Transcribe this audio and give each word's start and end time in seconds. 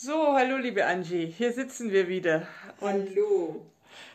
So, 0.00 0.32
hallo 0.32 0.58
liebe 0.58 0.86
Angie, 0.86 1.26
hier 1.26 1.52
sitzen 1.52 1.90
wir 1.90 2.06
wieder 2.06 2.46
und 2.78 3.08
hallo. 3.08 3.66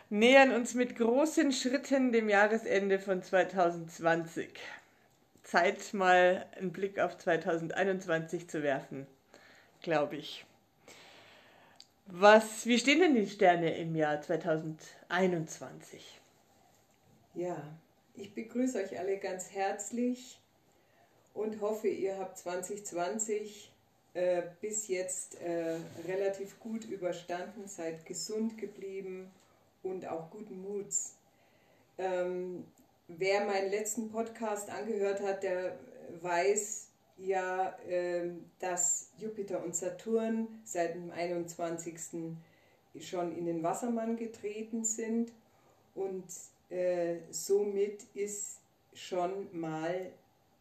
nähern 0.10 0.56
uns 0.56 0.76
mit 0.76 0.96
großen 0.96 1.52
Schritten 1.52 2.14
dem 2.14 2.30
Jahresende 2.30 3.00
von 3.00 3.22
2020. 3.22 4.48
Zeit 5.44 5.94
mal 5.94 6.46
einen 6.56 6.72
Blick 6.72 7.00
auf 7.00 7.18
2021 7.18 8.48
zu 8.48 8.64
werfen, 8.64 9.08
glaube 9.82 10.16
ich. 10.16 10.46
Was, 12.06 12.66
wie 12.66 12.80
stehen 12.80 13.02
denn 13.02 13.16
die 13.16 13.28
Sterne 13.28 13.76
im 13.76 13.94
Jahr 13.94 14.22
2021? 14.22 16.22
Ja, 17.34 17.62
ich 18.16 18.34
begrüße 18.34 18.82
euch 18.82 18.98
alle 18.98 19.18
ganz 19.18 19.52
herzlich 19.52 20.40
und 21.34 21.60
hoffe, 21.60 21.90
ihr 21.90 22.18
habt 22.18 22.38
2020 22.38 23.73
äh, 24.14 24.44
bis 24.62 24.88
jetzt 24.88 25.42
äh, 25.42 25.78
relativ 26.08 26.60
gut 26.60 26.86
überstanden, 26.86 27.68
seid 27.68 28.06
gesund 28.06 28.58
geblieben 28.58 29.32
und 29.82 30.08
auch 30.08 30.30
guten 30.30 30.62
Muts. 30.62 31.16
Ähm, 31.98 32.66
wer 33.08 33.46
meinen 33.46 33.70
letzten 33.72 34.12
Podcast 34.12 34.70
angehört 34.70 35.22
hat, 35.22 35.44
der 35.44 35.78
weiß 36.22 36.88
ja, 37.18 37.70
äh, 37.88 38.30
dass 38.60 39.10
Jupiter 39.18 39.64
und 39.64 39.76
Saturn 39.76 40.48
seit 40.64 40.96
dem 40.96 41.12
21. 41.12 42.36
schon 43.00 43.38
in 43.38 43.46
den 43.46 43.64
Wassermann 43.64 44.18
getreten 44.18 44.84
sind 44.84 45.32
und 45.96 46.26
äh, 46.70 47.18
somit 47.32 48.04
ist 48.14 48.60
schon 48.94 49.48
mal 49.60 50.12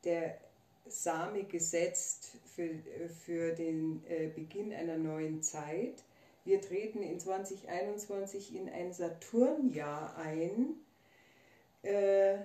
der 0.04 0.38
Same 0.86 1.44
gesetzt 1.44 2.32
für, 2.54 2.68
für 3.08 3.52
den 3.52 4.02
äh, 4.08 4.28
Beginn 4.28 4.72
einer 4.72 4.96
neuen 4.96 5.42
Zeit. 5.42 6.02
Wir 6.44 6.60
treten 6.60 7.02
in 7.02 7.20
2021 7.20 8.54
in 8.54 8.68
ein 8.68 8.92
Saturnjahr 8.92 10.16
ein, 10.16 10.74
äh, 11.82 12.38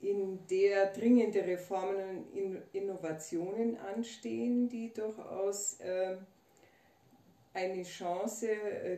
in 0.00 0.46
der 0.48 0.92
dringende 0.92 1.44
Reformen 1.44 2.24
und 2.32 2.62
Innovationen 2.72 3.76
anstehen, 3.76 4.68
die 4.68 4.92
durchaus 4.92 5.80
äh, 5.80 6.16
eine 7.52 7.82
Chance 7.82 8.48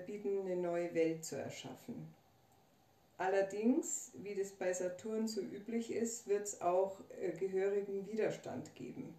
bieten, 0.06 0.40
eine 0.42 0.56
neue 0.56 0.94
Welt 0.94 1.24
zu 1.24 1.36
erschaffen. 1.36 2.14
Allerdings, 3.22 4.10
wie 4.14 4.34
das 4.34 4.50
bei 4.50 4.72
Saturn 4.72 5.28
so 5.28 5.40
üblich 5.40 5.92
ist, 5.92 6.26
wird 6.26 6.42
es 6.42 6.60
auch 6.60 6.98
äh, 7.20 7.30
gehörigen 7.30 8.04
Widerstand 8.08 8.74
geben. 8.74 9.14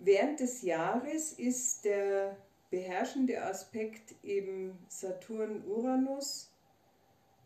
Während 0.00 0.40
des 0.40 0.62
Jahres 0.62 1.34
ist 1.34 1.84
der 1.84 2.36
beherrschende 2.70 3.42
Aspekt 3.42 4.14
eben 4.24 4.78
Saturn-Uranus, 4.88 6.50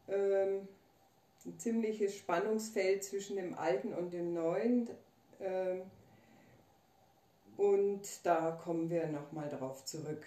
ähm, 0.09 0.69
ein 1.45 1.59
ziemliches 1.59 2.17
Spannungsfeld 2.17 3.03
zwischen 3.03 3.37
dem 3.37 3.59
Alten 3.59 3.93
und 3.93 4.13
dem 4.13 4.33
Neuen. 4.35 4.89
Ähm, 5.41 5.83
und 7.57 8.03
da 8.23 8.53
kommen 8.53 8.89
wir 8.89 9.09
nochmal 9.09 9.49
drauf 9.49 9.85
zurück. 9.85 10.25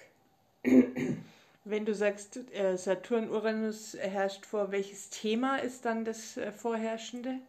Wenn 1.63 1.85
du 1.85 1.93
sagst, 1.93 2.37
äh, 2.53 2.77
Saturn-Uranus 2.77 3.95
herrscht 3.99 4.45
vor, 4.45 4.71
welches 4.71 5.09
Thema 5.09 5.57
ist 5.57 5.85
dann 5.85 6.03
das 6.03 6.35
äh, 6.35 6.51
vorherrschende? 6.51 7.39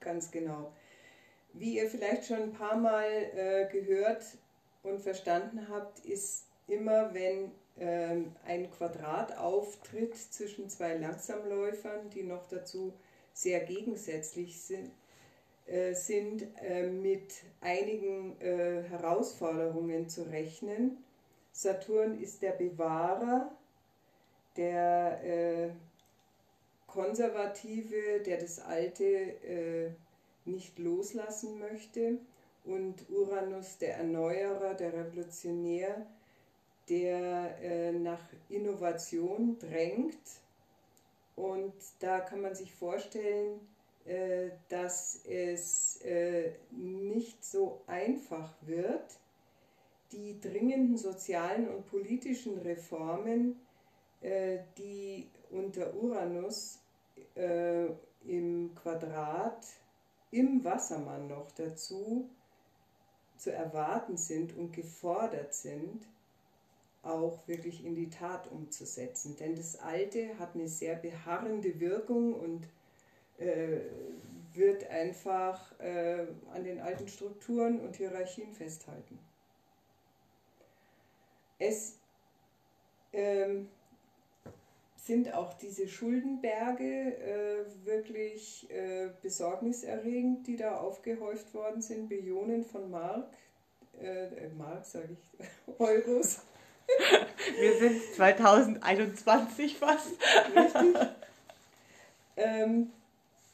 Ganz 0.00 0.30
genau. 0.30 0.72
Wie 1.58 1.76
ihr 1.76 1.88
vielleicht 1.88 2.26
schon 2.26 2.42
ein 2.42 2.52
paar 2.52 2.76
Mal 2.76 3.04
äh, 3.34 3.66
gehört 3.70 4.24
und 4.82 5.00
verstanden 5.00 5.66
habt, 5.68 6.04
ist 6.04 6.46
immer, 6.66 7.12
wenn 7.12 7.50
ähm, 7.78 8.32
ein 8.46 8.70
Quadrat 8.70 9.36
auftritt 9.36 10.16
zwischen 10.16 10.68
zwei 10.68 10.94
Langsamläufern, 10.94 12.10
die 12.10 12.22
noch 12.22 12.46
dazu 12.48 12.92
sehr 13.32 13.60
gegensätzlich 13.60 14.60
sind, 14.60 14.90
sind 15.92 16.46
mit 17.02 17.34
einigen 17.60 18.36
Herausforderungen 18.40 20.08
zu 20.08 20.22
rechnen. 20.22 20.96
Saturn 21.52 22.18
ist 22.18 22.40
der 22.40 22.52
Bewahrer 22.52 23.50
der 24.58 25.20
äh, 25.24 25.70
Konservative, 26.86 28.20
der 28.24 28.38
das 28.38 28.58
Alte 28.58 29.04
äh, 29.04 29.90
nicht 30.48 30.78
loslassen 30.78 31.58
möchte 31.58 32.18
und 32.64 33.08
Uranus, 33.10 33.78
der 33.78 33.98
Erneuerer, 33.98 34.74
der 34.74 34.92
Revolutionär, 34.92 36.06
der 36.88 37.56
äh, 37.62 37.92
nach 37.92 38.22
Innovation 38.48 39.58
drängt. 39.58 40.18
Und 41.36 41.72
da 42.00 42.20
kann 42.20 42.40
man 42.40 42.54
sich 42.54 42.74
vorstellen, 42.74 43.60
äh, 44.04 44.50
dass 44.68 45.22
es 45.26 46.00
äh, 46.02 46.52
nicht 46.70 47.44
so 47.44 47.82
einfach 47.86 48.52
wird, 48.62 49.18
die 50.12 50.40
dringenden 50.40 50.96
sozialen 50.96 51.68
und 51.68 51.86
politischen 51.86 52.58
Reformen 52.58 53.60
äh, 54.20 54.58
die 54.76 55.28
unter 55.50 55.94
Uranus 55.94 56.80
äh, 57.36 57.86
im 58.26 58.74
Quadrat 58.74 59.64
im 60.30 60.64
Wassermann 60.64 61.28
noch 61.28 61.50
dazu 61.52 62.28
zu 63.36 63.52
erwarten 63.52 64.16
sind 64.16 64.56
und 64.56 64.72
gefordert 64.72 65.54
sind, 65.54 66.06
auch 67.02 67.46
wirklich 67.46 67.84
in 67.84 67.94
die 67.94 68.10
Tat 68.10 68.50
umzusetzen. 68.50 69.36
Denn 69.36 69.54
das 69.54 69.78
Alte 69.78 70.38
hat 70.38 70.54
eine 70.54 70.68
sehr 70.68 70.96
beharrende 70.96 71.78
Wirkung 71.80 72.34
und 72.34 72.68
äh, 73.38 73.80
wird 74.54 74.88
einfach 74.90 75.78
äh, 75.78 76.26
an 76.52 76.64
den 76.64 76.80
alten 76.80 77.06
Strukturen 77.06 77.80
und 77.80 77.96
Hierarchien 77.96 78.52
festhalten. 78.52 79.18
Es 81.60 81.96
ähm, 83.12 83.68
sind 85.08 85.32
auch 85.32 85.54
diese 85.54 85.88
Schuldenberge 85.88 86.84
äh, 86.84 87.86
wirklich 87.86 88.70
äh, 88.70 89.08
besorgniserregend, 89.22 90.46
die 90.46 90.56
da 90.56 90.76
aufgehäuft 90.76 91.54
worden 91.54 91.80
sind. 91.80 92.10
Billionen 92.10 92.62
von 92.62 92.90
Mark, 92.90 93.26
äh, 93.98 94.26
äh 94.26 94.50
Mark 94.50 94.84
sage 94.84 95.16
ich, 95.16 95.46
Euros. 95.78 96.40
Wir 97.58 97.78
sind 97.78 98.02
2021 98.16 99.78
fast. 99.78 100.10
Richtig. 100.54 101.08
Ähm, 102.36 102.90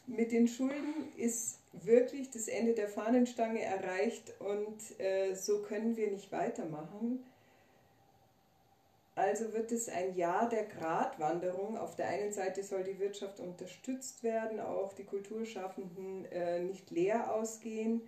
mit 0.06 0.32
den 0.32 0.48
Schulden 0.48 1.12
ist 1.16 1.60
wirklich 1.72 2.30
das 2.30 2.48
Ende 2.48 2.74
der 2.74 2.88
Fahnenstange 2.88 3.62
erreicht 3.62 4.34
und 4.40 5.00
äh, 5.00 5.34
so 5.34 5.62
können 5.62 5.96
wir 5.96 6.10
nicht 6.10 6.32
weitermachen. 6.32 7.24
Also 9.16 9.52
wird 9.52 9.70
es 9.70 9.88
ein 9.88 10.16
Jahr 10.16 10.48
der 10.48 10.64
Gratwanderung. 10.64 11.78
Auf 11.78 11.94
der 11.94 12.08
einen 12.08 12.32
Seite 12.32 12.64
soll 12.64 12.82
die 12.82 12.98
Wirtschaft 12.98 13.38
unterstützt 13.38 14.24
werden, 14.24 14.58
auch 14.58 14.92
die 14.92 15.04
Kulturschaffenden 15.04 16.24
äh, 16.32 16.60
nicht 16.60 16.90
leer 16.90 17.32
ausgehen. 17.32 18.02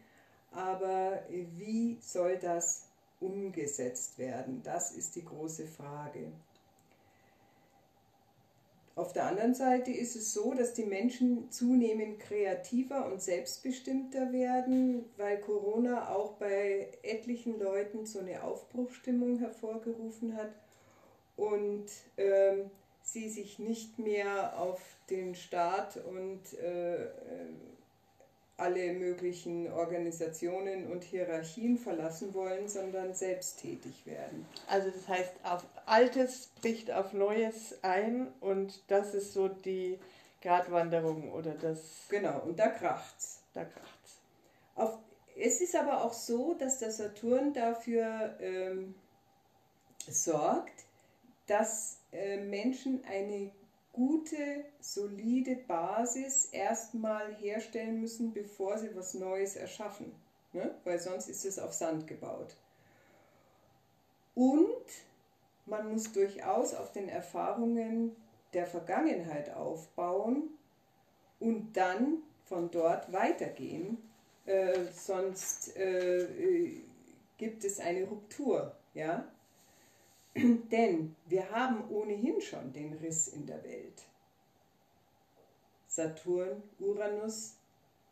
Aber 0.51 1.23
wie 1.29 1.99
soll 2.01 2.39
das 2.39 2.89
umgesetzt 3.21 4.19
werden? 4.19 4.63
Das 4.65 4.91
ist 4.91 5.15
die 5.15 5.25
große 5.25 5.67
Frage. 5.69 6.33
Auf 8.97 9.13
der 9.13 9.27
anderen 9.27 9.55
Seite 9.55 9.91
ist 9.93 10.17
es 10.17 10.33
so, 10.33 10.55
dass 10.55 10.73
die 10.73 10.87
Menschen 10.87 11.51
zunehmend 11.51 12.19
kreativer 12.19 13.07
und 13.07 13.21
selbstbestimmter 13.21 14.33
werden, 14.33 15.05
weil 15.19 15.39
Corona 15.39 16.09
auch 16.09 16.33
bei 16.33 16.89
etlichen 17.03 17.61
Leuten 17.61 18.07
so 18.07 18.21
eine 18.21 18.43
Aufbruchstimmung 18.43 19.39
hervorgerufen 19.39 20.35
hat 20.35 20.51
und 21.37 21.87
ähm, 22.17 22.71
sie 23.03 23.29
sich 23.29 23.59
nicht 23.59 23.99
mehr 23.99 24.59
auf 24.59 24.81
den 25.11 25.35
Staat 25.35 25.97
und 25.97 26.41
äh, 26.59 27.05
äh, 27.05 27.09
alle 28.57 28.93
möglichen 28.95 29.71
Organisationen 29.71 30.91
und 30.91 31.05
Hierarchien 31.05 31.77
verlassen 31.77 32.33
wollen, 32.33 32.69
sondern 32.69 33.15
selbst 33.15 33.61
tätig 33.61 34.07
werden. 34.07 34.47
Also 34.67 34.91
das 34.91 35.07
heißt, 35.07 35.33
auf 35.45 35.65
Altes 35.85 36.51
bricht 36.61 36.91
auf 36.91 37.13
Neues 37.13 37.79
ein 37.83 38.29
und 38.41 38.83
das 38.89 39.15
ist 39.15 39.35
so 39.35 39.49
die 39.49 39.99
Gratwanderung 40.41 41.33
oder 41.33 41.53
das. 41.53 41.81
Genau, 42.09 42.41
und 42.41 42.59
da 42.59 42.69
kracht's. 42.69 43.41
Da 43.53 43.65
kracht's. 43.65 44.21
Auf, 44.75 44.99
es 45.37 45.61
ist 45.61 45.77
aber 45.77 46.03
auch 46.03 46.15
so, 46.15 46.55
dass 46.55 46.79
der 46.79 46.93
Saturn 46.93 47.53
dafür 47.53 48.37
ähm, 48.41 48.95
sorgt, 50.09 50.86
dass 51.47 52.01
äh, 52.13 52.39
Menschen 52.39 53.05
eine 53.05 53.51
gute, 53.93 54.65
solide 54.81 55.57
Basis 55.57 56.47
erstmal 56.47 57.35
herstellen 57.37 58.01
müssen, 58.01 58.33
bevor 58.33 58.77
sie 58.79 58.95
was 58.95 59.15
Neues 59.15 59.57
erschaffen. 59.57 60.13
Ne? 60.53 60.75
Weil 60.85 60.99
sonst 60.99 61.29
ist 61.29 61.45
es 61.45 61.59
auf 61.59 61.73
Sand 61.73 62.07
gebaut. 62.07 62.57
Und 64.35 64.85
man 65.65 65.91
muss 65.91 66.13
durchaus 66.13 66.75
auf 66.75 66.93
den 66.93 67.09
Erfahrungen 67.09 68.15
der 68.53 68.67
Vergangenheit 68.67 69.55
aufbauen 69.55 70.51
und 71.41 71.73
dann 71.75 72.23
von 72.45 72.71
dort 72.71 73.13
weitergehen. 73.13 73.99
Äh, 74.45 74.85
sonst 74.93 75.77
äh, 75.77 76.83
gibt 77.39 77.65
es 77.65 77.81
eine 77.81 78.05
Ruptur. 78.05 78.77
Ja? 78.95 79.27
Denn 80.71 81.17
wir 81.27 81.51
haben 81.51 81.89
ohnehin 81.89 82.41
schon 82.41 82.73
den 82.73 82.93
Riss 82.95 83.29
in 83.29 83.47
der 83.47 83.63
Welt. 83.65 84.05
Saturn, 85.87 86.63
Uranus 86.79 87.57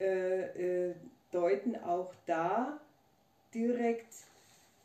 äh, 0.00 0.88
äh, 0.88 0.94
deuten 1.30 1.76
auch 1.76 2.14
da 2.24 2.80
direkt 3.52 4.14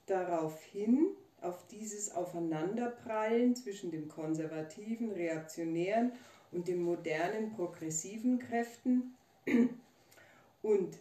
darauf 0.05 0.61
hin, 0.63 1.07
auf 1.41 1.65
dieses 1.67 2.13
Aufeinanderprallen 2.13 3.55
zwischen 3.55 3.91
dem 3.91 4.09
konservativen, 4.09 5.11
reaktionären 5.11 6.11
und 6.51 6.67
den 6.67 6.81
modernen, 6.83 7.51
progressiven 7.51 8.39
Kräften 8.39 9.15
und 10.61 10.99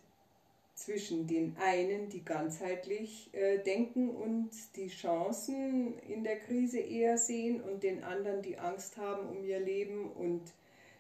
zwischen 0.79 1.27
den 1.27 1.57
einen, 1.61 2.09
die 2.09 2.25
ganzheitlich 2.25 3.35
äh, 3.35 3.59
denken 3.59 4.11
und 4.11 4.51
die 4.77 4.87
Chancen 4.87 5.99
in 5.99 6.23
der 6.23 6.39
Krise 6.39 6.79
eher 6.79 7.19
sehen 7.19 7.61
und 7.61 7.83
den 7.83 8.05
anderen, 8.05 8.43
die 8.43 8.59
Angst 8.59 8.97
haben 8.97 9.29
um 9.29 9.45
ihr 9.45 9.59
Leben 9.59 10.09
und 10.13 10.43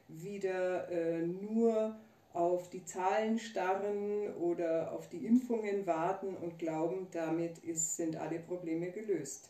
wieder 0.09 0.91
äh, 0.91 1.25
nur 1.25 1.97
auf 2.33 2.69
die 2.71 2.85
Zahlen 2.85 3.39
starren 3.39 4.35
oder 4.35 4.93
auf 4.93 5.09
die 5.09 5.25
Impfungen 5.25 5.87
warten 5.87 6.35
und 6.35 6.59
glauben, 6.59 7.07
damit 7.13 7.59
ist, 7.59 7.97
sind 7.97 8.17
alle 8.17 8.41
Probleme 8.41 8.91
gelöst. 8.91 9.49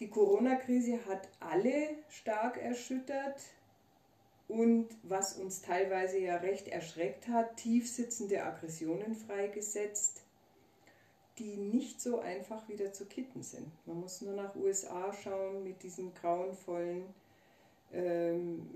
Die 0.00 0.08
Corona-Krise 0.08 0.98
hat 1.06 1.28
alle 1.38 1.90
stark 2.08 2.60
erschüttert 2.60 3.40
und 4.52 4.88
was 5.02 5.38
uns 5.38 5.62
teilweise 5.62 6.18
ja 6.18 6.36
recht 6.36 6.68
erschreckt 6.68 7.26
hat, 7.28 7.56
tiefsitzende 7.56 8.44
Aggressionen 8.44 9.14
freigesetzt, 9.14 10.20
die 11.38 11.56
nicht 11.56 12.02
so 12.02 12.20
einfach 12.20 12.68
wieder 12.68 12.92
zu 12.92 13.06
kitten 13.06 13.42
sind. 13.42 13.70
Man 13.86 14.00
muss 14.00 14.20
nur 14.20 14.34
nach 14.34 14.54
USA 14.54 15.10
schauen 15.14 15.64
mit 15.64 15.82
diesen 15.82 16.12
grauenvollen 16.12 17.04
ähm, 17.94 18.68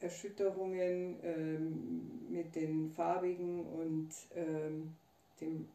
Erschütterungen 0.00 1.20
ähm, 1.22 2.26
mit 2.28 2.56
den 2.56 2.90
Farbigen 2.90 3.66
und 3.66 4.10
ähm, 4.34 4.96
dem 5.40 5.68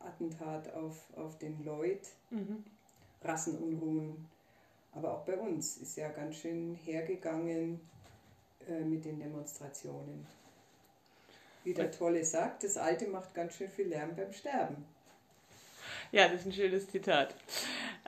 Attentat 0.00 0.74
auf, 0.74 1.06
auf 1.16 1.38
den 1.38 1.64
Lloyd, 1.64 2.00
mhm. 2.30 2.64
Rassenunruhen. 3.22 4.31
Aber 4.92 5.14
auch 5.14 5.24
bei 5.24 5.36
uns 5.36 5.78
ist 5.78 5.96
ja 5.96 6.10
ganz 6.10 6.36
schön 6.36 6.74
hergegangen 6.74 7.80
äh, 8.68 8.80
mit 8.80 9.04
den 9.04 9.18
Demonstrationen. 9.18 10.26
Wie 11.64 11.74
der 11.74 11.90
Tolle 11.90 12.24
sagt, 12.24 12.64
das 12.64 12.76
Alte 12.76 13.06
macht 13.06 13.34
ganz 13.34 13.54
schön 13.54 13.68
viel 13.68 13.88
Lärm 13.88 14.14
beim 14.16 14.32
Sterben. 14.32 14.84
Ja, 16.10 16.28
das 16.28 16.40
ist 16.40 16.46
ein 16.46 16.52
schönes 16.52 16.88
Zitat. 16.88 17.34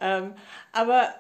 Ähm, 0.01 0.35
aber 0.73 1.15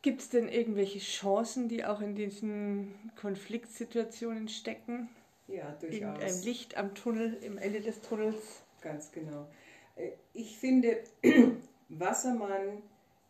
Gibt 0.00 0.20
es 0.20 0.28
denn 0.28 0.48
irgendwelche 0.48 1.00
Chancen, 1.00 1.68
die 1.68 1.84
auch 1.84 2.00
in 2.00 2.14
diesen 2.14 2.94
Konfliktsituationen 3.20 4.48
stecken? 4.48 5.08
Ja, 5.48 5.72
durchaus. 5.80 6.00
Irgendein 6.00 6.42
Licht 6.42 6.76
am 6.76 6.94
Tunnel, 6.94 7.36
im 7.42 7.58
Ende 7.58 7.80
des 7.80 8.00
Tunnels? 8.00 8.62
Ganz 8.80 9.10
genau. 9.10 9.48
Äh, 9.96 10.12
ich 10.34 10.56
finde, 10.56 11.02
Wassermann 11.88 12.82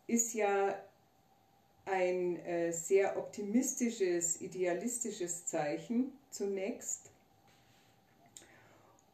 ist 0.06 0.34
ja 0.34 0.74
ein 1.90 2.36
äh, 2.44 2.72
sehr 2.72 3.16
optimistisches, 3.16 4.40
idealistisches 4.40 5.46
Zeichen 5.46 6.12
zunächst. 6.30 7.10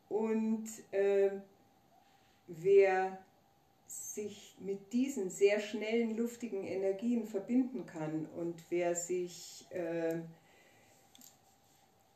Und 0.09 0.67
äh, 0.93 1.31
wer 2.47 3.19
sich 3.87 4.57
mit 4.61 4.93
diesen 4.93 5.31
sehr 5.31 5.61
schnellen, 5.61 6.17
luftigen 6.17 6.65
Energien 6.65 7.27
verbinden 7.27 7.87
kann 7.87 8.27
und 8.37 8.63
wer 8.71 8.95
sich 8.95 9.67
äh, 9.71 10.21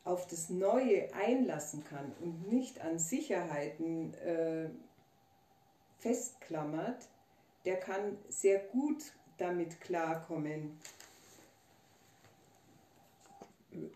auf 0.03 0.27
das 0.27 0.49
Neue 0.49 1.13
einlassen 1.13 1.83
kann 1.83 2.11
und 2.21 2.49
nicht 2.49 2.81
an 2.81 2.99
Sicherheiten 2.99 4.13
äh, 4.15 4.69
festklammert, 5.99 7.07
der 7.65 7.77
kann 7.77 8.17
sehr 8.29 8.59
gut 8.59 9.13
damit 9.39 9.81
klarkommen. 9.81 10.79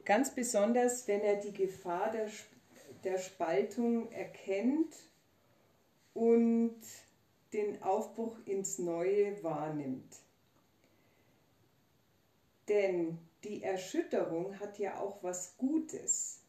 Ganz 0.06 0.34
besonders, 0.34 1.08
wenn 1.08 1.22
er 1.22 1.38
die 1.38 1.54
Gefahr 1.54 2.12
der, 2.12 2.30
der 3.04 3.18
Spaltung 3.18 4.12
erkennt 4.12 4.96
und 6.14 6.80
den 7.54 7.82
Aufbruch 7.84 8.38
ins 8.46 8.80
Neue 8.80 9.42
wahrnimmt. 9.44 10.16
Denn 12.68 13.18
die 13.44 13.62
Erschütterung 13.62 14.60
hat 14.60 14.80
ja 14.80 15.00
auch 15.00 15.22
was 15.22 15.58
Gutes. 15.58 16.40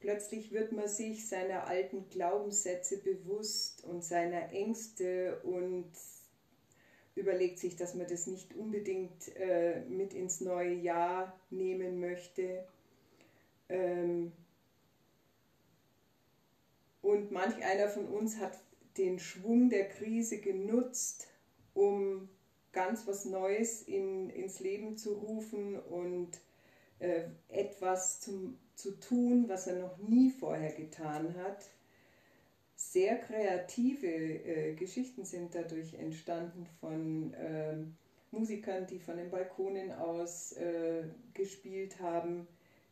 Plötzlich 0.00 0.52
wird 0.52 0.72
man 0.72 0.86
sich 0.86 1.26
seiner 1.26 1.66
alten 1.66 2.10
Glaubenssätze 2.10 2.98
bewusst 2.98 3.84
und 3.84 4.04
seiner 4.04 4.52
Ängste 4.52 5.40
und 5.44 5.90
überlegt 7.14 7.58
sich, 7.58 7.76
dass 7.76 7.94
man 7.94 8.06
das 8.08 8.26
nicht 8.26 8.54
unbedingt 8.54 9.34
äh, 9.36 9.80
mit 9.88 10.14
ins 10.14 10.40
neue 10.40 10.74
Jahr 10.74 11.38
nehmen 11.50 12.00
möchte. 12.00 12.66
Ähm 13.68 14.32
und 17.02 17.30
manch 17.30 17.62
einer 17.64 17.88
von 17.88 18.08
uns 18.08 18.38
hat 18.38 18.58
den 18.96 19.18
Schwung 19.18 19.68
der 19.68 19.88
Krise 19.88 20.38
genutzt, 20.38 21.28
um 21.74 22.28
ganz 22.72 23.06
was 23.06 23.24
Neues 23.24 23.82
in, 23.82 24.30
ins 24.30 24.60
Leben 24.60 24.96
zu 24.96 25.14
rufen 25.14 25.78
und 25.78 26.40
äh, 26.98 27.24
etwas 27.48 28.20
zum, 28.20 28.58
zu 28.74 28.98
tun, 28.98 29.48
was 29.48 29.66
er 29.66 29.76
noch 29.76 29.98
nie 29.98 30.30
vorher 30.30 30.72
getan 30.72 31.34
hat. 31.36 31.70
Sehr 32.92 33.16
kreative 33.16 34.06
äh, 34.06 34.74
Geschichten 34.74 35.24
sind 35.24 35.54
dadurch 35.54 35.94
entstanden 35.94 36.66
von 36.80 37.34
äh, 37.34 37.76
Musikern, 38.30 38.86
die 38.86 39.00
von 39.00 39.16
den 39.16 39.30
Balkonen 39.30 39.90
aus 39.90 40.52
äh, 40.52 41.02
gespielt 41.32 41.98
haben, 42.00 42.46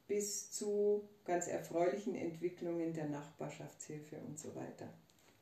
bis 0.09 0.51
zu 0.51 1.09
ganz 1.25 1.47
erfreulichen 1.47 2.15
Entwicklungen 2.15 2.93
der 2.93 3.07
Nachbarschaftshilfe 3.07 4.17
und 4.27 4.39
so 4.39 4.55
weiter. 4.57 4.89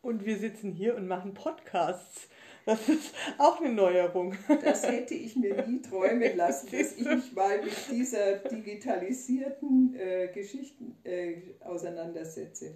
Und 0.02 0.26
wir 0.26 0.36
sitzen 0.36 0.72
hier 0.72 0.96
und 0.96 1.06
machen 1.06 1.32
Podcasts. 1.32 2.28
Das 2.66 2.88
ist 2.88 3.14
auch 3.38 3.60
eine 3.60 3.72
Neuerung. 3.72 4.34
Das 4.62 4.86
hätte 4.86 5.14
ich 5.14 5.36
mir 5.36 5.66
nie 5.66 5.80
träumen 5.80 6.36
lassen, 6.36 6.68
dass 6.72 6.96
ich 6.96 7.06
mich 7.06 7.32
mal 7.32 7.62
mit 7.62 7.74
dieser 7.90 8.36
digitalisierten 8.36 9.94
äh, 9.94 10.28
Geschichten 10.34 10.96
äh, 11.04 11.36
auseinandersetze. 11.60 12.74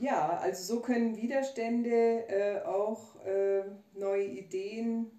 Ja, 0.00 0.38
also 0.38 0.76
so 0.76 0.80
können 0.80 1.14
Widerstände 1.18 2.26
äh, 2.26 2.62
auch 2.64 3.22
äh, 3.26 3.64
neue 3.92 4.24
Ideen 4.24 5.10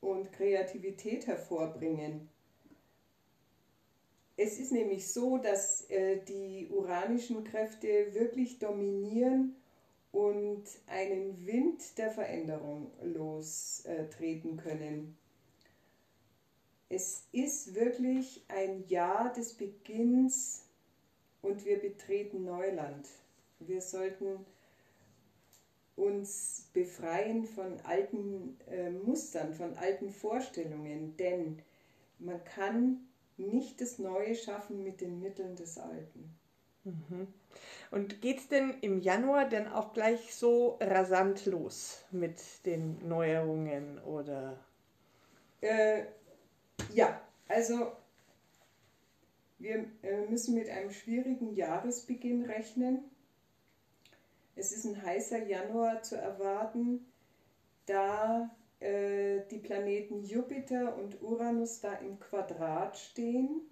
und 0.00 0.32
Kreativität 0.32 1.26
hervorbringen. 1.26 2.26
Es 4.38 4.58
ist 4.58 4.72
nämlich 4.72 5.12
so, 5.12 5.36
dass 5.36 5.90
äh, 5.90 6.16
die 6.24 6.70
uranischen 6.70 7.44
Kräfte 7.44 8.14
wirklich 8.14 8.58
dominieren 8.58 9.54
und 10.12 10.64
einen 10.86 11.46
Wind 11.46 11.98
der 11.98 12.10
Veränderung 12.10 12.90
lostreten 13.02 14.56
können. 14.56 15.14
Es 16.88 17.24
ist 17.32 17.74
wirklich 17.74 18.46
ein 18.48 18.82
Jahr 18.88 19.30
des 19.34 19.52
Beginns 19.52 20.64
und 21.42 21.66
wir 21.66 21.78
betreten 21.78 22.44
Neuland. 22.46 23.06
Wir 23.60 23.80
sollten 23.80 24.44
uns 25.96 26.68
befreien 26.72 27.44
von 27.44 27.78
alten 27.80 28.58
äh, 28.68 28.90
Mustern, 28.90 29.54
von 29.54 29.76
alten 29.76 30.10
Vorstellungen, 30.10 31.16
denn 31.16 31.60
man 32.18 32.42
kann 32.44 33.06
nicht 33.36 33.80
das 33.80 33.98
Neue 33.98 34.34
schaffen 34.34 34.82
mit 34.82 35.00
den 35.00 35.20
Mitteln 35.20 35.56
des 35.56 35.78
Alten. 35.78 36.34
Mhm. 36.84 37.28
Und 37.90 38.22
geht 38.22 38.38
es 38.38 38.48
denn 38.48 38.74
im 38.80 39.00
Januar 39.00 39.48
denn 39.48 39.66
auch 39.66 39.92
gleich 39.92 40.34
so 40.34 40.78
rasant 40.80 41.46
los 41.46 42.04
mit 42.10 42.40
den 42.64 43.06
Neuerungen 43.08 43.98
oder? 44.00 44.58
Äh, 45.60 46.04
ja, 46.94 47.20
also 47.48 47.92
wir 49.58 49.84
äh, 50.02 50.26
müssen 50.28 50.54
mit 50.54 50.70
einem 50.70 50.90
schwierigen 50.90 51.54
Jahresbeginn 51.54 52.44
rechnen. 52.44 53.04
Es 54.60 54.72
ist 54.72 54.84
ein 54.84 55.02
heißer 55.02 55.46
Januar 55.46 56.02
zu 56.02 56.16
erwarten, 56.16 57.06
da 57.86 58.54
äh, 58.78 59.40
die 59.50 59.58
Planeten 59.58 60.22
Jupiter 60.22 60.96
und 60.96 61.22
Uranus 61.22 61.80
da 61.80 61.94
im 61.94 62.20
Quadrat 62.20 62.98
stehen 62.98 63.62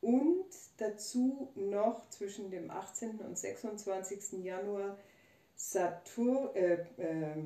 und 0.00 0.46
dazu 0.78 1.52
noch 1.54 2.08
zwischen 2.08 2.50
dem 2.50 2.70
18. 2.70 3.18
und 3.18 3.36
26. 3.36 4.42
Januar 4.42 4.96
Saturn, 5.54 6.56
äh, 6.56 6.86
äh, 6.96 7.36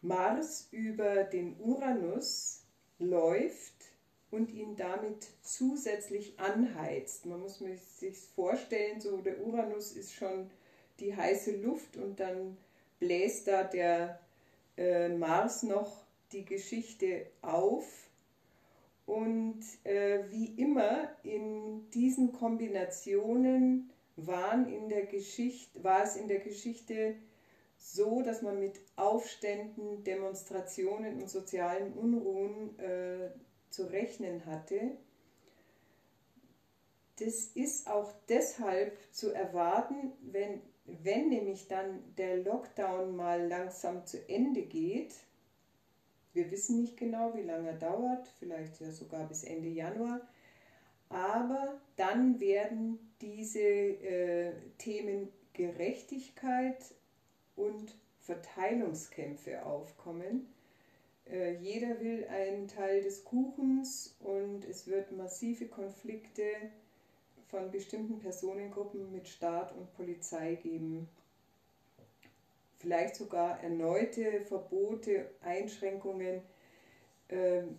Mars 0.00 0.68
über 0.70 1.24
den 1.24 1.60
Uranus 1.60 2.62
läuft 2.98 3.74
und 4.30 4.50
ihn 4.50 4.74
damit 4.76 5.26
zusätzlich 5.42 6.40
anheizt. 6.40 7.26
Man 7.26 7.40
muss 7.40 7.58
sich 7.58 8.18
vorstellen, 8.34 9.02
so 9.02 9.18
der 9.18 9.44
Uranus 9.44 9.92
ist 9.92 10.14
schon 10.14 10.50
die 11.00 11.16
heiße 11.16 11.56
Luft 11.56 11.96
und 11.96 12.20
dann 12.20 12.56
bläst 12.98 13.48
da 13.48 13.64
der 13.64 14.20
äh, 14.76 15.08
Mars 15.08 15.62
noch 15.62 16.04
die 16.32 16.44
Geschichte 16.44 17.26
auf. 17.42 18.08
Und 19.06 19.60
äh, 19.84 20.24
wie 20.30 20.54
immer 20.60 21.10
in 21.24 21.90
diesen 21.90 22.32
Kombinationen 22.32 23.90
waren 24.16 24.68
in 24.68 24.88
der 24.88 25.06
Geschichte, 25.06 25.82
war 25.82 26.04
es 26.04 26.16
in 26.16 26.28
der 26.28 26.38
Geschichte 26.40 27.16
so, 27.76 28.22
dass 28.22 28.42
man 28.42 28.60
mit 28.60 28.78
Aufständen, 28.96 30.04
Demonstrationen 30.04 31.20
und 31.22 31.30
sozialen 31.30 31.94
Unruhen 31.94 32.78
äh, 32.78 33.30
zu 33.70 33.84
rechnen 33.90 34.44
hatte. 34.46 34.92
Das 37.18 37.46
ist 37.54 37.88
auch 37.88 38.12
deshalb 38.28 38.96
zu 39.12 39.32
erwarten, 39.32 40.12
wenn, 40.20 40.60
wenn 40.84 41.28
nämlich 41.28 41.68
dann 41.68 42.02
der 42.16 42.38
Lockdown 42.38 43.14
mal 43.14 43.46
langsam 43.46 44.06
zu 44.06 44.28
Ende 44.28 44.62
geht. 44.62 45.14
Wir 46.32 46.50
wissen 46.50 46.80
nicht 46.80 46.96
genau, 46.96 47.34
wie 47.34 47.42
lange 47.42 47.68
er 47.68 47.78
dauert, 47.78 48.28
vielleicht 48.38 48.80
ja 48.80 48.90
sogar 48.90 49.26
bis 49.26 49.44
Ende 49.44 49.68
Januar. 49.68 50.20
Aber 51.08 51.80
dann 51.96 52.38
werden 52.40 52.98
diese 53.20 53.60
äh, 53.60 54.52
Themen 54.78 55.28
Gerechtigkeit 55.52 56.94
und 57.56 57.96
Verteilungskämpfe 58.20 59.66
aufkommen 59.66 60.46
äh, 61.30 61.56
jeder 61.58 62.00
will 62.00 62.26
einen 62.28 62.66
Teil 62.66 63.02
des 63.02 63.24
Kuchens 63.24 64.16
und 64.20 64.64
es 64.64 64.86
wird 64.86 65.12
massive 65.12 65.66
Konflikte 65.66 66.42
von 67.50 67.70
bestimmten 67.70 68.18
Personengruppen 68.20 69.12
mit 69.12 69.28
Staat 69.28 69.72
und 69.72 69.92
Polizei 69.96 70.54
geben. 70.54 71.08
Vielleicht 72.78 73.16
sogar 73.16 73.60
erneute 73.60 74.40
Verbote, 74.42 75.28
Einschränkungen. 75.42 76.42
Ähm, 77.28 77.78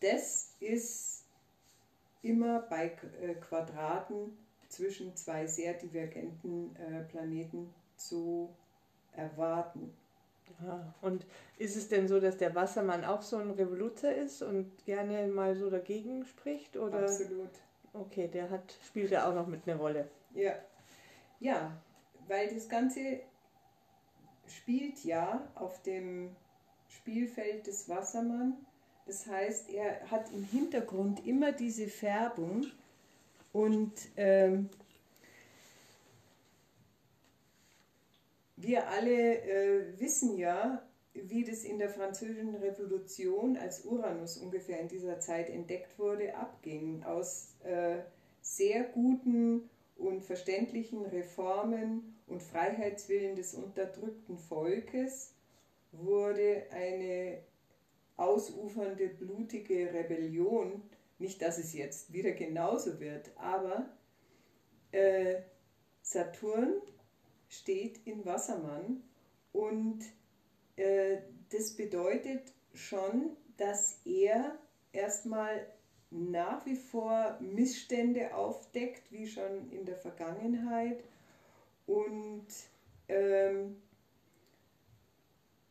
das 0.00 0.54
ist 0.60 1.24
immer 2.22 2.60
bei 2.60 2.86
äh, 3.20 3.34
Quadraten 3.34 4.36
zwischen 4.68 5.16
zwei 5.16 5.46
sehr 5.46 5.74
divergenten 5.74 6.74
äh, 6.76 7.02
Planeten 7.04 7.72
zu 7.96 8.52
erwarten. 9.12 9.92
Ja, 10.62 10.94
und 11.02 11.26
ist 11.58 11.76
es 11.76 11.88
denn 11.88 12.08
so, 12.08 12.20
dass 12.20 12.36
der 12.36 12.54
Wassermann 12.54 13.04
auch 13.04 13.22
so 13.22 13.36
ein 13.36 13.50
Revoluzer 13.50 14.14
ist 14.14 14.42
und 14.42 14.84
gerne 14.84 15.28
mal 15.28 15.54
so 15.54 15.70
dagegen 15.70 16.24
spricht? 16.24 16.76
Oder? 16.76 17.00
Absolut. 17.00 17.50
Okay, 17.92 18.28
der 18.28 18.50
hat, 18.50 18.76
spielt 18.86 19.10
ja 19.10 19.28
auch 19.28 19.34
noch 19.34 19.46
mit 19.46 19.66
einer 19.66 19.78
Rolle. 19.78 20.08
Ja. 20.34 20.52
Ja, 21.40 21.72
weil 22.26 22.52
das 22.52 22.68
Ganze 22.68 23.20
spielt 24.46 25.04
ja 25.04 25.48
auf 25.54 25.82
dem 25.82 26.34
Spielfeld 26.88 27.66
des 27.66 27.88
Wassermann. 27.88 28.54
Das 29.06 29.26
heißt, 29.26 29.70
er 29.70 30.10
hat 30.10 30.30
im 30.32 30.44
Hintergrund 30.44 31.26
immer 31.26 31.52
diese 31.52 31.86
Färbung 31.86 32.66
und 33.52 33.92
ähm, 34.16 34.68
wir 38.60 38.88
alle 38.88 39.42
äh, 39.42 39.98
wissen 39.98 40.36
ja, 40.36 40.82
wie 41.14 41.44
das 41.44 41.64
in 41.64 41.78
der 41.78 41.88
Französischen 41.88 42.54
Revolution, 42.56 43.56
als 43.56 43.84
Uranus 43.84 44.36
ungefähr 44.36 44.80
in 44.80 44.88
dieser 44.88 45.20
Zeit 45.20 45.48
entdeckt 45.50 45.98
wurde, 45.98 46.34
abging. 46.36 47.02
Aus 47.04 47.54
äh, 47.64 47.98
sehr 48.40 48.84
guten 48.84 49.68
und 49.96 50.24
verständlichen 50.24 51.04
Reformen 51.06 52.16
und 52.26 52.42
Freiheitswillen 52.42 53.36
des 53.36 53.54
unterdrückten 53.54 54.38
Volkes 54.38 55.34
wurde 55.92 56.64
eine 56.70 57.38
ausufernde, 58.16 59.08
blutige 59.08 59.92
Rebellion. 59.92 60.82
Nicht, 61.18 61.42
dass 61.42 61.58
es 61.58 61.72
jetzt 61.72 62.12
wieder 62.12 62.32
genauso 62.32 63.00
wird, 63.00 63.30
aber 63.36 63.88
äh, 64.92 65.42
Saturn 66.02 66.80
steht 67.48 68.06
in 68.06 68.24
Wassermann 68.24 69.02
und 69.52 70.00
äh, 70.76 71.18
das 71.50 71.72
bedeutet 71.72 72.52
schon, 72.74 73.36
dass 73.56 74.00
er 74.04 74.58
erstmal 74.92 75.66
nach 76.10 76.64
wie 76.66 76.76
vor 76.76 77.38
Missstände 77.40 78.34
aufdeckt, 78.34 79.10
wie 79.12 79.26
schon 79.26 79.70
in 79.70 79.84
der 79.84 79.96
Vergangenheit. 79.96 81.04
Und 81.86 82.46
ähm, 83.08 83.76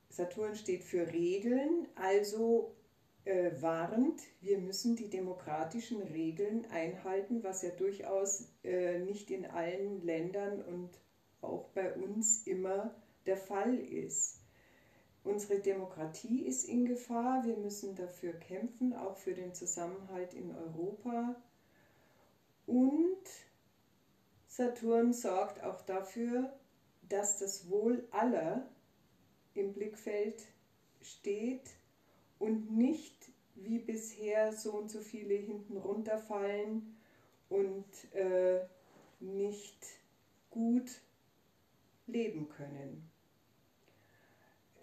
Saturn 0.10 0.56
steht 0.56 0.84
für 0.84 1.12
Regeln, 1.12 1.88
also 1.96 2.76
äh, 3.26 3.52
warnt, 3.60 4.22
wir 4.42 4.58
müssen 4.58 4.96
die 4.96 5.10
demokratischen 5.10 6.02
Regeln 6.02 6.66
einhalten, 6.72 7.44
was 7.44 7.62
ja 7.62 7.70
durchaus 7.70 8.48
äh, 8.64 9.00
nicht 9.00 9.32
in 9.32 9.46
allen 9.46 10.02
Ländern 10.04 10.62
und 10.64 10.90
auch 11.42 11.70
bei 11.70 11.94
uns 11.96 12.46
immer 12.48 12.94
der 13.26 13.38
Fall 13.38 13.76
ist. 13.76 14.42
Unsere 15.24 15.60
Demokratie 15.60 16.46
ist 16.46 16.64
in 16.64 16.86
Gefahr, 16.86 17.46
wir 17.46 17.58
müssen 17.58 17.96
dafür 17.96 18.34
kämpfen, 18.34 18.94
auch 18.94 19.18
für 19.18 19.34
den 19.34 19.54
Zusammenhalt 19.54 20.34
in 20.34 20.56
Europa. 20.56 21.36
Und 22.66 23.24
Saturn 24.48 25.12
sorgt 25.12 25.62
auch 25.64 25.82
dafür, 25.82 26.54
dass 27.10 27.38
das 27.38 27.70
Wohl 27.70 28.08
aller 28.12 28.70
im 29.54 29.74
Blickfeld 29.74 30.44
steht 31.02 31.70
und 32.40 32.72
nicht 32.76 33.30
wie 33.56 33.80
bisher 33.80 34.54
so 34.54 34.72
und 34.72 34.90
so 34.90 35.02
viele 35.02 35.34
hinten 35.34 35.78
runterfallen 35.78 36.96
und 37.50 37.86
äh, 38.14 38.62
nicht 39.20 39.86
gut 40.50 40.90
leben 42.08 42.50
können. 42.50 43.10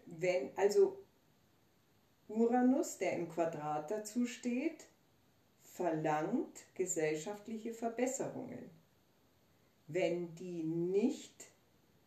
Wenn 0.06 0.56
also 0.56 0.98
Uranus, 2.28 2.98
der 2.98 3.14
im 3.14 3.28
Quadrat 3.28 3.90
dazu 3.90 4.26
steht, 4.26 4.86
verlangt 5.62 6.64
gesellschaftliche 6.74 7.74
Verbesserungen. 7.74 8.70
Wenn 9.86 10.34
die 10.36 10.62
nicht 10.62 11.50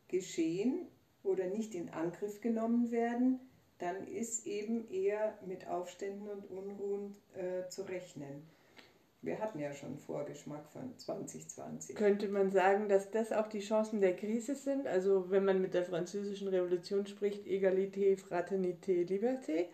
geschehen 0.07 0.87
oder 1.23 1.47
nicht 1.47 1.75
in 1.75 1.89
Angriff 1.89 2.41
genommen 2.41 2.91
werden, 2.91 3.39
dann 3.79 4.07
ist 4.07 4.47
eben 4.47 4.89
eher 4.89 5.37
mit 5.45 5.67
Aufständen 5.67 6.27
und 6.27 6.49
Unruhen 6.49 7.15
äh, 7.35 7.67
zu 7.69 7.83
rechnen. 7.83 8.47
Wir 9.21 9.39
hatten 9.39 9.59
ja 9.59 9.73
schon 9.73 9.97
Vorgeschmack 9.97 10.69
von 10.69 10.97
2020. 10.97 11.95
Könnte 11.95 12.27
man 12.27 12.51
sagen, 12.51 12.87
dass 12.87 13.09
das 13.09 13.31
auch 13.31 13.47
die 13.47 13.59
Chancen 13.59 13.99
der 13.99 14.15
Krise 14.15 14.55
sind? 14.55 14.85
Also 14.85 15.29
wenn 15.31 15.43
man 15.43 15.61
mit 15.61 15.73
der 15.73 15.85
französischen 15.85 16.47
Revolution 16.47 17.07
spricht, 17.07 17.45
Egalité, 17.47 18.15
Fraternité, 18.15 19.05
Liberté? 19.05 19.65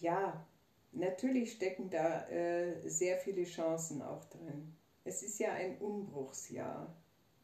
Ja, 0.00 0.44
natürlich 0.92 1.52
stecken 1.52 1.88
da 1.88 2.28
äh, 2.28 2.88
sehr 2.88 3.16
viele 3.18 3.44
Chancen 3.44 4.02
auch 4.02 4.24
drin. 4.24 4.74
Es 5.04 5.22
ist 5.22 5.38
ja 5.38 5.52
ein 5.52 5.78
Umbruchsjahr, 5.78 6.94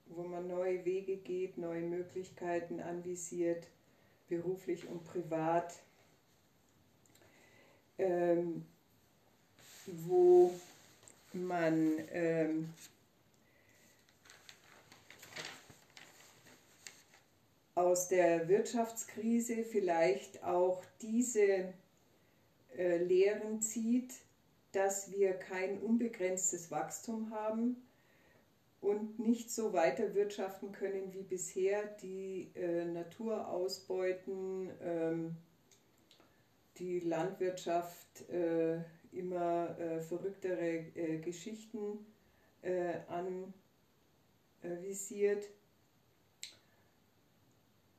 wo 0.07 0.25
man 0.25 0.49
neue 0.49 0.85
Wege 0.85 1.17
geht, 1.19 1.59
neue 1.59 1.83
Möglichkeiten 1.83 2.81
anvisiert, 2.81 3.69
beruflich 4.29 4.89
und 4.89 5.05
privat. 5.05 5.75
Ähm, 7.99 8.67
wo 9.87 10.53
man 11.33 11.95
ähm, 12.13 12.73
aus 17.75 18.09
der 18.09 18.49
Wirtschaftskrise 18.49 19.65
vielleicht 19.65 20.45
auch 20.45 20.83
diese 21.01 21.73
äh, 22.77 22.99
Lehren 22.99 23.63
zieht, 23.63 24.13
dass 24.73 25.11
wir 25.11 25.33
kein 25.35 25.79
unbegrenztes 25.79 26.71
Wachstum 26.71 27.31
haben 27.31 27.77
und 28.81 29.19
nicht 29.19 29.51
so 29.51 29.73
weiter 29.73 30.15
wirtschaften 30.15 30.73
können 30.73 31.13
wie 31.13 31.23
bisher, 31.23 31.85
die 32.03 32.51
äh, 32.55 32.85
Natur 32.85 33.49
ausbeuten, 33.49 34.71
ähm, 34.83 35.37
die 36.79 37.01
Landwirtschaft 37.01 38.29
äh, 38.31 38.79
immer 39.13 39.79
äh, 39.79 40.01
verrücktere 40.01 40.87
äh, 40.95 41.19
Geschichten 41.19 42.07
äh, 42.63 43.01
anvisiert. 44.63 45.49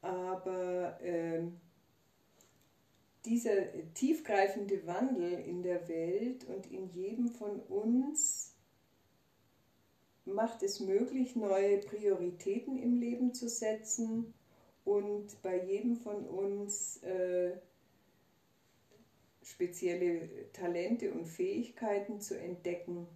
Aber 0.01 0.97
ähm, 1.01 1.59
dieser 3.25 3.93
tiefgreifende 3.93 4.85
Wandel 4.87 5.33
in 5.33 5.61
der 5.61 5.87
Welt 5.87 6.45
und 6.45 6.71
in 6.71 6.89
jedem 6.89 7.29
von 7.29 7.59
uns 7.61 8.55
macht 10.25 10.63
es 10.63 10.79
möglich, 10.79 11.35
neue 11.35 11.79
Prioritäten 11.79 12.77
im 12.77 12.99
Leben 12.99 13.33
zu 13.33 13.47
setzen 13.49 14.33
und 14.85 15.41
bei 15.43 15.63
jedem 15.63 15.97
von 15.97 16.25
uns 16.25 16.97
äh, 17.03 17.51
spezielle 19.51 20.51
Talente 20.53 21.11
und 21.11 21.27
Fähigkeiten 21.27 22.21
zu 22.21 22.39
entdecken 22.39 23.07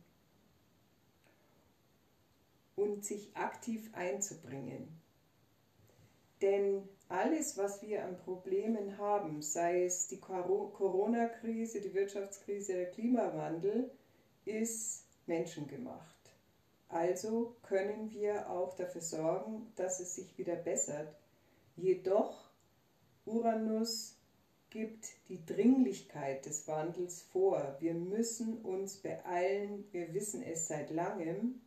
und 2.76 3.04
sich 3.04 3.36
aktiv 3.36 3.90
einzubringen. 3.94 4.88
Denn 6.42 6.88
alles, 7.08 7.58
was 7.58 7.82
wir 7.82 8.04
an 8.04 8.18
Problemen 8.18 8.98
haben, 8.98 9.42
sei 9.42 9.86
es 9.86 10.08
die 10.08 10.20
Corona-Krise, 10.20 11.82
die 11.82 11.94
Wirtschaftskrise, 11.94 12.74
der 12.74 12.92
Klimawandel, 12.92 13.90
ist 14.44 15.06
menschengemacht. 15.26 16.16
Also 16.90 17.56
können 17.64 18.12
wir 18.12 18.50
auch 18.50 18.76
dafür 18.76 19.02
sorgen, 19.02 19.72
dass 19.76 20.00
es 20.00 20.16
sich 20.16 20.38
wieder 20.38 20.56
bessert. 20.56 21.16
Jedoch, 21.76 22.50
Uranus 23.26 24.15
gibt 24.76 25.08
die 25.30 25.40
Dringlichkeit 25.46 26.46
des 26.46 26.68
Wandels 26.68 27.22
vor. 27.32 27.78
Wir 27.80 27.94
müssen 27.94 28.58
uns 28.58 28.98
beeilen, 28.98 29.86
wir 29.94 30.14
wissen 30.14 30.44
es 30.44 30.68
seit 30.68 30.92
langem. 30.92 31.62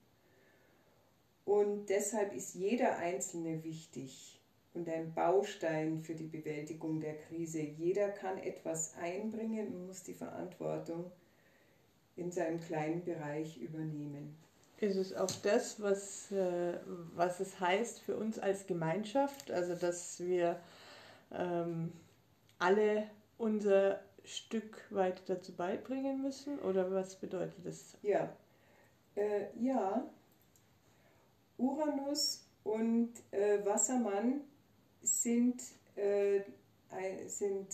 Und 1.46 1.86
deshalb 1.88 2.34
ist 2.34 2.54
jeder 2.54 2.98
Einzelne 2.98 3.64
wichtig 3.64 4.38
und 4.74 4.90
ein 4.90 5.14
Baustein 5.14 6.02
für 6.02 6.14
die 6.14 6.26
Bewältigung 6.26 7.00
der 7.00 7.16
Krise. 7.16 7.62
Jeder 7.62 8.10
kann 8.10 8.36
etwas 8.36 8.94
einbringen 9.00 9.68
und 9.68 9.86
muss 9.86 10.02
die 10.02 10.12
Verantwortung 10.12 11.10
in 12.16 12.30
seinem 12.30 12.60
kleinen 12.60 13.02
Bereich 13.04 13.56
übernehmen. 13.56 14.36
Ist 14.80 14.96
es 14.96 15.14
auch 15.14 15.30
das, 15.42 15.80
was, 15.80 16.30
äh, 16.30 16.74
was 17.14 17.40
es 17.40 17.58
heißt 17.58 18.00
für 18.00 18.18
uns 18.18 18.38
als 18.38 18.66
Gemeinschaft, 18.66 19.50
also 19.50 19.74
dass 19.76 20.20
wir 20.20 20.60
ähm, 21.32 21.90
alle 22.58 23.08
unser 23.36 24.00
Stück 24.24 24.84
weit 24.90 25.22
dazu 25.28 25.54
beibringen 25.54 26.22
müssen? 26.22 26.58
Oder 26.60 26.90
was 26.90 27.16
bedeutet 27.16 27.64
das? 27.64 27.96
Ja, 28.02 28.28
äh, 29.14 29.46
ja. 29.60 30.04
Uranus 31.56 32.46
und 32.62 33.12
äh, 33.32 33.64
Wassermann 33.64 34.42
sind, 35.02 35.60
äh, 35.96 36.40
sind 37.26 37.66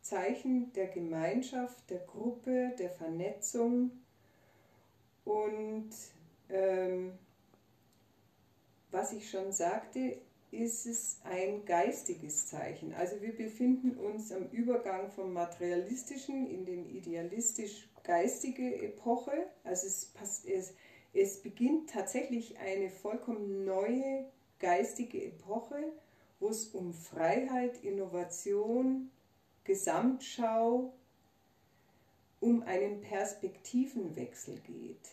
Zeichen 0.00 0.72
der 0.72 0.88
Gemeinschaft, 0.88 1.90
der 1.90 2.00
Gruppe, 2.00 2.74
der 2.78 2.90
Vernetzung 2.90 3.90
und 5.24 5.90
ähm, 6.48 7.12
was 8.90 9.12
ich 9.12 9.30
schon 9.30 9.52
sagte, 9.52 10.18
ist 10.52 10.86
es 10.86 11.18
ein 11.24 11.64
geistiges 11.64 12.46
Zeichen. 12.46 12.92
Also 12.94 13.20
wir 13.22 13.34
befinden 13.34 13.96
uns 13.96 14.30
am 14.30 14.48
Übergang 14.50 15.10
vom 15.10 15.32
materialistischen 15.32 16.46
in 16.46 16.66
den 16.66 16.90
idealistisch-geistige 16.94 18.82
Epoche. 18.82 19.46
Also 19.64 19.86
es, 19.86 20.12
es, 20.44 20.74
es 21.14 21.42
beginnt 21.42 21.90
tatsächlich 21.90 22.58
eine 22.58 22.90
vollkommen 22.90 23.64
neue 23.64 24.26
geistige 24.58 25.24
Epoche, 25.24 25.90
wo 26.38 26.50
es 26.50 26.66
um 26.66 26.92
Freiheit, 26.92 27.82
Innovation, 27.82 29.10
Gesamtschau, 29.64 30.92
um 32.40 32.62
einen 32.64 33.00
Perspektivenwechsel 33.00 34.58
geht. 34.66 35.08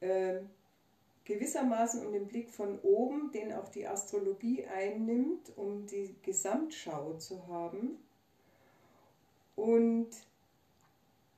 Ähm, 0.00 0.50
gewissermaßen 1.24 2.06
um 2.06 2.12
den 2.12 2.26
Blick 2.26 2.50
von 2.50 2.78
oben, 2.80 3.30
den 3.32 3.52
auch 3.52 3.68
die 3.68 3.86
Astrologie 3.86 4.66
einnimmt, 4.66 5.56
um 5.56 5.86
die 5.86 6.14
Gesamtschau 6.22 7.14
zu 7.14 7.46
haben 7.46 7.98
und 9.56 10.10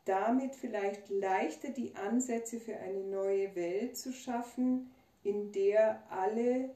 damit 0.04 0.54
vielleicht 0.54 1.08
leichter 1.10 1.70
die 1.70 1.94
Ansätze 1.96 2.60
für 2.60 2.76
eine 2.76 3.04
neue 3.04 3.54
Welt 3.54 3.96
zu 3.96 4.12
schaffen, 4.12 4.90
in 5.24 5.50
der 5.52 6.02
alle 6.10 6.70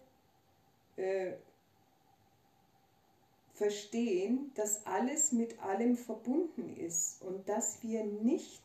äh, 0.96 1.34
verstehen, 3.54 4.52
dass 4.54 4.86
alles 4.86 5.32
mit 5.32 5.60
allem 5.62 5.96
verbunden 5.96 6.76
ist 6.76 7.22
und 7.22 7.48
dass 7.48 7.82
wir 7.82 8.04
nicht 8.04 8.62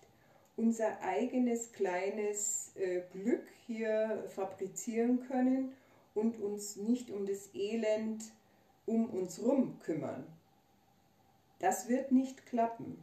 unser 0.57 1.01
eigenes 1.01 1.71
kleines 1.71 2.71
äh, 2.75 3.01
Glück 3.11 3.45
hier 3.67 4.25
fabrizieren 4.29 5.27
können 5.27 5.73
und 6.13 6.39
uns 6.41 6.77
nicht 6.77 7.11
um 7.11 7.25
das 7.25 7.53
Elend 7.53 8.23
um 8.85 9.09
uns 9.09 9.41
rum 9.41 9.79
kümmern. 9.79 10.25
Das 11.59 11.89
wird 11.89 12.11
nicht 12.11 12.45
klappen. 12.45 12.97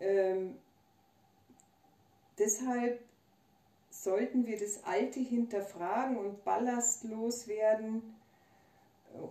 Ähm, 0.00 0.56
deshalb 2.38 3.00
sollten 3.90 4.46
wir 4.46 4.58
das 4.58 4.84
Alte 4.84 5.20
hinterfragen 5.20 6.16
und 6.16 6.44
ballastlos 6.44 7.48
werden 7.48 8.14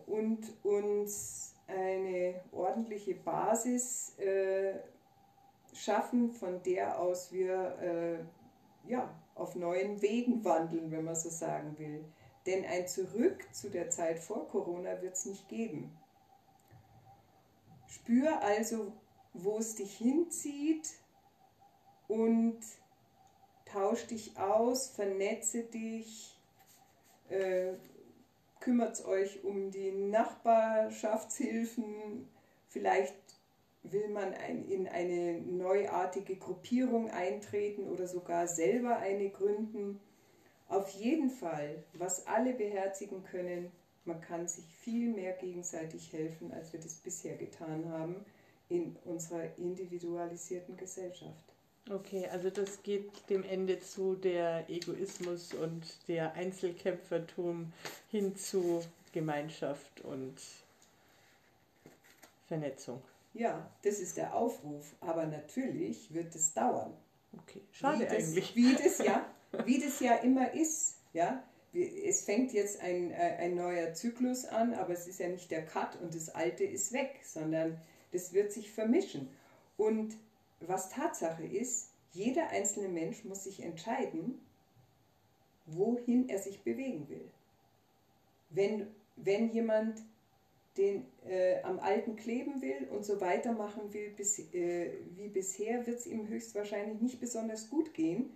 und 0.07 0.41
uns 0.63 1.55
eine 1.67 2.41
ordentliche 2.51 3.15
Basis 3.15 4.17
äh, 4.19 4.73
schaffen, 5.73 6.31
von 6.31 6.61
der 6.63 6.99
aus 6.99 7.31
wir 7.31 7.77
äh, 7.79 8.89
ja, 8.89 9.13
auf 9.35 9.55
neuen 9.55 10.01
Wegen 10.01 10.43
wandeln, 10.43 10.91
wenn 10.91 11.05
man 11.05 11.15
so 11.15 11.29
sagen 11.29 11.77
will. 11.77 12.03
Denn 12.45 12.65
ein 12.65 12.87
Zurück 12.87 13.47
zu 13.53 13.69
der 13.69 13.89
Zeit 13.89 14.19
vor 14.19 14.49
Corona 14.49 15.01
wird 15.01 15.15
es 15.15 15.25
nicht 15.25 15.47
geben. 15.47 15.97
Spür 17.87 18.41
also, 18.41 18.91
wo 19.33 19.57
es 19.57 19.75
dich 19.75 19.97
hinzieht 19.97 20.89
und 22.07 22.59
tausch 23.65 24.05
dich 24.07 24.37
aus, 24.37 24.87
vernetze 24.89 25.63
dich, 25.63 26.37
äh, 27.29 27.73
kümmert 28.59 29.05
euch 29.05 29.43
um 29.43 29.71
die 29.71 29.91
Nachbarschaftshilfen, 29.91 32.29
vielleicht 32.67 33.15
will 33.83 34.07
man 34.09 34.33
ein, 34.33 34.65
in 34.69 34.87
eine 34.87 35.41
neuartige 35.41 36.35
Gruppierung 36.37 37.09
eintreten 37.09 37.87
oder 37.89 38.07
sogar 38.07 38.47
selber 38.47 38.97
eine 38.97 39.29
gründen. 39.29 39.99
Auf 40.67 40.89
jeden 40.89 41.29
Fall, 41.29 41.83
was 41.93 42.25
alle 42.25 42.53
beherzigen 42.53 43.23
können, 43.23 43.71
man 44.05 44.21
kann 44.21 44.47
sich 44.47 44.65
viel 44.75 45.09
mehr 45.09 45.33
gegenseitig 45.33 46.11
helfen, 46.11 46.51
als 46.51 46.73
wir 46.73 46.79
das 46.79 46.95
bisher 46.95 47.35
getan 47.35 47.89
haben 47.89 48.15
in 48.69 48.95
unserer 49.05 49.55
individualisierten 49.57 50.75
Gesellschaft. 50.77 51.53
Okay, 51.89 52.27
also 52.31 52.49
das 52.49 52.81
geht 52.81 53.11
dem 53.29 53.43
Ende 53.43 53.79
zu 53.79 54.15
der 54.15 54.69
Egoismus 54.69 55.53
und 55.53 56.07
der 56.07 56.33
Einzelkämpfertum 56.33 57.73
hin 58.09 58.35
zu 58.37 58.81
Gemeinschaft 59.11 60.01
und 60.01 60.35
Vernetzung. 62.47 63.01
Ja, 63.33 63.69
das 63.81 63.99
ist 63.99 64.17
der 64.17 64.35
Aufruf, 64.35 64.95
aber 64.99 65.25
natürlich 65.25 66.13
wird 66.13 66.35
es 66.35 66.53
dauern. 66.53 66.93
Okay, 67.41 67.61
schade 67.71 67.99
wie 67.99 68.03
das, 68.05 68.13
eigentlich. 68.13 68.55
Wie 68.55 68.75
das, 68.75 68.97
ja, 68.99 69.25
wie 69.65 69.79
das 69.79 69.99
ja 69.99 70.15
immer 70.17 70.53
ist. 70.53 70.97
Ja? 71.13 71.43
Es 71.73 72.21
fängt 72.21 72.53
jetzt 72.53 72.79
ein, 72.81 73.11
äh, 73.11 73.37
ein 73.39 73.55
neuer 73.55 73.93
Zyklus 73.93 74.45
an, 74.45 74.75
aber 74.75 74.93
es 74.93 75.07
ist 75.07 75.19
ja 75.19 75.27
nicht 75.27 75.49
der 75.49 75.65
Cut 75.65 75.99
und 75.99 76.13
das 76.13 76.29
Alte 76.29 76.63
ist 76.63 76.93
weg, 76.93 77.21
sondern 77.23 77.81
das 78.11 78.33
wird 78.33 78.51
sich 78.51 78.71
vermischen. 78.71 79.29
Und 79.77 80.15
was 80.59 80.89
Tatsache 80.89 81.43
ist, 81.43 81.89
jeder 82.11 82.49
einzelne 82.49 82.89
Mensch 82.89 83.23
muss 83.23 83.45
sich 83.45 83.63
entscheiden, 83.63 84.39
wohin 85.65 86.29
er 86.29 86.37
sich 86.37 86.61
bewegen 86.61 87.09
will. 87.09 87.31
Wenn, 88.49 88.87
wenn 89.15 89.49
jemand 89.49 89.99
den 90.77 91.05
äh, 91.27 91.61
am 91.61 91.79
Alten 91.79 92.15
kleben 92.15 92.61
will 92.61 92.87
und 92.91 93.05
so 93.05 93.21
weitermachen 93.21 93.93
will 93.93 94.09
bis, 94.09 94.39
äh, 94.53 94.91
wie 95.15 95.27
bisher, 95.27 95.85
wird 95.85 95.99
es 95.99 96.07
ihm 96.07 96.27
höchstwahrscheinlich 96.27 96.99
nicht 96.99 97.19
besonders 97.19 97.69
gut 97.69 97.93
gehen. 97.93 98.31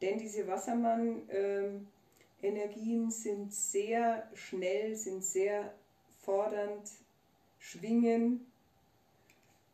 Denn 0.00 0.18
diese 0.18 0.46
Wassermann-Energien 0.46 3.04
ähm, 3.04 3.10
sind 3.10 3.52
sehr 3.52 4.30
schnell, 4.34 4.94
sind 4.94 5.24
sehr 5.24 5.74
fordernd, 6.18 6.88
schwingen 7.58 8.46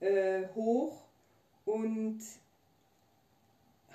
äh, 0.01 0.49
hoch 0.55 1.03
und 1.65 2.21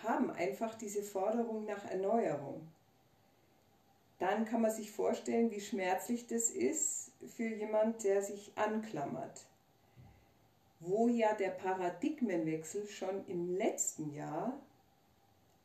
haben 0.03 0.31
einfach 0.31 0.75
diese 0.75 1.03
Forderung 1.03 1.65
nach 1.65 1.89
Erneuerung. 1.89 2.67
Dann 4.21 4.45
kann 4.45 4.61
man 4.61 4.69
sich 4.69 4.91
vorstellen, 4.91 5.49
wie 5.49 5.59
schmerzlich 5.59 6.27
das 6.27 6.51
ist 6.51 7.11
für 7.25 7.47
jemand, 7.47 8.03
der 8.03 8.21
sich 8.21 8.51
anklammert. 8.55 9.47
Wo 10.79 11.07
ja 11.07 11.33
der 11.33 11.49
Paradigmenwechsel 11.49 12.87
schon 12.87 13.25
im 13.25 13.57
letzten 13.57 14.13
Jahr 14.13 14.61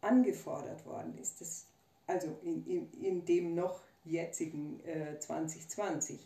angefordert 0.01 0.87
worden 0.87 1.19
ist. 1.19 1.43
Das, 1.43 1.67
also 2.07 2.35
in, 2.43 2.67
in, 2.67 2.91
in 3.03 3.25
dem 3.27 3.55
noch 3.55 3.83
jetzigen 4.07 4.81
äh, 4.87 5.19
2020. 5.19 6.19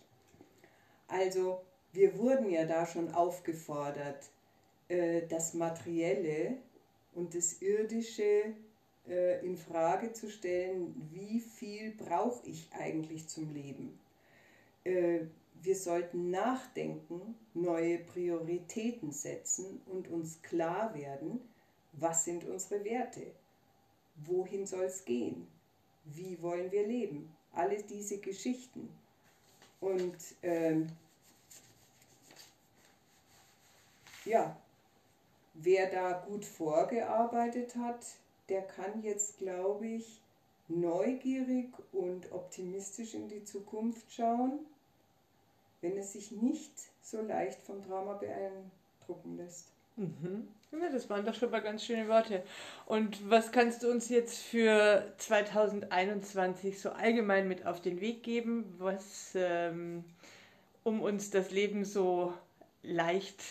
Also 1.08 1.62
wir 1.92 2.16
wurden 2.16 2.48
ja 2.48 2.64
da 2.64 2.86
schon 2.86 3.12
aufgefordert, 3.12 4.30
äh, 4.86 5.26
das 5.26 5.54
Materielle 5.54 6.58
und 7.12 7.34
das 7.34 7.60
Irdische 7.60 8.54
äh, 9.10 9.44
in 9.44 9.56
Frage 9.56 10.12
zu 10.12 10.30
stellen, 10.30 10.94
wie 11.12 11.40
viel 11.40 11.90
brauche 11.92 12.46
ich 12.46 12.68
eigentlich 12.78 13.28
zum 13.28 13.52
Leben. 13.52 13.98
Äh, 14.84 15.20
wir 15.62 15.76
sollten 15.76 16.30
nachdenken, 16.30 17.34
neue 17.52 17.98
Prioritäten 17.98 19.12
setzen 19.12 19.82
und 19.86 20.08
uns 20.08 20.40
klar 20.42 20.94
werden, 20.94 21.40
was 21.92 22.24
sind 22.24 22.44
unsere 22.44 22.84
Werte, 22.84 23.26
wohin 24.24 24.66
soll 24.66 24.84
es 24.84 25.04
gehen, 25.04 25.46
wie 26.04 26.40
wollen 26.40 26.70
wir 26.72 26.86
leben, 26.86 27.34
alle 27.52 27.82
diese 27.82 28.18
Geschichten. 28.18 28.88
Und 29.80 30.16
ähm, 30.42 30.86
ja, 34.24 34.56
wer 35.54 35.90
da 35.90 36.12
gut 36.26 36.44
vorgearbeitet 36.44 37.76
hat, 37.76 38.06
der 38.50 38.62
kann 38.62 39.02
jetzt, 39.02 39.38
glaube 39.38 39.86
ich, 39.86 40.20
neugierig 40.68 41.72
und 41.92 42.30
optimistisch 42.32 43.14
in 43.14 43.28
die 43.28 43.44
Zukunft 43.44 44.12
schauen, 44.12 44.60
wenn 45.80 45.96
es 45.96 46.12
sich 46.12 46.32
nicht 46.32 46.72
so 47.02 47.22
leicht 47.22 47.62
vom 47.62 47.82
Drama 47.82 48.14
beeindrucken 48.14 49.36
lässt. 49.36 49.68
Mhm. 49.96 50.48
Ja, 50.72 50.88
das 50.90 51.10
waren 51.10 51.24
doch 51.24 51.34
schon 51.34 51.50
mal 51.50 51.60
ganz 51.60 51.84
schöne 51.84 52.08
Worte. 52.08 52.44
Und 52.86 53.28
was 53.28 53.50
kannst 53.50 53.82
du 53.82 53.90
uns 53.90 54.08
jetzt 54.08 54.38
für 54.38 55.12
2021 55.18 56.80
so 56.80 56.90
allgemein 56.90 57.48
mit 57.48 57.66
auf 57.66 57.80
den 57.80 58.00
Weg 58.00 58.22
geben, 58.22 58.74
was 58.78 59.32
ähm, 59.34 60.04
um 60.84 61.02
uns 61.02 61.30
das 61.30 61.50
Leben 61.50 61.84
so 61.84 62.32
leicht 62.82 63.42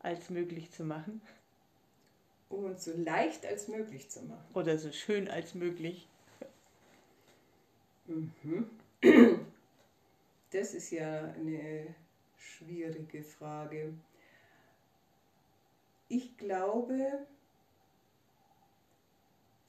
als 0.00 0.30
möglich 0.30 0.70
zu 0.72 0.84
machen. 0.84 1.20
Um 2.50 2.64
uns 2.64 2.84
so 2.84 2.92
leicht 2.94 3.46
als 3.46 3.68
möglich 3.68 4.10
zu 4.10 4.22
machen. 4.22 4.44
Oder 4.52 4.76
so 4.76 4.92
schön 4.92 5.28
als 5.28 5.54
möglich. 5.54 6.06
Mhm. 8.06 8.68
Das 10.50 10.74
ist 10.74 10.90
ja 10.90 11.32
eine 11.32 11.94
schwierige 12.36 13.22
Frage. 13.22 13.94
Ich 16.08 16.36
glaube, 16.36 17.24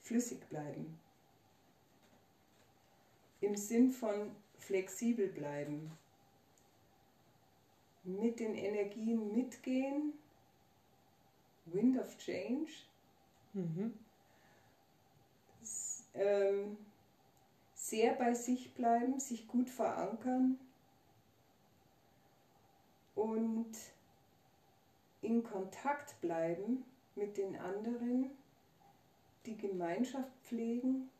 flüssig 0.00 0.40
bleiben. 0.48 0.98
Im 3.40 3.56
Sinn 3.56 3.90
von 3.90 4.34
flexibel 4.58 5.28
bleiben. 5.28 5.92
Mit 8.02 8.40
den 8.40 8.56
Energien 8.56 9.32
mitgehen 9.32 10.14
Wind 11.72 11.98
of 11.98 12.16
Change. 12.18 12.70
Mhm. 13.52 13.98
Das, 15.60 16.04
ähm, 16.14 16.78
sehr 17.74 18.14
bei 18.14 18.34
sich 18.34 18.74
bleiben, 18.74 19.18
sich 19.18 19.46
gut 19.46 19.68
verankern 19.68 20.58
und 23.14 23.72
in 25.20 25.42
Kontakt 25.42 26.20
bleiben 26.20 26.84
mit 27.14 27.36
den 27.36 27.56
anderen, 27.56 28.30
die 29.46 29.56
Gemeinschaft 29.56 30.32
pflegen 30.42 31.10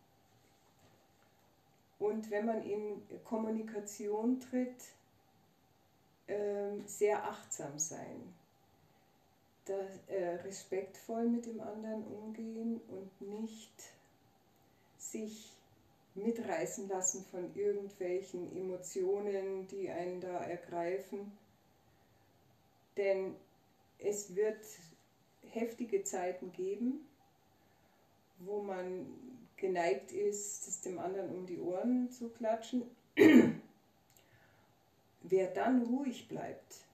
und 1.98 2.30
wenn 2.30 2.46
man 2.46 2.62
in 2.62 3.02
Kommunikation 3.24 4.40
tritt, 4.40 4.94
ähm, 6.28 6.86
sehr 6.86 7.24
achtsam 7.24 7.78
sein 7.78 8.34
da, 9.64 9.78
äh, 10.08 10.36
respektvoll 10.44 11.28
mit 11.28 11.46
dem 11.46 11.60
anderen 11.60 12.04
umgehen 12.04 12.80
und 12.88 13.20
nicht 13.20 13.72
sich 14.98 15.52
mitreißen 16.14 16.88
lassen 16.88 17.24
von 17.24 17.54
irgendwelchen 17.54 18.54
Emotionen, 18.56 19.66
die 19.68 19.90
einen 19.90 20.20
da 20.20 20.42
ergreifen. 20.44 21.32
Denn 22.96 23.34
es 23.98 24.34
wird 24.34 24.60
heftige 25.50 26.04
Zeiten 26.04 26.52
geben, 26.52 27.06
wo 28.40 28.60
man 28.62 29.06
geneigt 29.56 30.12
ist, 30.12 30.66
es 30.68 30.80
dem 30.80 30.98
anderen 30.98 31.30
um 31.30 31.46
die 31.46 31.60
Ohren 31.60 32.10
zu 32.10 32.28
klatschen. 32.30 32.82
Wer 35.22 35.46
dann 35.54 35.82
ruhig 35.82 36.28
bleibt, 36.28 36.84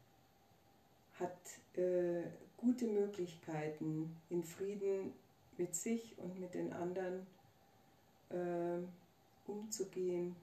hat 1.18 1.38
äh, 1.76 2.22
gute 2.58 2.86
Möglichkeiten, 2.86 4.14
in 4.28 4.44
Frieden 4.44 5.12
mit 5.56 5.74
sich 5.74 6.16
und 6.18 6.38
mit 6.38 6.54
den 6.54 6.72
anderen 6.72 7.26
äh, 8.30 8.78
umzugehen. 9.46 10.36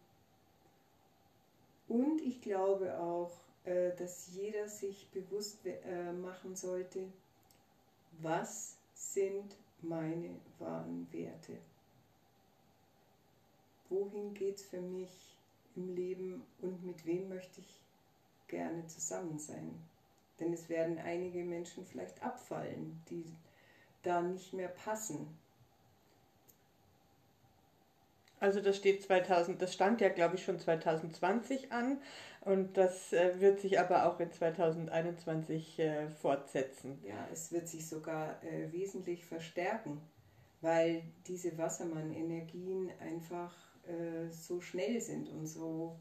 Und 1.88 2.22
ich 2.22 2.42
glaube 2.42 2.98
auch, 3.00 3.32
äh, 3.64 3.96
dass 3.96 4.34
jeder 4.34 4.68
sich 4.68 5.08
bewusst 5.12 5.60
äh, 5.66 6.12
machen 6.14 6.56
sollte, 6.56 7.08
was 8.22 8.78
sind 8.94 9.56
meine 9.82 10.30
wahren 10.58 11.08
Werte? 11.12 11.58
Wohin 13.90 14.34
geht 14.34 14.56
es 14.56 14.64
für 14.64 14.82
mich 14.82 15.38
im 15.76 15.94
Leben 15.96 16.44
und 16.62 16.84
mit 16.84 17.06
wem 17.06 17.30
möchte 17.30 17.62
ich 17.62 17.82
gerne 18.48 18.88
zusammen 18.88 19.38
sein? 19.38 19.80
Denn 20.40 20.54
es 20.54 20.70
werden 20.70 20.98
einige 21.00 21.44
Menschen 21.44 21.86
vielleicht 21.86 22.22
abfallen, 22.24 23.02
die 23.10 23.26
da 24.04 24.22
nicht 24.22 24.54
mehr 24.54 24.68
passen. 24.68 25.28
Also 28.40 28.60
das 28.62 28.78
steht 28.78 29.02
2000, 29.02 29.62
das 29.62 29.74
stand 29.74 30.02
ja 30.02 30.10
glaube 30.10 30.36
ich 30.36 30.44
schon 30.44 30.60
2020 30.60 31.72
an 31.72 32.00
und 32.42 32.78
das 32.78 33.14
äh, 33.14 33.40
wird 33.40 33.60
sich 33.62 33.80
aber 33.80 34.06
auch 34.06 34.20
in 34.20 34.32
2021 34.32 35.80
äh, 35.80 36.10
fortsetzen. 36.10 37.00
Ja, 37.04 37.28
es 37.32 37.52
wird 37.52 37.68
sich 37.68 37.88
sogar 37.88 38.44
äh, 38.44 38.72
wesentlich 38.72 39.26
verstärken, 39.26 40.02
weil 40.62 41.04
diese 41.28 41.58
Wassermann-Energien 41.58 42.92
einfach 43.00 43.56
äh, 43.88 44.30
so 44.32 44.62
schnell 44.62 45.00
sind 45.00 45.30
und 45.30 45.48
so 45.48 45.98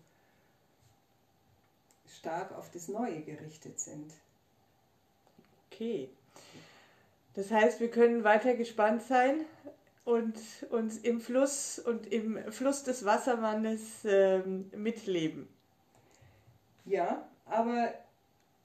stark 2.06 2.52
auf 2.52 2.70
das 2.70 2.88
Neue 2.88 3.22
gerichtet 3.22 3.78
sind. 3.78 4.12
Okay. 5.74 6.08
Das 7.34 7.50
heißt, 7.50 7.80
wir 7.80 7.90
können 7.90 8.22
weiter 8.22 8.54
gespannt 8.54 9.02
sein 9.02 9.44
und 10.04 10.38
uns 10.70 10.98
im 10.98 11.20
Fluss 11.20 11.80
und 11.80 12.12
im 12.12 12.52
Fluss 12.52 12.84
des 12.84 13.04
Wassermannes 13.04 14.04
ähm, 14.04 14.70
mitleben. 14.76 15.48
Ja, 16.84 17.26
aber 17.46 17.92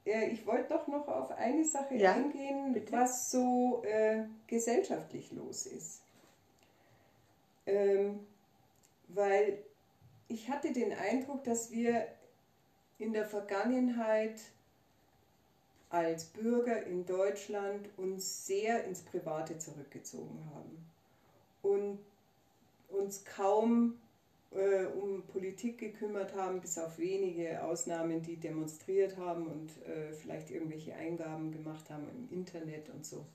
äh, 0.05 0.29
ich 0.29 0.45
wollte 0.45 0.73
doch 0.73 0.87
noch 0.87 1.07
auf 1.07 1.31
eine 1.31 1.65
Sache 1.65 1.95
ja, 1.95 2.13
eingehen, 2.13 2.73
bitte? 2.73 2.91
was 2.91 3.31
so 3.31 3.81
äh, 3.85 4.25
gesellschaftlich 4.45 5.31
los 5.31 5.65
ist. 5.65 6.01
Ähm, 7.65 8.19
weil 9.07 9.57
ich 10.27 10.49
hatte 10.49 10.73
den 10.73 10.93
Eindruck, 10.93 11.43
dass 11.43 11.71
wir 11.71 12.07
in 12.99 13.13
der 13.13 13.25
Vergangenheit 13.25 14.39
als 15.89 16.25
Bürger 16.25 16.83
in 16.85 17.05
Deutschland 17.05 17.89
uns 17.97 18.45
sehr 18.45 18.83
ins 18.85 19.01
Private 19.01 19.57
zurückgezogen 19.57 20.39
haben 20.53 20.85
und 21.63 21.99
uns 22.89 23.25
kaum 23.25 23.99
äh, 24.51 24.85
um 24.85 25.23
Politik 25.23 25.77
gekümmert 25.77 26.35
haben, 26.35 26.61
bis 26.61 26.77
auf 26.77 26.97
wenige 26.97 27.63
Ausnahmen, 27.63 28.21
die 28.21 28.35
demonstriert 28.35 29.17
haben 29.17 29.47
und 29.47 29.69
äh, 29.87 30.13
vielleicht 30.13 30.51
irgendwelche 30.51 30.95
Eingaben 30.95 31.51
gemacht 31.51 31.89
haben 31.89 32.07
im 32.09 32.37
Internet 32.37 32.89
und 32.89 33.05
so. 33.05 33.25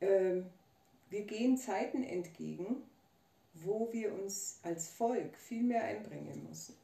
Ähm, 0.00 0.46
wir 1.10 1.22
gehen 1.22 1.56
Zeiten 1.56 2.04
entgegen, 2.04 2.82
wo 3.54 3.88
wir 3.92 4.12
uns 4.12 4.60
als 4.62 4.88
Volk 4.88 5.36
viel 5.36 5.62
mehr 5.62 5.84
einbringen 5.84 6.46
müssen. 6.48 6.74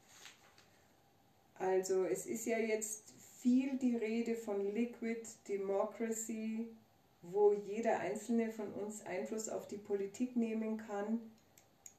Also 1.58 2.04
es 2.04 2.26
ist 2.26 2.46
ja 2.46 2.58
jetzt 2.58 3.12
viel 3.44 3.76
die 3.76 3.94
Rede 3.94 4.36
von 4.36 4.72
Liquid 4.72 5.20
Democracy, 5.46 6.66
wo 7.20 7.52
jeder 7.52 8.00
einzelne 8.00 8.50
von 8.50 8.72
uns 8.72 9.04
Einfluss 9.04 9.50
auf 9.50 9.68
die 9.68 9.76
Politik 9.76 10.34
nehmen 10.34 10.78
kann 10.78 11.20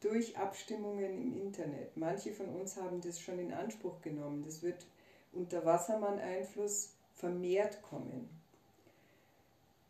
durch 0.01 0.35
Abstimmungen 0.39 1.21
im 1.21 1.39
Internet. 1.39 1.95
Manche 1.97 2.31
von 2.31 2.49
uns 2.49 2.77
haben 2.77 2.99
das 2.99 3.21
schon 3.21 3.37
in 3.37 3.53
Anspruch 3.53 4.01
genommen. 4.01 4.43
Das 4.43 4.63
wird 4.63 4.87
unter 5.33 5.63
Wassermann-Einfluss 5.63 6.95
vermehrt 7.13 7.79
kommen. 7.83 8.27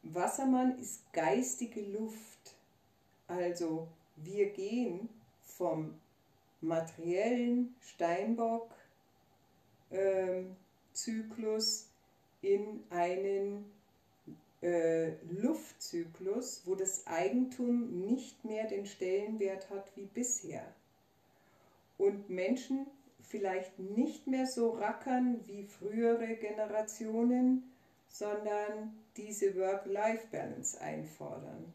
Wassermann 0.04 0.78
ist 0.78 1.10
geistige 1.14 1.80
Luft. 1.84 2.54
Also 3.30 3.88
wir 4.18 4.50
gehen 4.50 5.08
vom 5.40 5.96
materiellen 6.60 7.74
Steinbock-Zyklus 7.80 8.82
ähm, 9.92 10.58
in 12.42 12.84
einen 12.90 13.66
äh, 14.62 15.12
Luftzyklus, 15.30 16.62
wo 16.66 16.76
das 16.76 17.06
Eigentum 17.08 18.06
nicht 18.06 18.44
mehr 18.46 18.68
den 18.68 18.86
Stellenwert 18.86 19.70
hat 19.70 19.92
wie 19.96 20.06
bisher. 20.06 20.66
Und 21.98 22.30
Menschen 22.30 22.88
vielleicht 23.22 23.80
nicht 23.80 24.28
mehr 24.28 24.48
so 24.48 24.72
rackern 24.72 25.40
wie 25.48 25.64
frühere 25.64 26.36
Generationen, 26.36 27.64
sondern 28.08 28.96
diese 29.18 29.56
Work-Life-Balance 29.56 30.80
einfordern. 30.80 31.74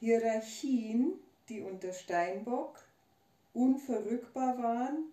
Hierarchien, 0.00 1.12
die 1.48 1.62
unter 1.62 1.92
Steinbock 1.92 2.84
unverrückbar 3.54 4.58
waren, 4.58 5.04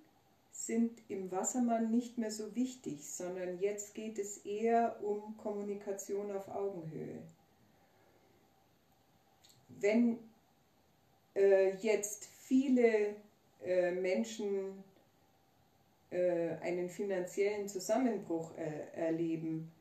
sind 0.53 1.01
im 1.09 1.31
Wassermann 1.31 1.89
nicht 1.89 2.19
mehr 2.19 2.31
so 2.31 2.55
wichtig, 2.55 3.03
sondern 3.03 3.59
jetzt 3.59 3.95
geht 3.95 4.19
es 4.19 4.45
eher 4.45 5.03
um 5.03 5.35
Kommunikation 5.35 6.31
auf 6.31 6.47
Augenhöhe. 6.47 7.23
Wenn 9.67 10.19
äh, 11.35 11.75
jetzt 11.77 12.25
viele 12.25 13.15
äh, 13.65 13.91
Menschen 13.91 14.83
äh, 16.11 16.51
einen 16.61 16.87
finanziellen 16.87 17.67
Zusammenbruch 17.67 18.55
äh, 18.55 18.95
erleben, 18.95 19.71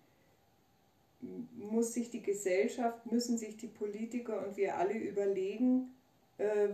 muss 1.55 1.93
sich 1.93 2.11
die 2.11 2.23
Gesellschaft, 2.23 3.13
müssen 3.13 3.37
sich 3.37 3.59
die 3.59 3.69
Politiker 3.69 4.45
und 4.45 4.57
wir 4.57 4.77
alle 4.79 4.95
überlegen, 4.95 5.95
äh, 6.39 6.71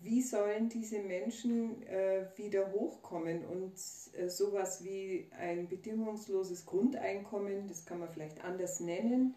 wie 0.00 0.22
sollen 0.22 0.68
diese 0.68 1.00
Menschen 1.00 1.82
äh, 1.86 2.26
wieder 2.36 2.70
hochkommen? 2.72 3.44
Und 3.44 3.74
äh, 4.18 4.28
sowas 4.28 4.84
wie 4.84 5.28
ein 5.38 5.68
bedingungsloses 5.68 6.66
Grundeinkommen, 6.66 7.66
das 7.68 7.84
kann 7.86 8.00
man 8.00 8.10
vielleicht 8.10 8.44
anders 8.44 8.80
nennen, 8.80 9.34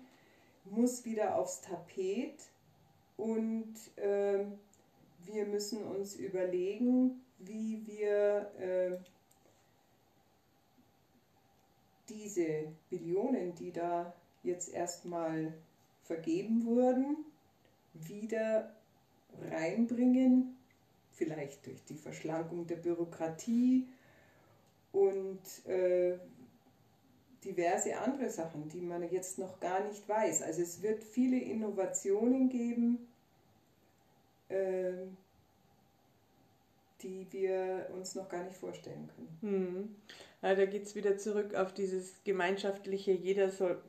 muss 0.65 1.05
wieder 1.05 1.35
aufs 1.35 1.61
Tapet. 1.61 2.35
Und 3.17 3.75
äh, 3.97 4.45
wir 5.25 5.45
müssen 5.45 5.83
uns 5.83 6.15
überlegen, 6.15 7.21
wie 7.39 7.85
wir 7.85 8.51
äh, 8.59 8.97
diese 12.09 12.67
Billionen, 12.89 13.55
die 13.55 13.71
da 13.71 14.13
jetzt 14.43 14.73
erstmal 14.73 15.53
vergeben 16.03 16.65
wurden, 16.65 17.17
wieder 17.93 18.73
reinbringen, 19.51 20.57
vielleicht 21.13 21.65
durch 21.65 21.83
die 21.85 21.95
Verschlankung 21.95 22.67
der 22.67 22.77
Bürokratie 22.77 23.87
und 24.91 25.39
äh, 25.65 26.17
diverse 27.43 27.97
andere 27.97 28.29
Sachen, 28.29 28.69
die 28.69 28.81
man 28.81 29.09
jetzt 29.09 29.39
noch 29.39 29.59
gar 29.59 29.85
nicht 29.85 30.07
weiß. 30.07 30.41
Also 30.41 30.61
es 30.61 30.81
wird 30.81 31.03
viele 31.03 31.39
Innovationen 31.39 32.49
geben, 32.49 33.07
äh, 34.49 34.91
die 37.01 37.25
wir 37.31 37.89
uns 37.93 38.15
noch 38.15 38.27
gar 38.27 38.43
nicht 38.43 38.57
vorstellen 38.57 39.09
können. 39.15 39.37
Hm. 39.41 39.95
Ja, 40.41 40.55
da 40.55 40.65
geht 40.65 40.83
es 40.83 40.95
wieder 40.95 41.17
zurück 41.17 41.55
auf 41.55 41.73
dieses 41.73 42.23
gemeinschaftliche, 42.23 43.11
jeder 43.11 43.49
soll, 43.51 43.81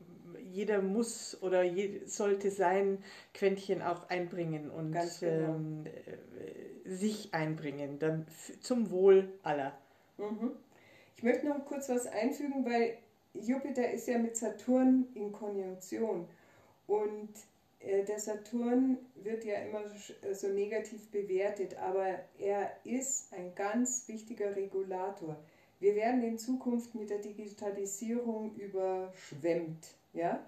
jeder 0.53 0.83
muss 0.83 1.41
oder 1.43 1.63
je, 1.63 2.05
sollte 2.07 2.51
sein 2.51 3.03
Quäntchen 3.35 3.83
auch 3.83 4.09
einbringen 4.09 4.71
und 4.71 4.93
genau. 4.93 5.55
ähm, 5.55 5.85
äh, 5.87 6.89
sich 6.89 7.33
einbringen, 7.33 7.99
dann 7.99 8.27
zum 8.61 8.91
Wohl 8.91 9.33
aller. 9.43 9.77
Mhm. 10.19 10.53
Ich 11.17 11.23
möchte 11.23 11.47
noch 11.47 11.65
kurz 11.67 11.89
was 11.89 12.07
einfügen, 12.07 12.65
weil 12.65 12.97
Jupiter 13.35 13.91
ist 13.91 14.09
ja 14.09 14.19
mit 14.19 14.37
Saturn 14.37 15.07
in 15.15 15.33
Konjunktion 15.33 16.27
und 16.87 17.31
äh, 17.81 18.05
der 18.05 18.19
Saturn 18.19 18.99
wird 19.23 19.45
ja 19.45 19.57
immer 19.61 19.83
so 20.33 20.49
negativ 20.49 21.11
bewertet, 21.11 21.77
aber 21.79 22.21
er 22.39 22.73
ist 22.85 23.33
ein 23.33 23.55
ganz 23.55 24.09
wichtiger 24.09 24.55
Regulator. 24.57 25.37
Wir 25.79 25.95
werden 25.95 26.23
in 26.23 26.39
Zukunft 26.39 26.95
mit 26.95 27.09
der 27.09 27.19
Digitalisierung 27.19 28.55
überschwemmt. 28.57 29.95
Ja? 30.13 30.45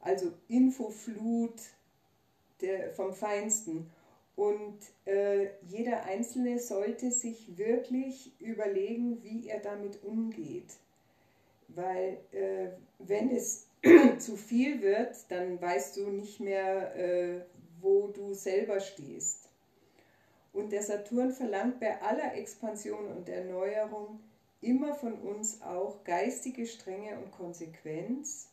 Also 0.00 0.32
Infoflut 0.48 1.60
der, 2.60 2.92
vom 2.92 3.12
Feinsten. 3.12 3.90
Und 4.34 4.78
äh, 5.04 5.50
jeder 5.68 6.04
Einzelne 6.04 6.58
sollte 6.58 7.10
sich 7.10 7.56
wirklich 7.58 8.32
überlegen, 8.40 9.22
wie 9.22 9.48
er 9.48 9.60
damit 9.60 10.02
umgeht. 10.02 10.74
Weil 11.68 12.18
äh, 12.32 12.70
wenn 12.98 13.30
es 13.30 13.68
zu 14.18 14.36
viel 14.36 14.80
wird, 14.80 15.16
dann 15.28 15.60
weißt 15.60 15.96
du 15.96 16.08
nicht 16.08 16.40
mehr, 16.40 16.96
äh, 16.96 17.42
wo 17.80 18.08
du 18.08 18.32
selber 18.32 18.80
stehst. 18.80 19.48
Und 20.52 20.72
der 20.72 20.82
Saturn 20.82 21.30
verlangt 21.30 21.80
bei 21.80 22.00
aller 22.02 22.34
Expansion 22.34 23.06
und 23.08 23.28
Erneuerung 23.28 24.20
immer 24.60 24.94
von 24.94 25.14
uns 25.14 25.60
auch 25.62 26.04
geistige 26.04 26.66
Strenge 26.66 27.18
und 27.18 27.32
Konsequenz. 27.32 28.51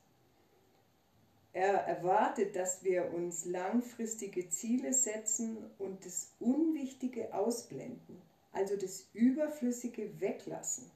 Er 1.59 1.73
erwartet, 1.73 2.55
dass 2.55 2.85
wir 2.85 3.13
uns 3.13 3.43
langfristige 3.43 4.47
Ziele 4.47 4.93
setzen 4.93 5.57
und 5.77 6.05
das 6.05 6.31
Unwichtige 6.39 7.33
ausblenden, 7.33 8.21
also 8.53 8.77
das 8.77 9.07
Überflüssige 9.13 10.21
weglassen. 10.21 10.89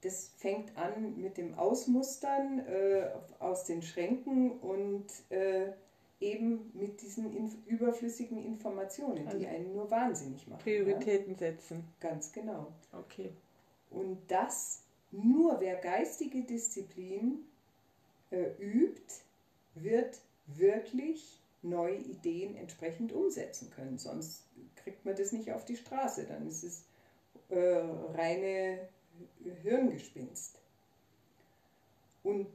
Das 0.00 0.32
fängt 0.36 0.76
an 0.76 1.22
mit 1.22 1.36
dem 1.36 1.54
Ausmustern 1.54 2.58
äh, 2.66 3.08
aus 3.38 3.66
den 3.66 3.82
Schränken 3.82 4.58
und 4.58 5.06
äh, 5.28 5.68
eben 6.18 6.72
mit 6.74 7.00
diesen 7.00 7.32
inf 7.36 7.54
überflüssigen 7.66 8.44
Informationen, 8.44 9.28
also 9.28 9.38
die 9.38 9.46
einen 9.46 9.72
nur 9.72 9.88
wahnsinnig 9.92 10.48
machen. 10.48 10.60
Prioritäten 10.60 11.34
ja? 11.34 11.38
setzen. 11.38 11.84
Ganz 12.00 12.32
genau. 12.32 12.72
Okay. 12.92 13.30
Und 13.90 14.18
das 14.26 14.82
nur 15.12 15.60
wer 15.60 15.76
geistige 15.76 16.42
Disziplin 16.42 17.44
äh, 18.32 18.50
übt, 18.58 19.22
wird 19.82 20.20
wirklich 20.46 21.40
neue 21.62 21.96
Ideen 21.96 22.56
entsprechend 22.56 23.12
umsetzen 23.12 23.70
können. 23.70 23.98
Sonst 23.98 24.44
kriegt 24.76 25.04
man 25.04 25.16
das 25.16 25.32
nicht 25.32 25.52
auf 25.52 25.64
die 25.64 25.76
Straße. 25.76 26.24
Dann 26.24 26.46
ist 26.46 26.62
es 26.62 26.84
äh, 27.48 27.58
reine 27.58 28.88
Hirngespinst. 29.62 30.60
Und 32.22 32.46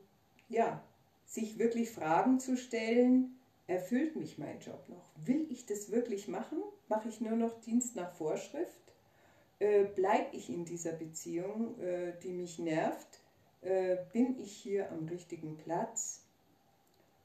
ja, 0.49 0.83
sich 1.25 1.57
wirklich 1.57 1.91
Fragen 1.91 2.39
zu 2.39 2.57
stellen, 2.57 3.39
erfüllt 3.67 4.15
mich 4.15 4.37
mein 4.37 4.59
Job 4.59 4.87
noch? 4.87 5.09
Will 5.25 5.47
ich 5.49 5.65
das 5.65 5.91
wirklich 5.91 6.27
machen? 6.27 6.61
Mache 6.89 7.09
ich 7.09 7.21
nur 7.21 7.35
noch 7.35 7.59
Dienst 7.61 7.95
nach 7.95 8.13
Vorschrift? 8.13 8.93
Äh, 9.59 9.85
bleibe 9.85 10.35
ich 10.35 10.49
in 10.49 10.65
dieser 10.65 10.91
Beziehung, 10.91 11.79
äh, 11.79 12.13
die 12.21 12.33
mich 12.33 12.59
nervt? 12.59 13.19
Äh, 13.61 13.97
bin 14.11 14.37
ich 14.39 14.51
hier 14.51 14.91
am 14.91 15.07
richtigen 15.07 15.57
Platz? 15.57 16.22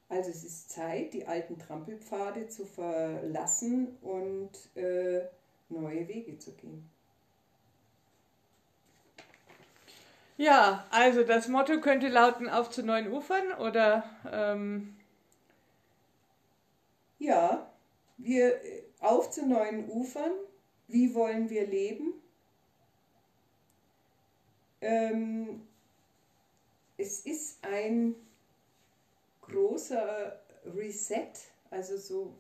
Also 0.09 0.31
es 0.31 0.43
ist 0.43 0.71
Zeit, 0.71 1.13
die 1.13 1.27
alten 1.27 1.59
Trampelpfade 1.59 2.49
zu 2.49 2.65
verlassen 2.65 3.99
und 4.01 4.51
äh, 4.75 5.27
neue 5.69 6.09
Wege 6.09 6.39
zu 6.39 6.53
gehen. 6.53 6.89
Ja, 10.39 10.87
also 10.91 11.25
das 11.25 11.49
Motto 11.49 11.81
könnte 11.81 12.09
lauten 12.09 12.49
auf 12.49 12.71
zu 12.71 12.83
neuen 12.83 13.13
Ufern 13.13 13.53
oder? 13.59 14.05
Ähm 14.31 14.97
ja, 17.19 17.71
wir 18.17 18.65
äh, 18.65 18.85
auf 19.01 19.31
zu 19.31 19.47
neuen 19.47 19.91
Ufern. 19.91 20.31
Wie 20.87 21.15
wollen 21.15 21.51
wir 21.51 21.67
leben? 21.67 22.15
Ähm, 24.81 25.67
es 26.97 27.27
ist 27.27 27.59
ein 27.67 28.15
großer 29.51 30.39
Reset, 30.77 31.33
also 31.71 31.97
so, 31.97 32.35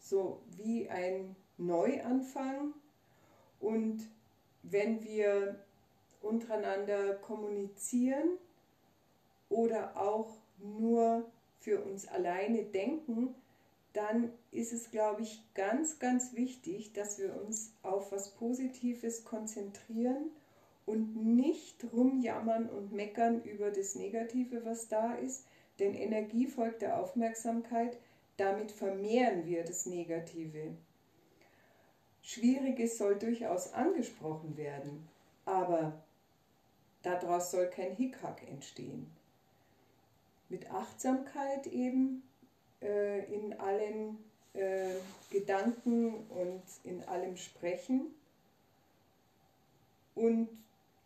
so 0.00 0.40
wie 0.56 0.88
ein 0.88 1.36
Neuanfang. 1.58 2.74
Und 3.60 4.08
wenn 4.62 5.02
wir 5.02 5.56
untereinander 6.20 7.14
kommunizieren 7.14 8.38
oder 9.48 9.96
auch 9.96 10.28
nur 10.58 11.24
für 11.60 11.82
uns 11.82 12.08
alleine 12.08 12.64
denken, 12.64 13.34
dann 13.92 14.32
ist 14.50 14.72
es, 14.72 14.90
glaube 14.90 15.22
ich, 15.22 15.42
ganz, 15.54 15.98
ganz 15.98 16.34
wichtig, 16.34 16.92
dass 16.92 17.18
wir 17.18 17.40
uns 17.42 17.72
auf 17.82 18.10
was 18.10 18.30
Positives 18.30 19.24
konzentrieren 19.24 20.30
und 20.86 21.14
nicht 21.16 21.84
rumjammern 21.92 22.68
und 22.68 22.92
meckern 22.92 23.42
über 23.42 23.70
das 23.70 23.94
Negative, 23.94 24.64
was 24.64 24.88
da 24.88 25.14
ist. 25.14 25.44
Denn 25.78 25.94
Energie 25.94 26.46
folgt 26.46 26.82
der 26.82 26.98
Aufmerksamkeit, 26.98 27.96
damit 28.36 28.72
vermehren 28.72 29.46
wir 29.46 29.64
das 29.64 29.86
Negative. 29.86 30.74
Schwieriges 32.22 32.98
soll 32.98 33.18
durchaus 33.18 33.72
angesprochen 33.72 34.56
werden, 34.56 35.08
aber 35.44 35.92
daraus 37.02 37.50
soll 37.50 37.66
kein 37.68 37.94
Hickhack 37.94 38.46
entstehen. 38.48 39.10
Mit 40.48 40.70
Achtsamkeit 40.70 41.66
eben 41.66 42.22
äh, 42.80 43.24
in 43.32 43.58
allen 43.58 44.18
äh, 44.54 44.94
Gedanken 45.30 46.26
und 46.28 46.62
in 46.84 47.02
allem 47.04 47.36
Sprechen. 47.36 48.14
Und 50.14 50.48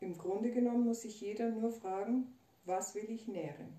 im 0.00 0.18
Grunde 0.18 0.50
genommen 0.50 0.84
muss 0.84 1.02
sich 1.02 1.20
jeder 1.20 1.50
nur 1.50 1.70
fragen, 1.70 2.34
was 2.64 2.94
will 2.94 3.08
ich 3.08 3.28
nähren? 3.28 3.72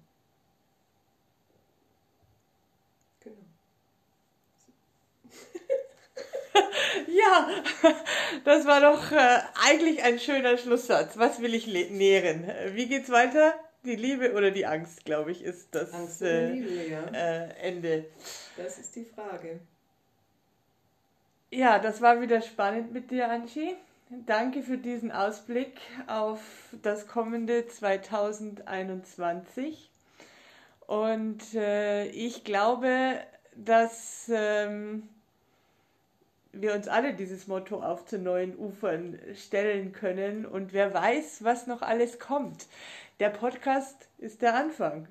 Genau. 3.19 3.35
ja, 7.07 7.49
das 8.43 8.65
war 8.65 8.81
doch 8.81 9.11
äh, 9.11 9.39
eigentlich 9.67 10.03
ein 10.03 10.19
schöner 10.19 10.57
Schlusssatz. 10.57 11.17
Was 11.17 11.41
will 11.41 11.53
ich 11.53 11.67
nähren? 11.67 12.51
Wie 12.73 12.87
geht's 12.87 13.09
weiter? 13.09 13.53
Die 13.85 13.95
Liebe 13.95 14.33
oder 14.33 14.51
die 14.51 14.65
Angst, 14.65 15.05
glaube 15.05 15.31
ich, 15.31 15.43
ist 15.43 15.73
das 15.73 15.93
Angst 15.93 16.21
äh, 16.21 16.51
Liebe, 16.51 16.89
ja. 16.89 17.03
äh, 17.13 17.49
Ende. 17.61 18.05
Das 18.57 18.79
ist 18.79 18.95
die 18.95 19.05
Frage. 19.05 19.59
Ja, 21.49 21.79
das 21.79 22.01
war 22.01 22.19
wieder 22.19 22.41
spannend 22.41 22.91
mit 22.91 23.11
dir, 23.11 23.29
Angie. 23.29 23.75
Danke 24.09 24.63
für 24.63 24.77
diesen 24.77 25.11
Ausblick 25.11 25.73
auf 26.07 26.39
das 26.81 27.07
kommende 27.07 27.67
2021. 27.67 29.91
Und 30.87 31.53
äh, 31.53 32.07
ich 32.07 32.45
glaube, 32.45 33.19
dass 33.55 34.31
ähm, 34.33 35.09
wir 36.61 36.73
uns 36.73 36.87
alle 36.87 37.13
dieses 37.13 37.47
Motto 37.47 37.81
auf 37.81 38.05
zu 38.05 38.17
neuen 38.17 38.57
Ufern 38.57 39.19
stellen 39.35 39.91
können. 39.91 40.45
Und 40.45 40.73
wer 40.73 40.93
weiß, 40.93 41.43
was 41.43 41.67
noch 41.67 41.81
alles 41.81 42.19
kommt. 42.19 42.67
Der 43.19 43.29
Podcast 43.29 44.09
ist 44.17 44.41
der 44.41 44.55
Anfang. 44.55 45.07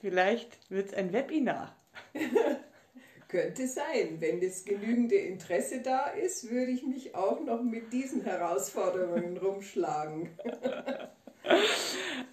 Vielleicht 0.00 0.70
wird 0.70 0.88
es 0.88 0.94
ein 0.94 1.12
Webinar. 1.12 1.76
Könnte 3.28 3.66
sein. 3.66 4.20
Wenn 4.20 4.40
das 4.40 4.64
genügende 4.64 5.16
Interesse 5.16 5.80
da 5.82 6.06
ist, 6.06 6.50
würde 6.50 6.70
ich 6.70 6.86
mich 6.86 7.14
auch 7.14 7.40
noch 7.40 7.62
mit 7.62 7.92
diesen 7.92 8.22
Herausforderungen 8.22 9.36
rumschlagen. 9.36 10.30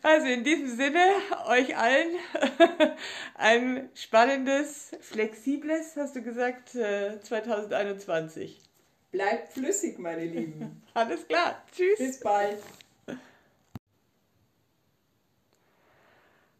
Also 0.03 0.27
in 0.27 0.43
diesem 0.43 0.75
Sinne, 0.75 1.03
euch 1.47 1.77
allen 1.77 2.15
ein 3.35 3.89
spannendes, 3.93 4.91
flexibles, 4.99 5.95
hast 5.95 6.15
du 6.15 6.23
gesagt, 6.23 6.69
2021. 6.69 8.57
Äh, 8.57 8.61
Bleibt 9.11 9.53
flüssig, 9.53 9.99
meine 9.99 10.25
Lieben. 10.25 10.81
Alles 10.93 11.27
klar. 11.27 11.61
Tschüss. 11.75 11.99
Bis 11.99 12.19
bald. 12.19 12.57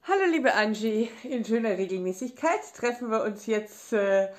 Hallo 0.04 0.26
liebe 0.30 0.54
Angie, 0.54 1.10
in 1.24 1.46
schöner 1.46 1.78
Regelmäßigkeit 1.78 2.60
treffen 2.76 3.10
wir 3.10 3.24
uns 3.24 3.46
jetzt 3.46 3.94
äh, 3.94 4.30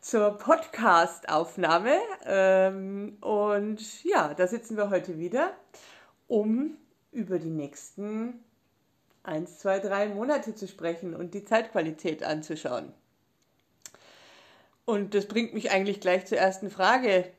zur 0.00 0.36
Podcast-Aufnahme. 0.36 2.00
Ähm, 2.26 3.18
und 3.20 4.04
ja, 4.04 4.34
da 4.34 4.46
sitzen 4.46 4.76
wir 4.76 4.90
heute 4.90 5.18
wieder, 5.18 5.56
um 6.26 6.76
über 7.12 7.38
die 7.38 7.50
nächsten 7.50 8.42
1, 9.22 9.58
2, 9.60 9.78
3 9.80 10.08
Monate 10.08 10.54
zu 10.54 10.66
sprechen 10.66 11.14
und 11.14 11.34
die 11.34 11.44
Zeitqualität 11.44 12.24
anzuschauen. 12.24 12.92
Und 14.84 15.14
das 15.14 15.26
bringt 15.26 15.54
mich 15.54 15.70
eigentlich 15.70 16.00
gleich 16.00 16.26
zur 16.26 16.38
ersten 16.38 16.70
Frage. 16.70 17.30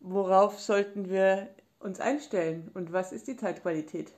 Worauf 0.00 0.60
sollten 0.60 1.10
wir 1.10 1.48
uns 1.80 1.98
einstellen 1.98 2.70
und 2.74 2.92
was 2.92 3.12
ist 3.12 3.26
die 3.26 3.36
Zeitqualität? 3.36 4.12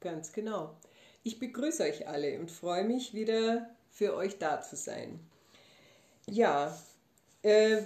Ganz 0.00 0.32
genau. 0.32 0.74
Ich 1.22 1.38
begrüße 1.38 1.82
euch 1.84 2.08
alle 2.08 2.38
und 2.38 2.50
freue 2.50 2.84
mich 2.84 3.14
wieder 3.14 3.70
für 3.90 4.14
euch 4.14 4.38
da 4.38 4.60
zu 4.60 4.76
sein. 4.76 5.20
Ja, 6.26 6.76
äh, 7.42 7.82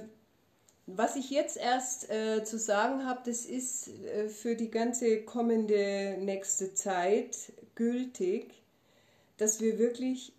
was 0.91 1.17
ich 1.17 1.31
jetzt 1.31 1.59
erst 1.59 2.11
äh, 2.11 2.43
zu 2.45 2.59
sagen 2.59 3.07
habe, 3.07 3.21
das 3.27 3.45
ist 3.45 3.89
äh, 3.89 4.29
für 4.29 4.57
die 4.57 4.71
ganze 4.71 5.23
kommende 5.23 6.17
nächste 6.19 6.73
Zeit 6.73 7.53
gültig, 7.75 8.63
dass 9.37 9.61
wir 9.61 9.79
wirklich 9.79 10.33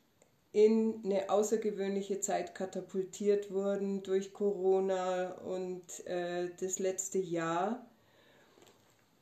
in 0.51 1.01
eine 1.05 1.29
außergewöhnliche 1.29 2.19
Zeit 2.19 2.55
katapultiert 2.55 3.51
wurden 3.51 4.01
durch 4.01 4.33
Corona 4.33 5.33
und 5.45 5.83
äh, 6.07 6.49
das 6.59 6.79
letzte 6.79 7.19
Jahr. 7.19 7.85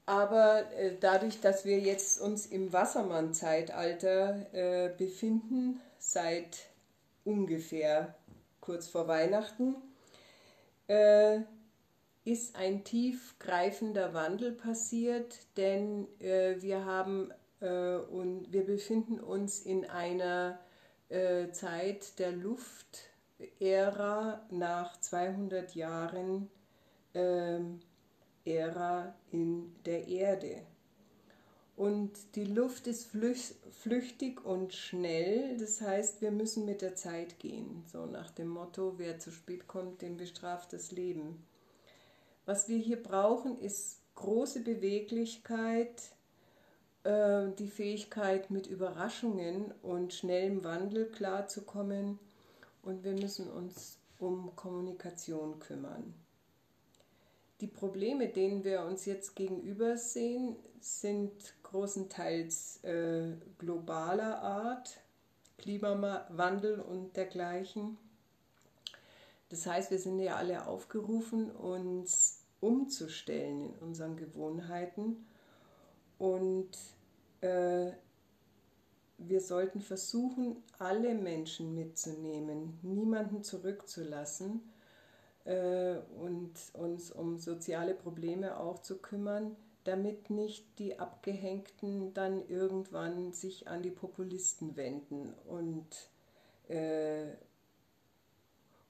Aber 0.05 0.71
äh, 0.77 0.95
dadurch, 0.97 1.41
dass 1.41 1.65
wir 1.65 1.79
jetzt 1.79 2.21
uns 2.21 2.45
im 2.45 2.71
Wassermann-Zeitalter 2.71 4.47
äh, 4.53 4.89
befinden, 4.97 5.81
seit 5.99 6.69
ungefähr 7.25 8.15
kurz 8.61 8.87
vor 8.87 9.09
Weihnachten, 9.09 9.75
äh, 10.87 11.39
ist 12.25 12.55
ein 12.55 12.83
tiefgreifender 12.83 14.13
Wandel 14.13 14.51
passiert, 14.51 15.39
denn 15.55 16.07
äh, 16.19 16.61
wir 16.61 16.83
haben 16.85 17.31
äh, 17.61 17.95
und 17.95 18.51
wir 18.51 18.65
befinden 18.65 19.19
uns 19.19 19.61
in 19.61 19.85
einer 19.85 20.59
äh, 21.09 21.49
Zeit 21.51 22.19
der 22.19 22.33
Luftära 22.33 23.65
nach 24.51 24.99
200 24.99 25.73
Jahren 25.75 26.49
ähm, 27.13 27.79
Ära 28.45 29.15
in 29.31 29.75
der 29.85 30.07
Erde. 30.07 30.61
Und 31.77 32.35
die 32.35 32.45
Luft 32.45 32.87
ist 32.87 33.11
flüchtig 33.11 34.43
und 34.43 34.73
schnell, 34.73 35.57
das 35.57 35.79
heißt, 35.79 36.21
wir 36.21 36.31
müssen 36.31 36.65
mit 36.65 36.81
der 36.81 36.95
Zeit 36.95 37.37
gehen. 37.37 37.83
So 37.85 38.07
nach 38.07 38.31
dem 38.31 38.47
Motto, 38.47 38.95
wer 38.97 39.19
zu 39.19 39.29
spät 39.29 39.67
kommt, 39.67 40.01
den 40.01 40.17
bestraft 40.17 40.73
das 40.73 40.91
Leben. 40.91 41.45
Was 42.47 42.67
wir 42.67 42.79
hier 42.79 43.01
brauchen, 43.01 43.59
ist 43.59 43.99
große 44.15 44.61
Beweglichkeit, 44.61 46.01
äh, 47.03 47.49
die 47.59 47.67
Fähigkeit, 47.67 48.49
mit 48.49 48.65
Überraschungen 48.65 49.71
und 49.83 50.15
schnellem 50.15 50.63
Wandel 50.63 51.05
klarzukommen. 51.11 52.17
Und 52.81 53.03
wir 53.03 53.13
müssen 53.13 53.51
uns 53.51 53.99
um 54.17 54.55
Kommunikation 54.55 55.59
kümmern. 55.59 56.15
Die 57.59 57.67
Probleme, 57.67 58.29
denen 58.29 58.63
wir 58.63 58.83
uns 58.83 59.05
jetzt 59.05 59.35
gegenüber 59.35 59.97
sehen, 59.97 60.55
sind 60.79 61.55
großenteils 61.63 62.83
äh, 62.83 63.33
globaler 63.57 64.41
Art, 64.41 64.99
Klimawandel 65.57 66.79
und 66.79 67.17
dergleichen. 67.17 67.97
Das 69.49 69.65
heißt, 69.65 69.89
wir 69.89 69.97
sind 69.97 70.19
ja 70.19 70.35
alle 70.35 70.67
aufgerufen, 70.67 71.49
uns 71.49 72.43
umzustellen 72.59 73.61
in 73.61 73.73
unseren 73.79 74.17
Gewohnheiten 74.17 75.25
und 76.19 76.69
äh, 77.41 77.91
wir 79.17 79.41
sollten 79.41 79.81
versuchen, 79.81 80.57
alle 80.77 81.15
Menschen 81.15 81.73
mitzunehmen, 81.73 82.77
niemanden 82.83 83.43
zurückzulassen 83.43 84.61
und 85.47 86.53
uns 86.73 87.11
um 87.11 87.37
soziale 87.37 87.93
Probleme 87.93 88.59
auch 88.59 88.79
zu 88.79 88.97
kümmern, 88.97 89.55
damit 89.85 90.29
nicht 90.29 90.65
die 90.79 90.99
Abgehängten 90.99 92.13
dann 92.13 92.47
irgendwann 92.49 93.31
sich 93.31 93.67
an 93.67 93.81
die 93.81 93.91
Populisten 93.91 94.75
wenden 94.75 95.33
und 95.47 95.87
äh, 96.67 97.27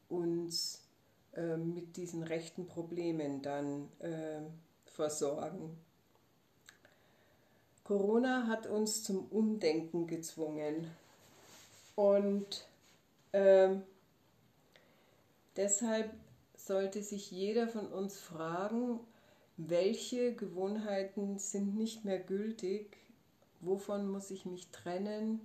uns 0.10 0.82
äh, 1.34 1.58
mit 1.58 1.96
diesen 1.98 2.24
rechten 2.24 2.68
Problemen 2.68 3.42
dann 3.42 3.90
äh, 4.00 4.42
versorgen. 4.86 5.78
Corona 7.84 8.48
hat 8.48 8.66
uns 8.68 9.04
zum 9.04 9.26
Umdenken 9.28 10.08
gezwungen 10.08 10.90
und 11.96 12.68
Ähm, 13.34 13.84
deshalb 15.56 16.12
sollte 16.68 17.02
sich 17.02 17.32
jeder 17.32 17.68
von 17.68 17.88
uns 17.88 18.20
fragen, 18.20 19.00
welche 19.58 20.36
Gewohnheiten 20.36 21.40
sind 21.40 21.76
nicht 21.76 22.06
mehr 22.06 22.20
gültig, 22.20 22.98
wovon 23.62 24.08
muss 24.08 24.30
ich 24.30 24.46
mich 24.46 24.68
trennen, 24.68 25.42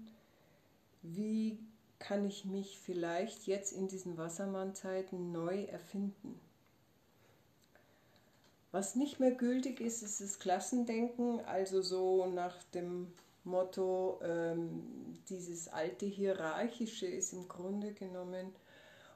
wie 1.03 1.59
kann 1.99 2.27
ich 2.27 2.45
mich 2.45 2.79
vielleicht 2.79 3.47
jetzt 3.47 3.73
in 3.73 3.89
diesen 3.89 4.19
Wassermannzeiten 4.19 5.33
neu 5.33 5.65
erfinden. 5.65 6.39
Was 8.73 8.97
nicht 8.97 9.21
mehr 9.21 9.33
gültig 9.33 9.81
ist, 9.81 10.03
ist 10.03 10.21
das 10.21 10.39
Klassendenken, 10.39 11.41
also 11.41 11.83
so 11.83 12.27
nach 12.27 12.63
dem 12.75 13.13
Motto, 13.45 14.19
ähm, 14.23 15.19
dieses 15.29 15.69
alte 15.69 16.07
Hierarchische 16.07 17.07
ist 17.07 17.33
im 17.33 17.49
Grunde 17.49 17.93
genommen 17.93 18.53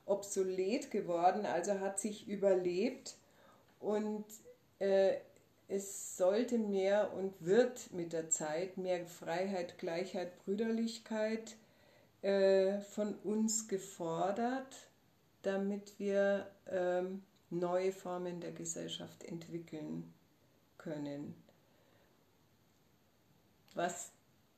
obsolet 0.07 0.91
geworden, 0.91 1.45
also 1.45 1.81
hat 1.81 1.99
sich 2.01 2.29
überlebt 2.29 3.17
und 3.81 4.25
äh, 4.79 5.17
es 5.69 6.17
sollte 6.17 6.59
mehr 6.59 7.13
und 7.13 7.35
wird 7.45 7.93
mit 7.93 8.13
der 8.13 8.31
Zeit 8.31 8.79
mehr 8.79 9.05
Freiheit, 9.07 9.79
Gleichheit, 9.79 10.39
Brüderlichkeit 10.45 11.57
äh, 12.23 12.79
von 12.81 13.15
uns 13.17 13.67
gefordert, 13.67 14.77
damit 15.43 15.99
wir 15.99 16.51
ähm, 16.71 17.23
neue 17.51 17.93
Formen 17.93 18.41
der 18.41 18.53
Gesellschaft 18.53 19.25
entwickeln 19.25 20.13
können. 20.79 21.35
Was? 23.75 24.11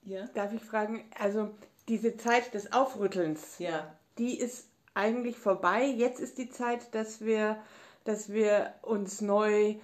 Ja? 0.03 0.27
Darf 0.35 0.53
ich 0.53 0.63
fragen, 0.63 1.05
also 1.19 1.51
diese 1.89 2.17
Zeit 2.17 2.53
des 2.55 2.73
Aufrüttelns, 2.73 3.59
ja. 3.59 3.95
die 4.19 4.39
ist 4.39 4.69
eigentlich 4.99 5.37
vorbei. 5.39 5.85
Jetzt 5.85 6.21
ist 6.21 6.39
die 6.39 6.51
Zeit, 6.51 6.93
dass 6.95 7.21
wir, 7.21 7.57
dass 8.05 8.31
wir 8.31 8.75
uns 8.83 9.21
neu 9.21 9.77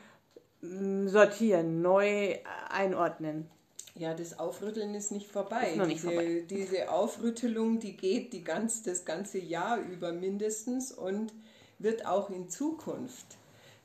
mm, 0.60 1.06
sortieren, 1.06 1.80
neu 1.80 2.38
einordnen. 2.68 3.48
Ja, 3.94 4.12
das 4.12 4.40
Aufrütteln 4.40 4.92
ist 4.96 5.12
nicht 5.12 5.30
vorbei. 5.30 5.70
Ist 5.70 5.76
noch 5.76 5.86
nicht 5.86 6.02
diese, 6.02 6.14
vorbei. 6.14 6.44
diese 6.50 6.90
Aufrüttelung, 6.90 7.78
die 7.78 7.96
geht 7.96 8.32
die 8.32 8.42
ganz, 8.42 8.82
das 8.82 9.04
ganze 9.04 9.38
Jahr 9.38 9.78
über 9.78 10.12
mindestens 10.12 10.90
und 10.90 11.32
wird 11.78 12.04
auch 12.06 12.28
in 12.28 12.48
Zukunft, 12.48 13.26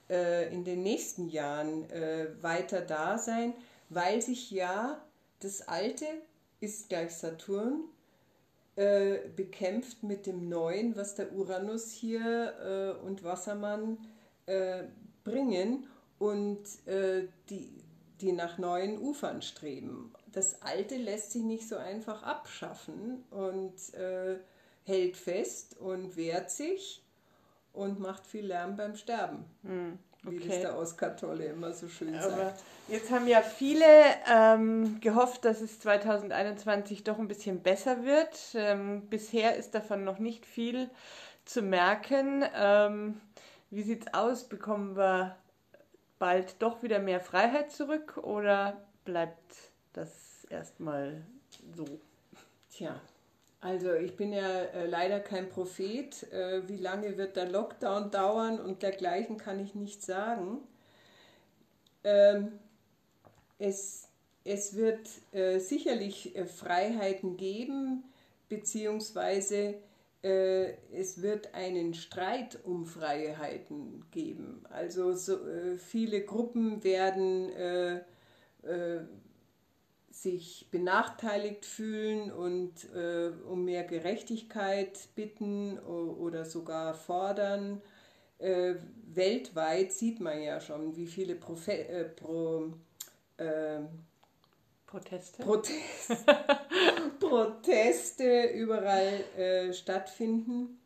äh, 0.10 0.52
in 0.52 0.64
den 0.64 0.82
nächsten 0.82 1.30
Jahren 1.30 1.88
äh, 1.92 2.30
weiter 2.42 2.82
da 2.82 3.20
sein, 3.20 3.54
weil 3.90 4.22
sich 4.24 4.50
ja 4.50 5.00
das 5.42 5.68
Alte 5.68 6.06
ist 6.60 6.90
gleich 6.90 7.12
Saturn 7.12 7.84
äh, 8.80 9.28
bekämpft 9.36 10.04
mit 10.04 10.26
dem 10.26 10.48
Neuen, 10.48 10.96
was 10.96 11.14
der 11.14 11.34
Uranus 11.34 11.92
hier 11.92 12.96
äh, 13.02 13.06
und 13.06 13.26
Wassermann 13.26 13.98
äh, 14.46 14.84
bringen 15.26 15.86
und 16.18 16.64
äh, 16.88 17.28
die, 17.50 17.84
die 18.22 18.32
nach 18.32 18.58
neuen 18.58 18.98
Ufern 18.98 19.42
streben. 19.42 20.14
Das 20.32 20.62
Alte 20.62 20.96
lässt 20.96 21.34
sich 21.34 21.44
nicht 21.44 21.68
so 21.68 21.76
einfach 21.76 22.24
abschaffen 22.24 23.26
und 23.32 23.74
hält 24.86 25.18
fest 25.18 25.76
und 25.78 26.16
wehrt 26.16 26.50
sich 26.50 27.04
und 27.74 28.00
macht 28.00 28.26
viel 28.26 28.46
Lärm 28.46 28.78
beim 28.78 28.96
Sterben. 28.96 29.44
Hm, 29.64 30.00
okay. 30.26 30.40
Wie 30.40 30.48
das 30.48 30.62
der 30.62 30.78
Oskar 30.78 31.16
Tolle 31.16 31.46
immer 31.46 31.74
so 31.74 31.88
schön 31.88 32.16
Aber 32.16 32.30
sagt. 32.30 32.64
Jetzt 32.88 33.12
haben 33.12 33.28
ja 33.28 33.42
viele 33.42 33.86
ähm, 34.32 35.00
gehofft, 35.00 35.46
dass 35.46 35.62
es 35.62 35.80
2021 35.80 37.04
doch 37.04 37.20
ein 37.20 37.28
bisschen 37.28 37.62
besser 37.62 38.04
wird. 38.04 38.38
Ähm, 38.56 39.08
bisher 39.10 39.56
ist 39.56 39.76
davon 39.76 40.04
noch 40.04 40.20
nicht 40.20 40.46
viel 40.46 40.90
zu 41.46 41.62
merken. 41.62 42.44
Ähm, 42.56 43.22
wie 43.70 43.84
sieht's 43.84 44.14
aus? 44.14 44.50
Bekommen 44.50 44.96
wir 44.96 45.36
bald 46.18 46.62
doch 46.62 46.84
wieder 46.84 47.00
mehr 47.00 47.22
Freiheit 47.22 47.72
zurück 47.72 48.18
oder 48.18 48.82
bleibt 49.06 49.56
das 49.94 50.46
erstmal 50.50 51.22
so? 51.76 51.86
Tja, 52.72 53.00
also 53.62 53.94
ich 53.94 54.16
bin 54.16 54.32
ja 54.32 54.62
äh, 54.62 54.86
leider 54.86 55.20
kein 55.20 55.50
Prophet. 55.50 56.32
Äh, 56.32 56.68
wie 56.68 56.78
lange 56.78 57.18
wird 57.18 57.36
der 57.36 57.50
Lockdown 57.50 58.12
dauern 58.12 58.60
und 58.60 58.84
dergleichen 58.84 59.38
kann 59.38 59.60
ich 59.60 59.76
nicht 59.76 60.02
sagen. 60.02 60.60
Ähm, 62.04 62.60
es, 63.58 64.08
es 64.46 64.76
wird 64.76 65.10
äh, 65.34 65.60
sicherlich 65.60 66.36
äh, 66.38 66.46
Freiheiten 66.46 67.36
geben, 67.36 68.04
beziehungsweise 68.48 69.76
äh, 70.24 70.74
es 70.94 71.22
wird 71.22 71.54
einen 71.54 71.94
Streit 71.94 72.60
um 72.64 72.86
Freiheiten 72.86 74.06
geben. 74.12 74.64
Also 74.70 75.14
so, 75.14 75.46
äh, 75.46 75.78
viele 75.78 76.22
Gruppen 76.24 76.84
werden 76.84 77.52
sich 80.12 80.68
benachteiligt 80.72 81.66
fühlen 81.66 82.32
und 82.32 82.92
äh, 82.94 83.32
um 83.48 83.66
mehr 83.66 83.84
Gerechtigkeit 83.84 85.10
bitten 85.16 85.80
oder 85.80 86.46
sogar 86.46 86.94
fordern. 86.94 87.82
Äh, 88.40 88.76
weltweit 89.14 89.92
sieht 89.92 90.20
man 90.20 90.42
ja 90.42 90.62
schon, 90.62 90.96
wie 90.96 91.08
viele 91.08 91.36
Profe 91.36 91.88
äh, 91.88 92.06
Pro, 92.06 92.74
ähm, 93.38 93.88
Proteste, 94.88 95.44
Protest, 95.44 96.26
Proteste 97.20 98.46
überall 98.54 99.24
äh, 99.38 99.74
stattfinden, 99.74 100.80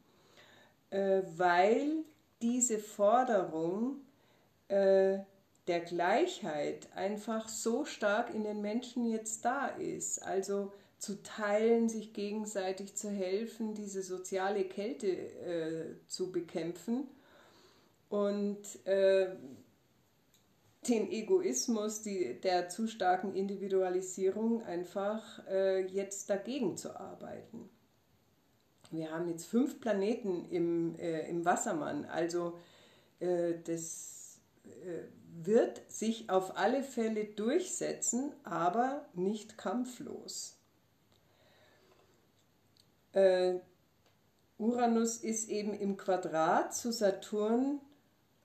äh, 0.89 1.21
weil 1.37 2.03
diese 2.41 2.79
Forderung 2.79 4.01
äh, 4.67 5.19
der 5.67 5.79
Gleichheit 5.79 6.87
einfach 6.95 7.47
so 7.47 7.85
stark 7.85 8.33
in 8.33 8.43
den 8.43 8.61
Menschen 8.61 9.05
jetzt 9.05 9.45
da 9.45 9.67
ist. 9.67 10.21
Also 10.23 10.71
zu 10.97 11.21
teilen, 11.21 11.89
sich 11.89 12.13
gegenseitig 12.13 12.95
zu 12.95 13.09
helfen, 13.09 13.73
diese 13.73 14.03
soziale 14.03 14.63
Kälte 14.63 15.07
äh, 15.07 16.07
zu 16.07 16.31
bekämpfen 16.31 17.07
und 18.09 18.63
äh, 18.85 19.35
den 20.87 21.11
Egoismus 21.11 22.01
die, 22.01 22.39
der 22.41 22.69
zu 22.69 22.87
starken 22.87 23.33
Individualisierung 23.33 24.63
einfach 24.63 25.45
äh, 25.47 25.85
jetzt 25.87 26.29
dagegen 26.29 26.77
zu 26.77 26.97
arbeiten. 26.97 27.69
Wir 28.91 29.11
haben 29.11 29.27
jetzt 29.27 29.45
fünf 29.45 29.79
Planeten 29.79 30.45
im, 30.45 30.95
äh, 30.99 31.27
im 31.27 31.45
Wassermann, 31.45 32.05
also 32.05 32.59
äh, 33.19 33.55
das 33.65 34.39
äh, 34.65 35.03
wird 35.41 35.81
sich 35.91 36.29
auf 36.29 36.57
alle 36.57 36.83
Fälle 36.83 37.25
durchsetzen, 37.25 38.31
aber 38.43 39.05
nicht 39.13 39.57
kampflos. 39.57 40.57
Äh, 43.13 43.55
Uranus 44.57 45.17
ist 45.17 45.49
eben 45.49 45.73
im 45.73 45.97
Quadrat 45.97 46.75
zu 46.75 46.91
Saturn 46.91 47.79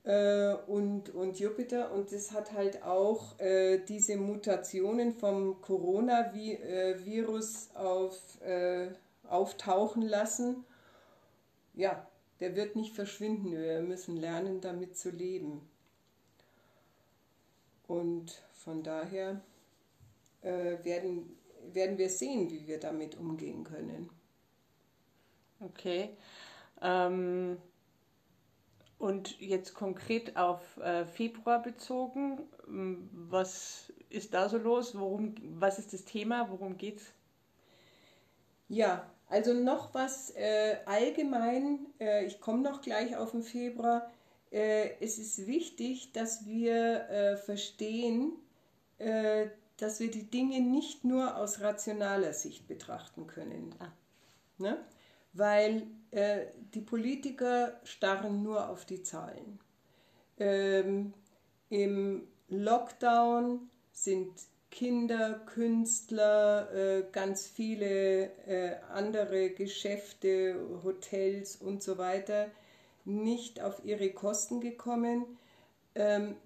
äh, 0.05 0.55
und, 0.67 1.15
und 1.15 1.39
Jupiter 1.39 1.93
und 1.93 2.13
das 2.13 2.33
hat 2.33 2.53
halt 2.53 2.83
auch 2.83 3.39
äh, 3.39 3.79
diese 3.79 4.17
Mutationen 4.17 5.13
vom 5.13 5.61
Coronavirus 5.61 7.71
auf, 7.75 8.41
äh, 8.43 8.89
auftauchen 9.29 10.03
lassen. 10.03 10.65
Ja, 11.75 12.09
der 12.41 12.57
wird 12.57 12.77
nicht 12.77 12.95
verschwinden. 12.95 13.53
Wir 13.53 13.83
müssen 13.83 14.17
lernen, 14.17 14.61
damit 14.61 14.97
zu 14.97 15.11
leben. 15.11 15.69
Und 17.89 18.41
von 18.53 18.85
daher 18.85 19.41
äh, 20.43 20.85
werden, 20.85 21.37
werden 21.73 21.99
wir 21.99 22.11
sehen, 22.11 22.51
wie 22.51 22.69
wir 22.69 22.79
damit 22.79 23.17
umgehen 23.19 23.65
können. 23.65 24.11
Okay. 25.61 26.11
Ähm, 26.81 27.59
und 28.99 29.41
jetzt 29.41 29.75
konkret 29.75 30.37
auf 30.37 30.77
äh, 30.77 31.07
Februar 31.07 31.63
bezogen, 31.63 32.41
ähm, 32.67 33.09
was 33.13 33.93
ist 34.11 34.35
da 34.35 34.49
so 34.49 34.59
los? 34.59 34.97
Worum, 34.99 35.35
was 35.59 35.79
ist 35.79 35.93
das 35.93 36.05
Thema? 36.05 36.51
Worum 36.51 36.77
geht's? 36.77 37.13
Ja, 38.69 39.09
also 39.29 39.55
noch 39.55 39.95
was 39.95 40.31
äh, 40.37 40.77
allgemein, 40.85 41.87
äh, 42.01 42.27
ich 42.27 42.41
komme 42.41 42.63
noch 42.63 42.83
gleich 42.83 43.17
auf 43.17 43.31
den 43.31 43.43
Februar 43.43 44.11
es 44.51 45.19
ist 45.19 45.47
wichtig, 45.47 46.13
dass 46.13 46.47
wir 46.47 47.09
äh, 47.11 47.37
verstehen, 47.37 48.33
äh, 48.99 49.49
dass 49.77 50.01
wir 50.01 50.11
die 50.11 50.31
Dinge 50.31 50.61
nicht 50.61 51.05
nur 51.05 51.37
aus 51.37 51.61
rationaler 51.61 52.33
Sicht 52.33 52.67
betrachten 52.67 53.27
können. 53.27 53.75
Ah. 53.79 53.93
Ne? 54.59 54.79
Weil 55.33 55.87
äh, 56.11 56.47
die 56.75 56.81
Politiker 56.81 57.79
starren 57.85 58.43
nur 58.43 58.69
auf 58.69 58.85
die 58.85 59.03
Zahlen. 59.03 59.61
Ähm, 60.39 61.13
Im 61.69 62.27
Lockdown 62.49 63.69
sind 63.93 64.33
Kinder, 64.71 65.41
Künstler, 65.47 66.73
äh, 66.73 67.05
ganz 67.13 67.47
viele 67.47 68.33
äh, 68.47 68.77
andere 68.93 69.51
Geschäfte, 69.51 70.57
Hotels 70.83 71.57
und 71.57 71.83
so 71.83 71.99
weiter 71.99 72.51
nicht 73.09 73.61
auf 73.61 73.85
ihre 73.85 74.11
Kosten 74.13 74.61
gekommen. 74.61 75.25
Ähm, 75.95 76.37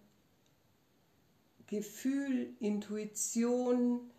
Gefühl, 1.67 2.55
Intuition, 2.61 4.11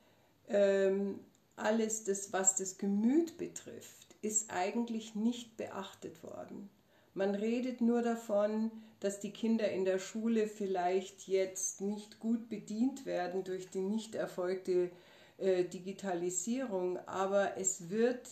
ähm, 0.48 1.20
alles 1.56 2.04
das, 2.04 2.34
was 2.34 2.56
das 2.56 2.78
Gemüt 2.78 3.38
betrifft, 3.38 4.16
ist 4.22 4.52
eigentlich 4.52 5.16
nicht 5.16 5.58
beachtet 5.58 6.24
worden. 6.24 6.70
Man 7.14 7.36
redet 7.36 7.80
nur 7.82 8.02
davon, 8.02 8.72
dass 9.00 9.20
die 9.20 9.32
Kinder 9.32 9.70
in 9.70 9.86
der 9.86 10.00
Schule 10.00 10.48
vielleicht 10.48 11.28
jetzt 11.28 11.82
nicht 11.82 12.20
gut 12.20 12.50
bedient 12.50 13.06
werden 13.06 13.44
durch 13.44 13.70
die 13.70 13.82
nicht 13.82 14.16
erfolgte 14.16 14.90
äh, 15.38 15.64
Digitalisierung, 15.64 16.98
aber 17.06 17.58
es 17.58 17.90
wird 17.90 18.30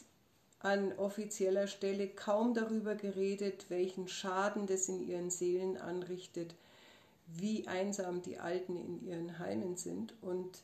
an 0.64 0.94
offizieller 0.98 1.68
Stelle 1.68 2.08
kaum 2.08 2.54
darüber 2.54 2.96
geredet, 2.96 3.66
welchen 3.70 4.08
Schaden 4.08 4.68
das 4.68 4.90
in 4.90 5.08
ihren 5.08 5.30
Seelen 5.30 5.78
anrichtet, 5.78 6.54
wie 7.28 7.68
einsam 7.68 8.22
die 8.22 8.38
Alten 8.38 8.78
in 8.78 9.06
ihren 9.06 9.40
Heimen 9.40 9.78
sind 9.78 10.14
und 10.22 10.64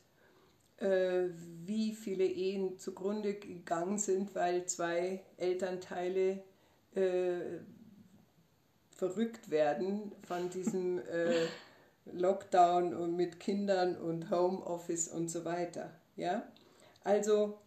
äh, 0.78 1.28
wie 1.64 1.94
viele 1.94 2.24
Ehen 2.24 2.78
zugrunde 2.78 3.34
gegangen 3.34 3.98
sind, 3.98 4.34
weil 4.34 4.66
zwei 4.66 5.20
Elternteile 5.36 6.42
äh, 6.94 7.58
verrückt 8.94 9.50
werden 9.50 10.12
von 10.26 10.50
diesem 10.50 10.98
äh, 10.98 11.46
Lockdown 12.12 12.94
und 12.94 13.16
mit 13.16 13.40
Kindern 13.40 13.96
und 13.96 14.30
Homeoffice 14.30 15.08
und 15.08 15.28
so 15.28 15.44
weiter. 15.44 15.90
Ja? 16.16 16.46
Also, 17.04 17.58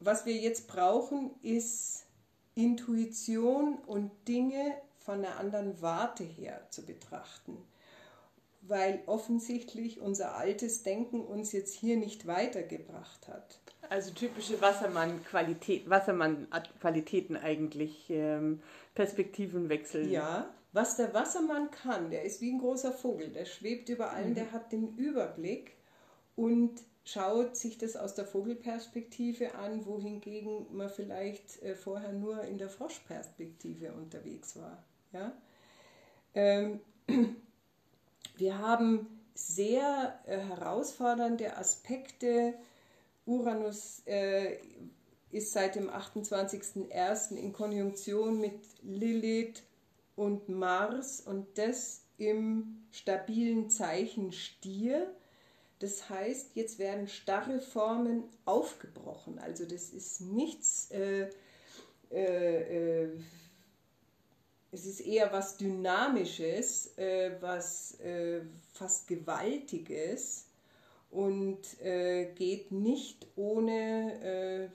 was 0.00 0.26
wir 0.26 0.34
jetzt 0.34 0.66
brauchen, 0.66 1.30
ist 1.42 2.06
Intuition 2.54 3.78
und 3.86 4.10
Dinge 4.26 4.74
von 4.98 5.24
einer 5.24 5.38
anderen 5.38 5.80
Warte 5.80 6.24
her 6.24 6.66
zu 6.70 6.84
betrachten. 6.84 7.56
Weil 8.62 9.02
offensichtlich 9.06 10.00
unser 10.00 10.36
altes 10.36 10.82
Denken 10.82 11.22
uns 11.22 11.52
jetzt 11.52 11.74
hier 11.74 11.96
nicht 11.96 12.26
weitergebracht 12.26 13.28
hat. 13.28 13.60
Also 13.88 14.12
typische 14.12 14.60
Wassermann-Qualität, 14.60 15.88
Wassermann-Qualitäten 15.88 17.36
eigentlich, 17.36 18.10
ähm, 18.10 18.62
Perspektivenwechsel. 18.94 20.08
Ja, 20.08 20.50
was 20.72 20.96
der 20.96 21.12
Wassermann 21.14 21.70
kann, 21.70 22.10
der 22.10 22.24
ist 22.24 22.40
wie 22.40 22.52
ein 22.52 22.60
großer 22.60 22.92
Vogel, 22.92 23.30
der 23.30 23.44
schwebt 23.44 23.88
über 23.88 24.12
allen, 24.12 24.30
mhm. 24.30 24.34
der 24.34 24.52
hat 24.52 24.70
den 24.70 24.96
Überblick 24.96 25.72
und 26.36 26.80
schaut 27.04 27.56
sich 27.56 27.78
das 27.78 27.96
aus 27.96 28.14
der 28.14 28.26
Vogelperspektive 28.26 29.54
an, 29.54 29.86
wohingegen 29.86 30.66
man 30.74 30.90
vielleicht 30.90 31.62
äh, 31.62 31.74
vorher 31.74 32.12
nur 32.12 32.42
in 32.44 32.58
der 32.58 32.68
Froschperspektive 32.68 33.92
unterwegs 33.92 34.56
war. 34.56 34.82
Ja? 35.12 35.32
Ähm, 36.34 36.80
wir 38.36 38.58
haben 38.58 39.20
sehr 39.34 40.18
äh, 40.26 40.38
herausfordernde 40.38 41.56
Aspekte 41.56 42.54
Uranus 43.26 44.02
äh, 44.06 44.58
ist 45.30 45.52
seit 45.52 45.76
dem 45.76 45.88
28.01. 45.88 47.36
in 47.36 47.52
Konjunktion 47.52 48.40
mit 48.40 48.60
Lilith 48.82 49.62
und 50.16 50.48
Mars 50.48 51.20
und 51.20 51.46
das 51.56 52.02
im 52.18 52.84
stabilen 52.90 53.70
Zeichen 53.70 54.32
Stier. 54.32 55.14
Das 55.80 56.10
heißt, 56.10 56.56
jetzt 56.56 56.78
werden 56.78 57.08
starre 57.08 57.58
Formen 57.58 58.24
aufgebrochen. 58.44 59.38
Also 59.38 59.64
das 59.64 59.90
ist 59.90 60.20
nichts, 60.20 60.90
äh, 60.90 61.30
äh, 62.10 63.04
äh, 63.04 63.18
es 64.72 64.86
ist 64.86 65.00
eher 65.00 65.32
was 65.32 65.56
Dynamisches, 65.56 66.96
äh, 66.98 67.32
was 67.40 67.98
äh, 68.00 68.42
fast 68.72 69.08
Gewaltiges 69.08 70.46
und 71.10 71.78
geht 72.36 72.70
nicht 72.70 73.26
ohne, 73.34 74.70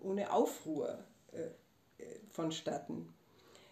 ohne 0.00 0.32
Aufruhr 0.32 1.04
vonstatten. 2.30 3.12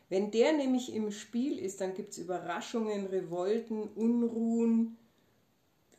Wenn 0.09 0.33
der 0.33 0.53
nämlich 0.53 0.93
im 0.93 1.13
Spiel 1.13 1.61
ist, 1.61 1.81
dann 1.81 1.95
gibt 1.95 2.11
es 2.11 2.19
Überraschungen, 2.19 3.07
Revolten, 3.07 3.85
Unruhen. 3.85 4.97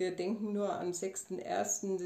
Wir 0.01 0.15
denken 0.15 0.51
nur 0.51 0.73
am 0.79 0.89
6.1. 0.89 1.99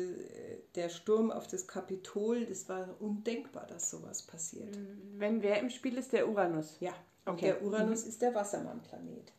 der 0.76 0.90
Sturm 0.90 1.32
auf 1.32 1.48
das 1.48 1.66
Kapitol. 1.66 2.46
Das 2.46 2.68
war 2.68 2.90
undenkbar, 3.00 3.66
dass 3.68 3.90
sowas 3.90 4.22
passiert. 4.22 4.78
Wenn 5.14 5.42
wer 5.42 5.62
im 5.62 5.70
Spiel 5.70 5.98
ist, 5.98 6.12
der 6.12 6.28
Uranus. 6.28 6.76
Ja, 6.82 6.94
okay. 7.26 7.46
der 7.46 7.64
Uranus 7.64 8.04
mhm. 8.04 8.10
ist 8.10 8.22
der 8.22 8.36
Wassermann-Planet. 8.36 9.32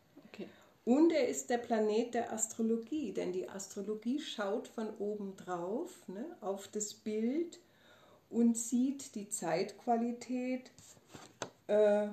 Und 0.87 1.13
er 1.13 1.29
ist 1.29 1.51
der 1.51 1.59
Planet 1.59 2.15
der 2.15 2.33
Astrologie, 2.33 3.13
denn 3.13 3.33
die 3.33 3.47
Astrologie 3.47 4.21
schaut 4.21 4.69
von 4.69 4.89
oben 5.01 5.37
drauf 5.37 5.91
ne, 6.07 6.25
auf 6.41 6.69
das 6.69 6.95
Bild 6.95 7.59
und 8.31 8.57
sieht 8.57 9.17
die 9.17 9.29
Zeitqualität 9.29 10.71
äh, 11.67 12.07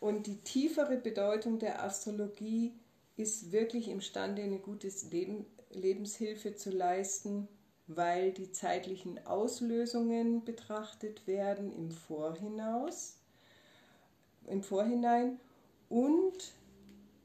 und 0.00 0.26
die 0.26 0.38
tiefere 0.38 0.96
Bedeutung 0.96 1.58
der 1.58 1.82
Astrologie 1.82 2.72
ist 3.16 3.52
wirklich 3.52 3.88
imstande, 3.88 4.42
eine 4.42 4.58
gute 4.58 4.88
Leben, 5.10 5.46
Lebenshilfe 5.74 6.54
zu 6.54 6.70
leisten, 6.70 7.48
weil 7.86 8.32
die 8.32 8.52
zeitlichen 8.52 9.26
Auslösungen 9.26 10.44
betrachtet 10.44 11.26
werden 11.26 11.72
im 11.72 11.90
Vorhinaus, 11.90 13.18
im 14.46 14.62
Vorhinein 14.62 15.40
und 15.88 16.54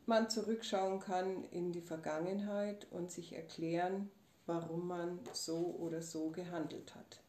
man 0.05 0.29
zurückschauen 0.29 0.99
kann 0.99 1.43
in 1.51 1.71
die 1.71 1.81
Vergangenheit 1.81 2.87
und 2.91 3.11
sich 3.11 3.33
erklären, 3.33 4.09
warum 4.45 4.87
man 4.87 5.19
so 5.33 5.75
oder 5.79 6.01
so 6.01 6.29
gehandelt 6.29 6.95
hat. 6.95 7.21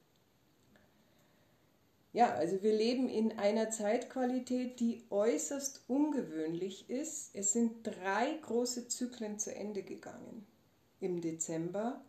Ja, 2.12 2.32
also 2.34 2.62
wir 2.62 2.72
leben 2.72 3.08
in 3.08 3.38
einer 3.38 3.70
Zeitqualität, 3.70 4.80
die 4.80 5.04
äußerst 5.10 5.82
ungewöhnlich 5.88 6.88
ist. 6.88 7.30
Es 7.34 7.52
sind 7.52 7.86
drei 7.86 8.38
große 8.42 8.88
Zyklen 8.88 9.38
zu 9.38 9.54
Ende 9.54 9.82
gegangen 9.82 10.47
im 11.00 11.20
Dezember 11.20 12.00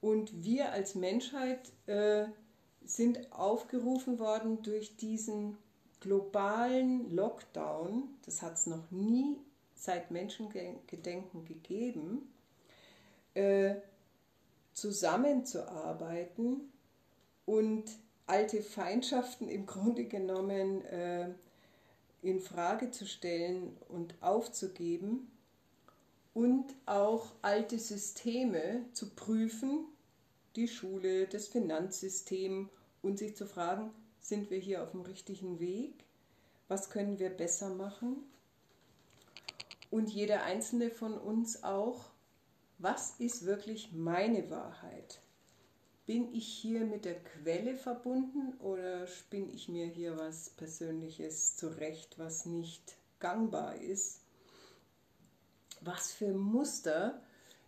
und 0.00 0.44
wir 0.44 0.72
als 0.72 0.94
Menschheit 0.94 1.72
äh, 1.86 2.24
sind 2.84 3.32
aufgerufen 3.32 4.18
worden 4.18 4.62
durch 4.62 4.96
diesen 4.96 5.58
globalen 6.00 7.14
Lockdown. 7.14 8.08
Das 8.24 8.42
hat 8.42 8.54
es 8.54 8.66
noch 8.66 8.90
nie 8.90 9.36
seit 9.74 10.10
Menschengedenken 10.10 11.44
gegeben, 11.44 12.32
äh, 13.34 13.76
zusammenzuarbeiten 14.72 16.72
und 17.44 17.84
alte 18.26 18.62
Feindschaften 18.62 19.48
im 19.48 19.66
Grunde 19.66 20.04
genommen 20.04 20.84
äh, 20.86 21.28
in 22.22 22.40
Frage 22.40 22.90
zu 22.90 23.06
stellen 23.06 23.76
und 23.88 24.14
aufzugeben 24.20 25.30
und 26.34 26.74
auch 26.86 27.32
alte 27.42 27.78
Systeme 27.78 28.84
zu 28.92 29.10
prüfen, 29.10 29.86
die 30.56 30.68
Schule, 30.68 31.26
das 31.26 31.48
Finanzsystem 31.48 32.68
und 33.02 33.18
sich 33.18 33.36
zu 33.36 33.46
fragen, 33.46 33.90
sind 34.20 34.50
wir 34.50 34.58
hier 34.58 34.82
auf 34.82 34.92
dem 34.92 35.02
richtigen 35.02 35.60
Weg? 35.60 36.04
Was 36.68 36.90
können 36.90 37.18
wir 37.18 37.30
besser 37.30 37.70
machen? 37.70 38.24
und 39.90 40.08
jeder 40.08 40.44
einzelne 40.44 40.90
von 40.90 41.18
uns 41.18 41.64
auch, 41.64 42.10
was 42.78 43.14
ist 43.18 43.44
wirklich 43.44 43.92
meine 43.92 44.48
Wahrheit? 44.50 45.20
Bin 46.06 46.32
ich 46.32 46.46
hier 46.46 46.84
mit 46.84 47.04
der 47.04 47.22
Quelle 47.22 47.76
verbunden 47.76 48.54
oder 48.60 49.06
spinne 49.06 49.52
ich 49.52 49.68
mir 49.68 49.86
hier 49.86 50.16
was 50.16 50.50
Persönliches 50.50 51.56
zurecht, 51.56 52.18
was 52.18 52.46
nicht 52.46 52.96
gangbar 53.18 53.76
ist? 53.76 54.19
Was 55.80 56.12
für 56.12 56.32
Muster, 56.32 57.20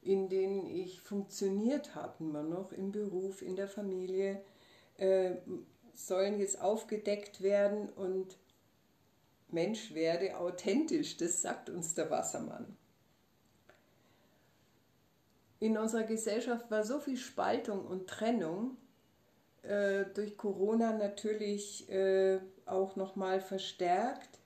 in 0.02 0.28
denen 0.28 0.66
ich 0.66 1.00
funktioniert 1.00 1.94
habe, 1.94 2.14
immer 2.20 2.42
noch 2.42 2.72
im 2.72 2.92
Beruf, 2.92 3.42
in 3.42 3.56
der 3.56 3.68
Familie, 3.68 4.42
äh, 4.98 5.36
sollen 5.94 6.38
jetzt 6.38 6.60
aufgedeckt 6.60 7.42
werden 7.42 7.88
und 7.90 8.36
Mensch 9.48 9.92
werde 9.94 10.36
authentisch, 10.38 11.16
das 11.16 11.42
sagt 11.42 11.68
uns 11.68 11.94
der 11.94 12.10
Wassermann. 12.10 12.76
In 15.60 15.78
unserer 15.78 16.02
Gesellschaft 16.02 16.70
war 16.70 16.84
so 16.84 16.98
viel 16.98 17.16
Spaltung 17.16 17.86
und 17.86 18.08
Trennung, 18.08 18.76
äh, 19.62 20.06
durch 20.14 20.36
Corona 20.36 20.92
natürlich 20.92 21.88
äh, 21.88 22.40
auch 22.66 22.96
nochmal 22.96 23.40
verstärkt. 23.40 24.40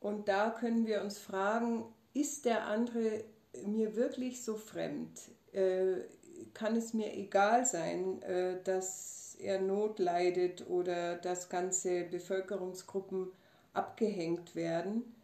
Und 0.00 0.28
da 0.28 0.50
können 0.50 0.86
wir 0.86 1.00
uns 1.00 1.18
fragen, 1.18 1.86
ist 2.20 2.44
der 2.44 2.66
andere 2.66 3.24
mir 3.64 3.96
wirklich 3.96 4.42
so 4.42 4.56
fremd? 4.56 5.20
äh, 5.56 6.04
kann 6.52 6.76
es 6.76 6.92
mir 6.92 7.12
egal 7.14 7.64
sein, 7.64 8.22
äh, 8.22 8.62
dass 8.62 9.36
er 9.38 9.60
Not 9.60 9.98
leidet 9.98 10.68
oder 10.68 11.16
dass 11.16 11.48
ganze 11.48 12.04
Bevölkerungsgruppen 12.04 13.32
abgehängt 13.72 14.54
werden. 14.54 15.14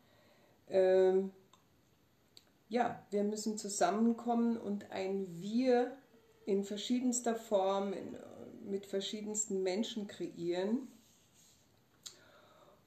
Ähm, 0.69 1.31
ja, 2.69 3.05
wir 3.11 3.25
müssen 3.25 3.59
zusammenkommen 3.59 4.57
und 4.57 4.91
ein 4.91 5.27
Wir 5.41 5.97
in 6.47 6.65
verschiedenster 6.65 7.35
Form, 7.35 7.95
mit 8.65 8.87
verschiedensten 8.87 9.63
Menschen 9.63 10.07
kreieren, 10.07 10.89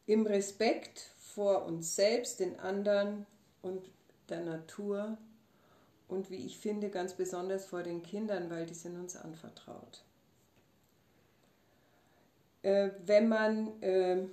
im 0.08 0.26
Respekt 0.26 1.14
vor 1.18 1.66
uns 1.66 1.96
selbst, 1.96 2.40
den 2.40 2.60
anderen 2.60 3.26
und 3.62 3.84
der 4.30 4.42
Natur 4.42 5.18
und 6.08 6.30
wie 6.30 6.46
ich 6.46 6.58
finde, 6.58 6.90
ganz 6.90 7.14
besonders 7.14 7.66
vor 7.66 7.84
den 7.84 8.04
Kindern, 8.04 8.50
weil 8.50 8.66
die 8.66 8.74
sind 8.74 8.98
uns 8.98 9.16
anvertraut. 9.16 10.04
Äh, 12.62 12.92
wenn 13.06 13.28
man 13.28 13.82
äh, 13.82 14.26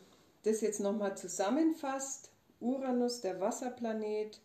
das 0.42 0.60
jetzt 0.60 0.80
nochmal 0.80 1.16
zusammenfasst, 1.16 2.30
Uranus, 2.60 3.20
der 3.20 3.40
Wasserplanet, 3.40 4.40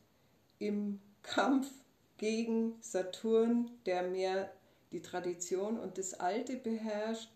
im 0.60 1.00
Kampf 1.22 1.70
gegen 2.18 2.76
Saturn, 2.82 3.70
der 3.86 4.04
mehr 4.04 4.52
die 4.92 5.02
Tradition 5.02 5.80
und 5.80 5.98
das 5.98 6.14
Alte 6.16 6.56
beherrscht, 6.56 7.30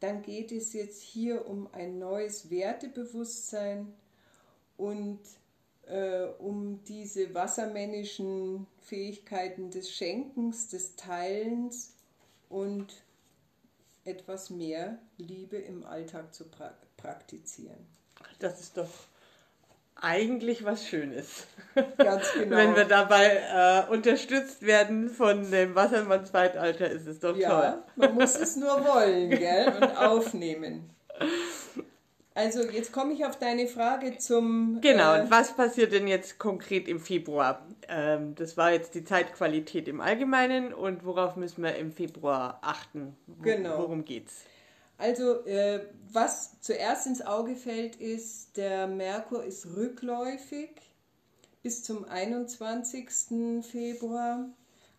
dann 0.00 0.22
geht 0.22 0.52
es 0.52 0.72
jetzt 0.72 1.02
hier 1.02 1.46
um 1.46 1.68
ein 1.72 1.98
neues 1.98 2.50
Wertebewusstsein 2.50 3.92
und 4.76 5.20
äh, 5.86 6.26
um 6.38 6.82
diese 6.84 7.34
wassermännischen 7.34 8.66
Fähigkeiten 8.82 9.70
des 9.70 9.90
Schenkens, 9.90 10.68
des 10.68 10.96
Teilens 10.96 11.94
und 12.48 13.02
etwas 14.04 14.50
mehr 14.50 14.98
Liebe 15.16 15.56
im 15.56 15.84
Alltag 15.84 16.34
zu 16.34 16.44
pra 16.44 16.74
praktizieren. 16.96 17.86
Das 18.38 18.60
ist 18.60 18.78
doch 18.78 18.88
eigentlich 19.96 20.64
was 20.64 20.86
Schönes. 20.86 21.46
Ganz 21.98 22.32
genau. 22.34 22.56
Wenn 22.56 22.76
wir 22.76 22.84
dabei 22.84 23.84
äh, 23.86 23.90
unterstützt 23.90 24.62
werden 24.62 25.10
von 25.10 25.50
dem 25.50 25.74
Wassermann-Zeitalter, 25.74 26.90
ist 26.90 27.06
es 27.06 27.20
doch 27.20 27.36
ja, 27.36 27.48
toll. 27.50 27.82
Man 27.96 28.14
muss 28.14 28.36
es 28.36 28.56
nur 28.56 28.84
wollen 28.84 29.30
gell? 29.30 29.72
und 29.76 29.96
aufnehmen. 29.96 30.90
Also 32.36 32.62
jetzt 32.62 32.90
komme 32.90 33.12
ich 33.12 33.24
auf 33.24 33.38
deine 33.38 33.68
Frage 33.68 34.18
zum... 34.18 34.80
Genau, 34.80 35.14
äh, 35.14 35.20
und 35.20 35.30
was 35.30 35.54
passiert 35.54 35.92
denn 35.92 36.08
jetzt 36.08 36.40
konkret 36.40 36.88
im 36.88 36.98
Februar? 36.98 37.64
Ähm, 37.88 38.34
das 38.34 38.56
war 38.56 38.72
jetzt 38.72 38.96
die 38.96 39.04
Zeitqualität 39.04 39.86
im 39.86 40.00
Allgemeinen 40.00 40.74
und 40.74 41.04
worauf 41.04 41.36
müssen 41.36 41.62
wir 41.62 41.76
im 41.76 41.92
Februar 41.92 42.58
achten? 42.62 43.16
Wo, 43.28 43.42
genau. 43.42 43.78
Worum 43.78 44.04
geht's? 44.04 44.42
Also 44.98 45.46
äh, 45.46 45.86
was 46.12 46.60
zuerst 46.60 47.06
ins 47.06 47.22
Auge 47.22 47.54
fällt, 47.54 47.96
ist, 47.96 48.56
der 48.56 48.88
Merkur 48.88 49.44
ist 49.44 49.66
rückläufig 49.76 50.70
bis 51.62 51.84
zum 51.84 52.04
21. 52.04 53.64
Februar. 53.64 54.48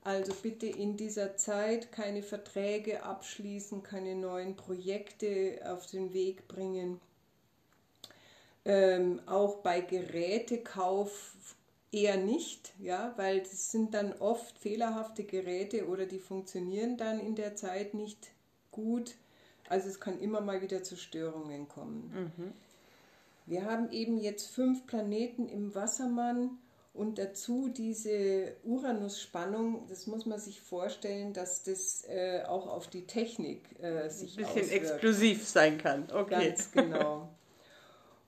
Also 0.05 0.33
bitte 0.41 0.67
in 0.67 0.95
dieser 0.95 1.36
Zeit 1.36 1.91
keine 1.91 2.23
Verträge 2.23 3.03
abschließen, 3.03 3.83
keine 3.83 4.15
neuen 4.15 4.55
Projekte 4.55 5.59
auf 5.65 5.86
den 5.88 6.13
Weg 6.13 6.47
bringen 6.47 7.01
ähm, 8.66 9.22
auch 9.26 9.57
bei 9.57 9.82
Gerätekauf 9.82 11.36
eher 11.91 12.18
nicht, 12.18 12.74
ja, 12.80 13.13
weil 13.16 13.39
das 13.39 13.72
sind 13.72 13.93
dann 13.93 14.13
oft 14.13 14.57
fehlerhafte 14.57 15.24
Geräte 15.24 15.88
oder 15.88 16.05
die 16.05 16.20
funktionieren 16.20 16.97
dann 16.97 17.20
in 17.20 17.36
der 17.36 17.55
Zeit 17.55 17.93
nicht 17.93 18.32
gut. 18.72 19.16
Also 19.70 19.88
es 19.89 19.99
kann 19.99 20.20
immer 20.20 20.41
mal 20.41 20.61
wieder 20.61 20.84
zu 20.84 20.97
Störungen 20.97 21.68
kommen. 21.68 22.34
Mhm. 22.38 22.53
Wir 23.45 23.66
haben 23.66 23.91
eben 23.91 24.18
jetzt 24.18 24.47
fünf 24.47 24.86
Planeten 24.88 25.47
im 25.47 25.74
Wassermann 25.76 26.57
und 26.93 27.18
dazu 27.20 27.70
diese 27.70 28.55
Uranus-Spannung. 28.63 29.86
Das 29.88 30.07
muss 30.07 30.26
man 30.26 30.39
sich 30.39 30.61
vorstellen, 30.61 31.34
dass 31.34 31.63
das 31.63 32.05
äh, 32.07 32.43
auch 32.47 32.68
auf 32.68 32.88
die 32.88 33.05
Technik 33.05 33.61
äh, 33.82 34.09
sich 34.09 34.38
Ein 34.38 34.45
bisschen 34.45 34.63
auswirkt. 34.63 34.72
exklusiv 34.72 35.47
sein 35.47 35.78
kann. 35.78 36.07
Okay. 36.11 36.49
Ganz 36.49 36.72
genau. 36.72 37.30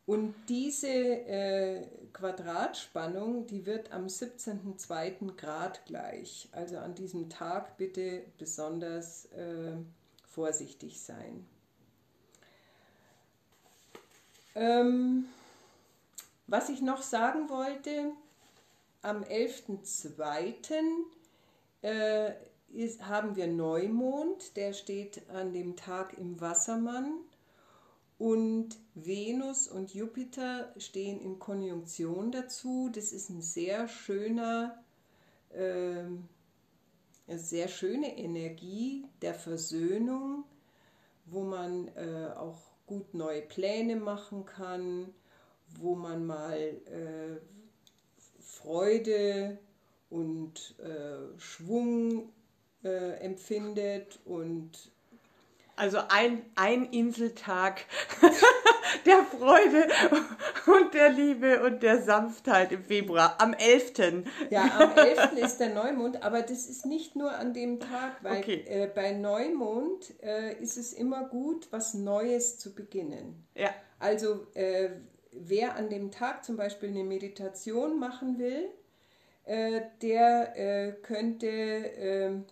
Und 0.08 0.34
diese 0.48 0.88
äh, 0.88 1.86
Quadratspannung, 2.14 3.46
die 3.46 3.66
wird 3.66 3.92
am 3.92 4.06
17.02. 4.06 5.36
Grad 5.36 5.86
gleich. 5.86 6.48
Also 6.54 6.78
an 6.78 6.96
diesem 6.96 7.30
Tag 7.30 7.76
bitte 7.76 8.24
besonders 8.38 9.26
äh, 9.34 9.74
vorsichtig 10.26 11.02
sein. 11.02 11.46
Ähm, 14.56 15.26
was 16.48 16.70
ich 16.70 16.82
noch 16.82 17.02
sagen 17.02 17.50
wollte, 17.50 18.14
am 19.02 19.24
11.02. 19.24 20.84
Äh, 21.82 22.32
haben 23.02 23.36
wir 23.36 23.48
Neumond, 23.48 24.56
der 24.56 24.72
steht 24.72 25.30
an 25.32 25.52
dem 25.52 25.76
Tag 25.76 26.18
im 26.18 26.40
Wassermann 26.40 27.12
und 28.18 28.78
Venus 29.06 29.68
und 29.68 29.94
Jupiter 29.94 30.74
stehen 30.78 31.22
in 31.22 31.40
Konjunktion 31.40 32.32
dazu. 32.32 32.90
Das 32.94 33.12
ist 33.12 33.30
ein 33.30 33.42
sehr 33.42 33.88
schöner, 33.88 34.84
äh, 35.50 36.06
sehr 37.28 37.68
schöne 37.68 38.18
Energie 38.18 39.06
der 39.22 39.34
Versöhnung, 39.34 40.46
wo 41.26 41.44
man 41.44 41.90
äh, 41.90 42.32
auch 42.36 42.60
gut 42.86 43.14
neue 43.14 43.42
Pläne 43.42 43.98
machen 43.98 44.46
kann, 44.46 45.14
wo 45.80 45.96
man 45.96 46.26
mal 46.26 46.58
äh, 46.58 47.38
Freude 48.40 49.60
und 50.10 50.76
äh, 50.80 51.38
Schwung 51.40 52.30
äh, 52.84 53.20
empfindet 53.20 54.20
und 54.26 54.92
also 55.78 56.00
ein, 56.10 56.42
ein 56.56 56.86
Inseltag 56.86 57.86
der 59.06 59.24
Freude 59.24 59.88
und 60.66 60.94
der 60.94 61.10
Liebe 61.10 61.64
und 61.64 61.84
der 61.84 62.02
Sanftheit 62.02 62.72
im 62.72 62.84
Februar, 62.84 63.36
am 63.40 63.54
11. 63.54 64.24
Ja, 64.50 64.64
am 64.80 64.98
11. 64.98 65.34
ist 65.34 65.58
der 65.60 65.74
Neumond, 65.74 66.24
aber 66.24 66.42
das 66.42 66.68
ist 66.68 66.86
nicht 66.86 67.16
nur 67.16 67.32
an 67.32 67.54
dem 67.54 67.80
Tag, 67.80 68.24
weil 68.24 68.40
okay. 68.40 68.66
äh, 68.68 68.88
bei 68.88 69.12
Neumond 69.12 70.14
äh, 70.22 70.56
ist 70.62 70.78
es 70.78 70.94
immer 70.94 71.26
gut, 71.30 71.68
was 71.72 71.94
Neues 71.94 72.58
zu 72.58 72.74
beginnen. 72.74 73.48
Ja. 73.56 73.70
Also 74.00 74.48
äh, 74.56 74.90
wer 75.32 75.76
an 75.76 75.90
dem 75.90 76.12
Tag 76.12 76.44
zum 76.44 76.58
Beispiel 76.58 76.90
eine 76.90 77.04
Meditation 77.04 78.00
machen 78.00 78.40
will, 78.40 78.70
äh, 79.46 79.82
der 80.02 80.58
äh, 80.58 80.92
könnte 81.04 81.48
ähm, 81.48 82.46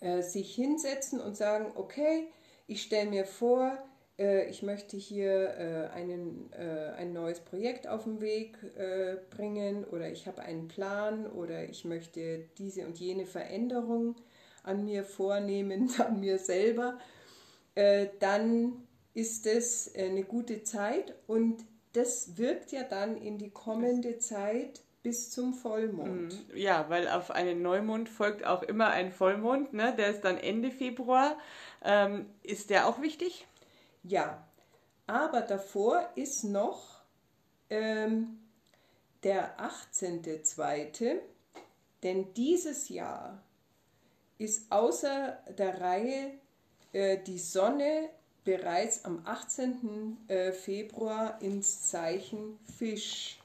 äh, 0.00 0.22
sich 0.22 0.54
hinsetzen 0.54 1.20
und 1.20 1.36
sagen, 1.36 1.72
okay, 1.74 2.28
ich 2.66 2.82
stelle 2.82 3.10
mir 3.10 3.24
vor, 3.24 3.78
äh, 4.18 4.48
ich 4.48 4.62
möchte 4.62 4.96
hier 4.96 5.50
äh, 5.58 5.94
einen, 5.94 6.52
äh, 6.52 6.92
ein 6.96 7.12
neues 7.12 7.40
Projekt 7.40 7.88
auf 7.88 8.04
den 8.04 8.20
Weg 8.20 8.58
äh, 8.76 9.16
bringen 9.30 9.84
oder 9.84 10.10
ich 10.10 10.26
habe 10.26 10.42
einen 10.42 10.68
Plan 10.68 11.26
oder 11.26 11.64
ich 11.64 11.84
möchte 11.84 12.48
diese 12.58 12.86
und 12.86 12.98
jene 12.98 13.26
Veränderung 13.26 14.16
an 14.62 14.84
mir 14.84 15.04
vornehmen, 15.04 15.90
an 15.98 16.20
mir 16.20 16.38
selber, 16.38 16.98
äh, 17.74 18.08
dann 18.20 18.86
ist 19.14 19.46
es 19.46 19.92
eine 19.94 20.22
gute 20.22 20.62
Zeit 20.62 21.14
und 21.26 21.64
das 21.92 22.38
wirkt 22.38 22.70
ja 22.72 22.84
dann 22.84 23.16
in 23.16 23.38
die 23.38 23.50
kommende 23.50 24.18
Zeit 24.18 24.82
bis 25.02 25.30
zum 25.30 25.54
Vollmond. 25.54 26.34
Mhm. 26.50 26.56
Ja, 26.56 26.88
weil 26.88 27.08
auf 27.08 27.30
einen 27.30 27.62
Neumond 27.62 28.08
folgt 28.08 28.44
auch 28.44 28.62
immer 28.62 28.88
ein 28.88 29.12
Vollmond, 29.12 29.72
ne? 29.72 29.94
der 29.96 30.08
ist 30.08 30.22
dann 30.22 30.36
Ende 30.36 30.70
Februar. 30.70 31.36
Ähm, 31.82 32.26
ist 32.42 32.70
der 32.70 32.86
auch 32.86 33.00
wichtig? 33.00 33.46
Ja, 34.02 34.46
aber 35.06 35.40
davor 35.40 36.08
ist 36.14 36.44
noch 36.44 37.00
ähm, 37.70 38.38
der 39.22 39.58
18.2., 39.58 41.18
denn 42.02 42.32
dieses 42.34 42.88
Jahr 42.88 43.42
ist 44.38 44.70
außer 44.72 45.38
der 45.58 45.80
Reihe 45.80 46.32
äh, 46.92 47.18
die 47.18 47.38
Sonne 47.38 48.08
bereits 48.44 49.04
am 49.04 49.22
18. 49.24 50.16
Äh, 50.28 50.52
Februar 50.52 51.40
ins 51.42 51.90
Zeichen 51.90 52.58
Fisch 52.78 53.39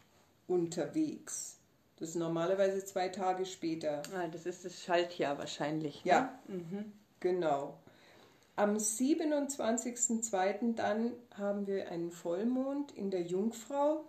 unterwegs. 0.48 1.58
Das 1.98 2.10
ist 2.10 2.16
normalerweise 2.16 2.84
zwei 2.84 3.10
Tage 3.10 3.46
später. 3.46 4.02
Ah, 4.14 4.28
das 4.28 4.46
ist 4.46 4.66
das 4.66 4.82
Schaltjahr 4.82 5.38
wahrscheinlich. 5.38 6.04
Ne? 6.04 6.12
Ja, 6.12 6.39
mhm. 6.48 6.91
genau. 7.20 7.78
Am 8.58 8.78
27.02. 8.78 10.76
dann 10.76 11.12
haben 11.38 11.68
wir 11.68 11.89
einen 11.89 12.12
Vollmond 12.12 12.91
in 12.93 13.12
der 13.12 13.22
Jungfrau 13.22 14.06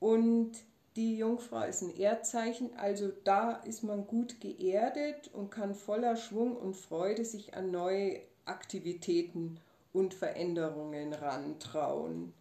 und 0.00 0.52
die 0.96 1.16
Jungfrau 1.16 1.62
ist 1.62 1.82
ein 1.82 1.96
Erdzeichen, 1.96 2.76
also 2.76 3.12
da 3.24 3.52
ist 3.52 3.84
man 3.84 4.06
gut 4.06 4.40
geerdet 4.40 5.30
und 5.32 5.50
kann 5.50 5.74
voller 5.74 6.16
Schwung 6.16 6.56
und 6.56 6.76
Freude 6.76 7.24
sich 7.24 7.54
an 7.54 7.70
neue 7.70 8.20
Aktivitäten 8.44 9.60
und 9.92 10.12
Veränderungen 10.12 11.12
rantrauen. 11.12 12.34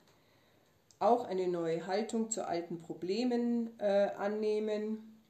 Auch 0.99 1.25
eine 1.25 1.47
neue 1.47 1.85
Haltung 1.85 2.31
zu 2.31 2.47
alten 2.47 2.81
Problemen 2.81 3.79
äh, 3.79 4.09
annehmen. 4.17 5.21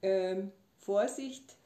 Ähm, 0.00 0.52
Vorsicht, 0.78 1.56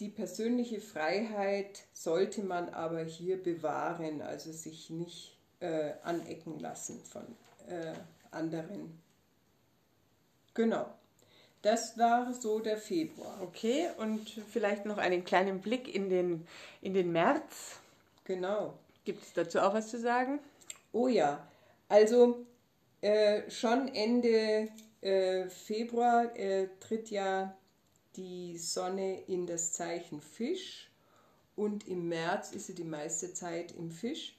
die 0.00 0.08
persönliche 0.08 0.80
Freiheit 0.80 1.84
sollte 1.92 2.42
man 2.42 2.68
aber 2.68 3.02
hier 3.02 3.42
bewahren, 3.42 4.20
also 4.20 4.52
sich 4.52 4.90
nicht 4.90 5.36
äh, 5.60 5.92
anecken 6.02 6.58
lassen 6.58 7.00
von 7.04 7.24
äh, 7.68 7.94
anderen. 8.30 9.00
Genau. 10.52 10.86
Das 11.62 11.98
war 11.98 12.32
so 12.32 12.60
der 12.60 12.76
Februar. 12.76 13.40
Okay, 13.42 13.88
und 13.98 14.28
vielleicht 14.28 14.84
noch 14.84 14.98
einen 14.98 15.24
kleinen 15.24 15.60
Blick 15.60 15.92
in 15.92 16.10
den, 16.10 16.46
in 16.80 16.94
den 16.94 17.10
März. 17.10 17.80
Genau. 18.24 18.74
Gibt 19.04 19.22
es 19.22 19.32
dazu 19.32 19.60
auch 19.60 19.74
was 19.74 19.88
zu 19.88 19.98
sagen? 19.98 20.38
Oh 20.92 21.08
ja, 21.08 21.46
also 21.88 22.46
äh, 23.00 23.50
schon 23.50 23.88
Ende 23.94 24.68
äh, 25.00 25.48
Februar 25.48 26.34
äh, 26.36 26.68
tritt 26.80 27.10
ja 27.10 27.56
die 28.16 28.56
Sonne 28.58 29.22
in 29.26 29.46
das 29.46 29.72
Zeichen 29.72 30.20
Fisch 30.20 30.90
und 31.54 31.86
im 31.86 32.08
März 32.08 32.52
ist 32.52 32.66
sie 32.66 32.74
die 32.74 32.84
meiste 32.84 33.32
Zeit 33.32 33.72
im 33.72 33.90
Fisch. 33.90 34.36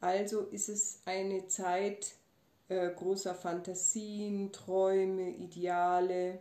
Also 0.00 0.40
ist 0.42 0.68
es 0.68 1.00
eine 1.04 1.46
Zeit 1.46 2.14
äh, 2.68 2.90
großer 2.90 3.34
Fantasien, 3.34 4.52
Träume, 4.52 5.30
Ideale 5.30 6.40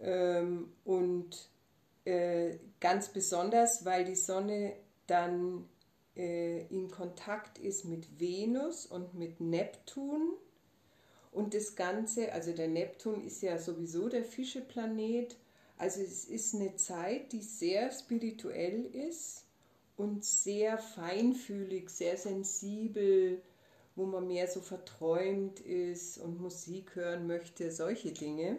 ähm, 0.00 0.72
und 0.84 1.48
äh, 2.04 2.58
ganz 2.80 3.08
besonders, 3.08 3.84
weil 3.84 4.04
die 4.04 4.14
Sonne 4.14 4.74
dann 5.06 5.68
in 6.16 6.90
Kontakt 6.90 7.58
ist 7.58 7.84
mit 7.84 8.20
Venus 8.20 8.86
und 8.86 9.14
mit 9.14 9.40
Neptun. 9.40 10.34
Und 11.32 11.54
das 11.54 11.74
Ganze, 11.74 12.32
also 12.32 12.52
der 12.52 12.68
Neptun 12.68 13.24
ist 13.24 13.42
ja 13.42 13.58
sowieso 13.58 14.08
der 14.08 14.24
Fischeplanet. 14.24 15.36
Also 15.76 16.00
es 16.00 16.24
ist 16.26 16.54
eine 16.54 16.76
Zeit, 16.76 17.32
die 17.32 17.42
sehr 17.42 17.90
spirituell 17.90 18.84
ist 18.84 19.44
und 19.96 20.24
sehr 20.24 20.78
feinfühlig, 20.78 21.90
sehr 21.90 22.16
sensibel, 22.16 23.42
wo 23.96 24.06
man 24.06 24.26
mehr 24.26 24.48
so 24.48 24.60
verträumt 24.60 25.60
ist 25.60 26.18
und 26.18 26.40
Musik 26.40 26.94
hören 26.94 27.26
möchte, 27.26 27.70
solche 27.70 28.12
Dinge. 28.12 28.58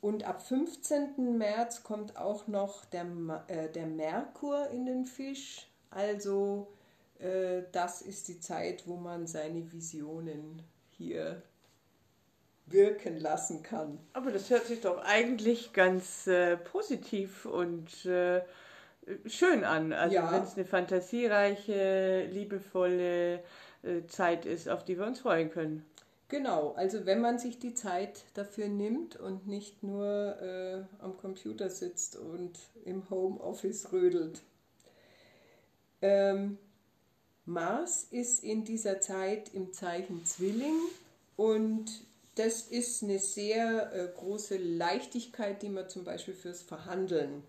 Und 0.00 0.24
ab 0.24 0.46
15. 0.46 1.38
März 1.38 1.82
kommt 1.82 2.18
auch 2.18 2.46
noch 2.46 2.84
der, 2.84 3.06
äh, 3.48 3.70
der 3.70 3.86
Merkur 3.86 4.68
in 4.68 4.84
den 4.84 5.06
Fisch. 5.06 5.66
Also 5.94 6.68
äh, 7.18 7.62
das 7.72 8.02
ist 8.02 8.28
die 8.28 8.40
Zeit, 8.40 8.86
wo 8.86 8.96
man 8.96 9.26
seine 9.26 9.72
Visionen 9.72 10.62
hier 10.90 11.42
wirken 12.66 13.18
lassen 13.18 13.62
kann. 13.62 13.98
Aber 14.12 14.30
das 14.30 14.50
hört 14.50 14.66
sich 14.66 14.80
doch 14.80 15.02
eigentlich 15.04 15.72
ganz 15.72 16.26
äh, 16.26 16.56
positiv 16.56 17.44
und 17.46 18.06
äh, 18.06 18.42
schön 19.26 19.64
an. 19.64 19.92
Also 19.92 20.16
ja. 20.16 20.32
wenn 20.32 20.42
es 20.42 20.56
eine 20.56 20.64
fantasiereiche, 20.64 22.26
liebevolle 22.30 23.40
äh, 23.82 24.06
Zeit 24.08 24.46
ist, 24.46 24.68
auf 24.68 24.84
die 24.84 24.98
wir 24.98 25.06
uns 25.06 25.20
freuen 25.20 25.50
können. 25.50 25.84
Genau, 26.28 26.72
also 26.72 27.04
wenn 27.04 27.20
man 27.20 27.38
sich 27.38 27.58
die 27.58 27.74
Zeit 27.74 28.24
dafür 28.32 28.68
nimmt 28.68 29.14
und 29.16 29.46
nicht 29.46 29.82
nur 29.82 30.40
äh, 30.40 30.82
am 30.98 31.16
Computer 31.18 31.68
sitzt 31.68 32.16
und 32.16 32.58
im 32.84 33.08
Homeoffice 33.10 33.92
rödelt. 33.92 34.42
Ähm, 36.04 36.58
Mars 37.46 38.08
ist 38.10 38.44
in 38.44 38.62
dieser 38.62 39.00
Zeit 39.00 39.54
im 39.54 39.72
Zeichen 39.72 40.26
Zwilling 40.26 40.76
und 41.34 41.86
das 42.34 42.60
ist 42.60 43.02
eine 43.02 43.18
sehr 43.18 43.90
äh, 43.94 44.08
große 44.14 44.58
Leichtigkeit, 44.58 45.62
die 45.62 45.70
man 45.70 45.88
zum 45.88 46.04
Beispiel 46.04 46.34
fürs 46.34 46.60
Verhandeln 46.60 47.42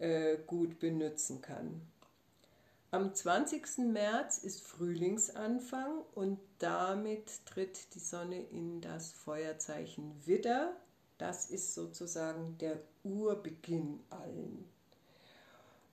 äh, 0.00 0.36
gut 0.48 0.80
benutzen 0.80 1.42
kann. 1.42 1.80
Am 2.90 3.14
20. 3.14 3.78
März 3.92 4.38
ist 4.38 4.62
Frühlingsanfang 4.62 6.02
und 6.16 6.40
damit 6.58 7.46
tritt 7.46 7.94
die 7.94 8.00
Sonne 8.00 8.42
in 8.50 8.80
das 8.80 9.12
Feuerzeichen 9.12 10.12
Widder. 10.26 10.72
Das 11.18 11.50
ist 11.50 11.74
sozusagen 11.74 12.58
der 12.58 12.80
Urbeginn 13.04 14.00
allen, 14.10 14.64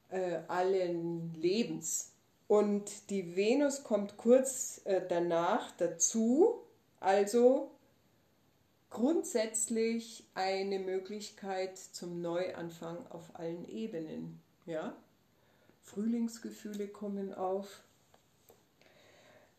äh, 0.10 0.39
allen 0.47 1.34
Lebens. 1.36 2.12
Und 2.47 3.10
die 3.10 3.36
Venus 3.36 3.84
kommt 3.84 4.18
kurz 4.18 4.82
äh, 4.86 5.01
danach 5.07 5.72
dazu, 5.78 6.64
also 6.99 7.70
grundsätzlich 8.89 10.24
eine 10.34 10.80
Möglichkeit 10.80 11.78
zum 11.78 12.22
Neuanfang 12.22 13.05
auf 13.10 13.36
allen 13.36 13.68
Ebenen. 13.70 14.41
Ja? 14.66 14.95
Frühlingsgefühle 15.84 16.88
kommen 16.88 17.34
auf. 17.34 17.84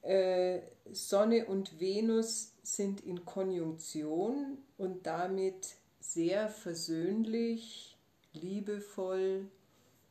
Äh, 0.02 0.60
Sonne 0.90 1.46
und 1.46 1.78
Venus 1.78 2.52
sind 2.62 3.02
in 3.02 3.24
Konjunktion 3.24 4.58
und 4.78 5.06
damit 5.06 5.76
sehr 6.00 6.48
versöhnlich, 6.48 7.96
liebevoll 8.32 9.48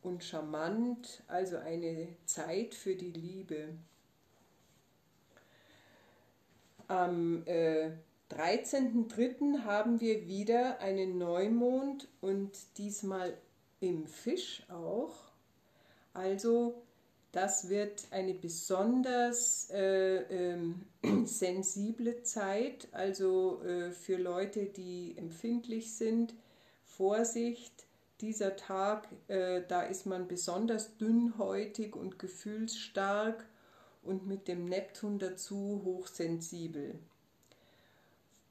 und 0.01 0.23
charmant, 0.23 1.23
also 1.27 1.57
eine 1.57 2.07
Zeit 2.25 2.73
für 2.73 2.95
die 2.95 3.11
Liebe. 3.11 3.69
Am 6.87 7.43
äh, 7.45 7.91
13.03. 8.31 9.63
haben 9.63 9.99
wir 10.01 10.27
wieder 10.27 10.79
einen 10.79 11.17
Neumond 11.17 12.07
und 12.21 12.51
diesmal 12.77 13.37
im 13.79 14.07
Fisch 14.07 14.63
auch. 14.69 15.15
Also 16.13 16.81
das 17.31 17.69
wird 17.69 18.07
eine 18.09 18.33
besonders 18.33 19.69
äh, 19.69 20.53
ähm, 20.53 20.85
sensible 21.25 22.23
Zeit, 22.23 22.87
also 22.91 23.61
äh, 23.63 23.91
für 23.91 24.17
Leute, 24.17 24.65
die 24.65 25.13
empfindlich 25.15 25.93
sind. 25.93 26.33
Vorsicht, 26.85 27.85
dieser 28.21 28.55
Tag, 28.55 29.07
äh, 29.27 29.61
da 29.67 29.81
ist 29.83 30.05
man 30.05 30.27
besonders 30.27 30.97
dünnhäutig 30.97 31.95
und 31.95 32.19
gefühlsstark 32.19 33.45
und 34.03 34.27
mit 34.27 34.47
dem 34.47 34.65
Neptun 34.65 35.19
dazu 35.19 35.81
hochsensibel. 35.83 36.95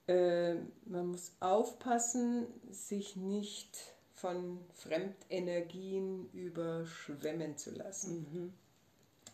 Äh, 0.07 0.55
man 0.87 1.09
muss 1.09 1.33
aufpassen, 1.41 2.47
sich 2.71 3.16
nicht 3.16 3.77
von 4.14 4.59
Fremdenergien 4.75 6.29
überschwemmen 6.33 7.57
zu 7.57 7.71
lassen. 7.71 8.27
Mhm. 8.33 8.53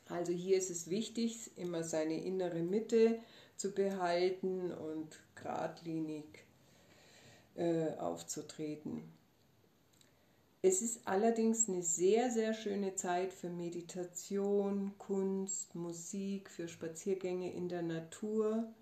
Also 0.08 0.32
hier 0.32 0.58
ist 0.58 0.70
es 0.70 0.90
wichtig, 0.90 1.50
immer 1.56 1.82
seine 1.82 2.22
innere 2.22 2.62
Mitte 2.62 3.20
zu 3.56 3.72
behalten 3.72 4.72
und 4.72 5.18
geradlinig 5.34 6.24
äh, 7.54 7.92
aufzutreten. 7.98 9.02
Es 10.66 10.80
ist 10.80 11.06
allerdings 11.06 11.68
eine 11.68 11.82
sehr, 11.82 12.30
sehr 12.30 12.54
schöne 12.54 12.94
Zeit 12.94 13.34
für 13.34 13.50
Meditation, 13.50 14.94
Kunst, 14.96 15.74
Musik, 15.74 16.48
für 16.48 16.68
Spaziergänge 16.68 17.52
in 17.52 17.68
der 17.68 17.82
Natur 17.82 18.72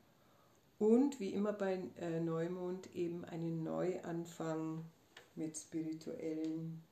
und 0.78 1.18
wie 1.18 1.30
immer 1.30 1.52
bei 1.52 1.80
äh, 2.00 2.20
Neumond 2.20 2.94
eben 2.94 3.24
einen 3.24 3.64
Neuanfang 3.64 4.84
mit 5.34 5.58
spirituellen. 5.58 6.84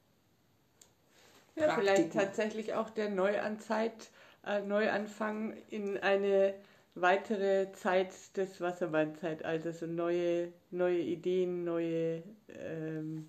Ja, 1.54 1.66
Praktiken. 1.66 1.80
vielleicht 1.80 2.12
tatsächlich 2.12 2.74
auch 2.74 2.90
der 2.90 3.10
Neuanzeit, 3.10 4.10
äh, 4.44 4.60
Neuanfang 4.60 5.56
in 5.68 5.98
eine 5.98 6.54
weitere 6.96 7.70
Zeit 7.74 8.12
des 8.36 8.60
Wasserbahnzeitalters 8.60 9.84
und 9.84 9.94
neue, 9.94 10.52
neue 10.72 10.98
Ideen, 10.98 11.62
neue 11.62 12.24
ähm, 12.48 13.28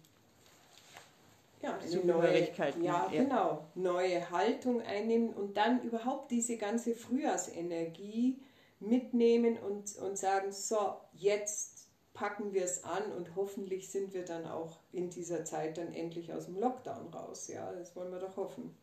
ja, 1.62 1.78
eine 1.78 2.06
neue, 2.06 2.50
ja, 2.50 2.72
ja, 2.82 3.08
genau, 3.12 3.66
neue 3.76 4.30
Haltung 4.32 4.82
einnehmen 4.82 5.34
und 5.34 5.58
dann 5.58 5.82
überhaupt 5.84 6.32
diese 6.32 6.58
ganze 6.58 6.96
Frühjahrsenergie 6.96 8.42
mitnehmen 8.80 9.58
und, 9.60 9.96
und 9.98 10.18
sagen, 10.18 10.52
so, 10.52 10.96
jetzt 11.14 11.90
packen 12.14 12.54
wir 12.54 12.64
es 12.64 12.84
an 12.84 13.12
und 13.14 13.36
hoffentlich 13.36 13.90
sind 13.90 14.14
wir 14.14 14.26
dann 14.26 14.46
auch 14.46 14.80
in 14.92 15.10
dieser 15.10 15.46
Zeit 15.46 15.78
dann 15.78 15.94
endlich 15.94 16.34
aus 16.34 16.46
dem 16.46 16.58
Lockdown 16.58 17.08
raus. 17.14 17.48
Ja, 17.48 17.72
das 17.74 17.96
wollen 17.96 18.12
wir 18.12 18.20
doch 18.20 18.38
hoffen. 18.38 18.76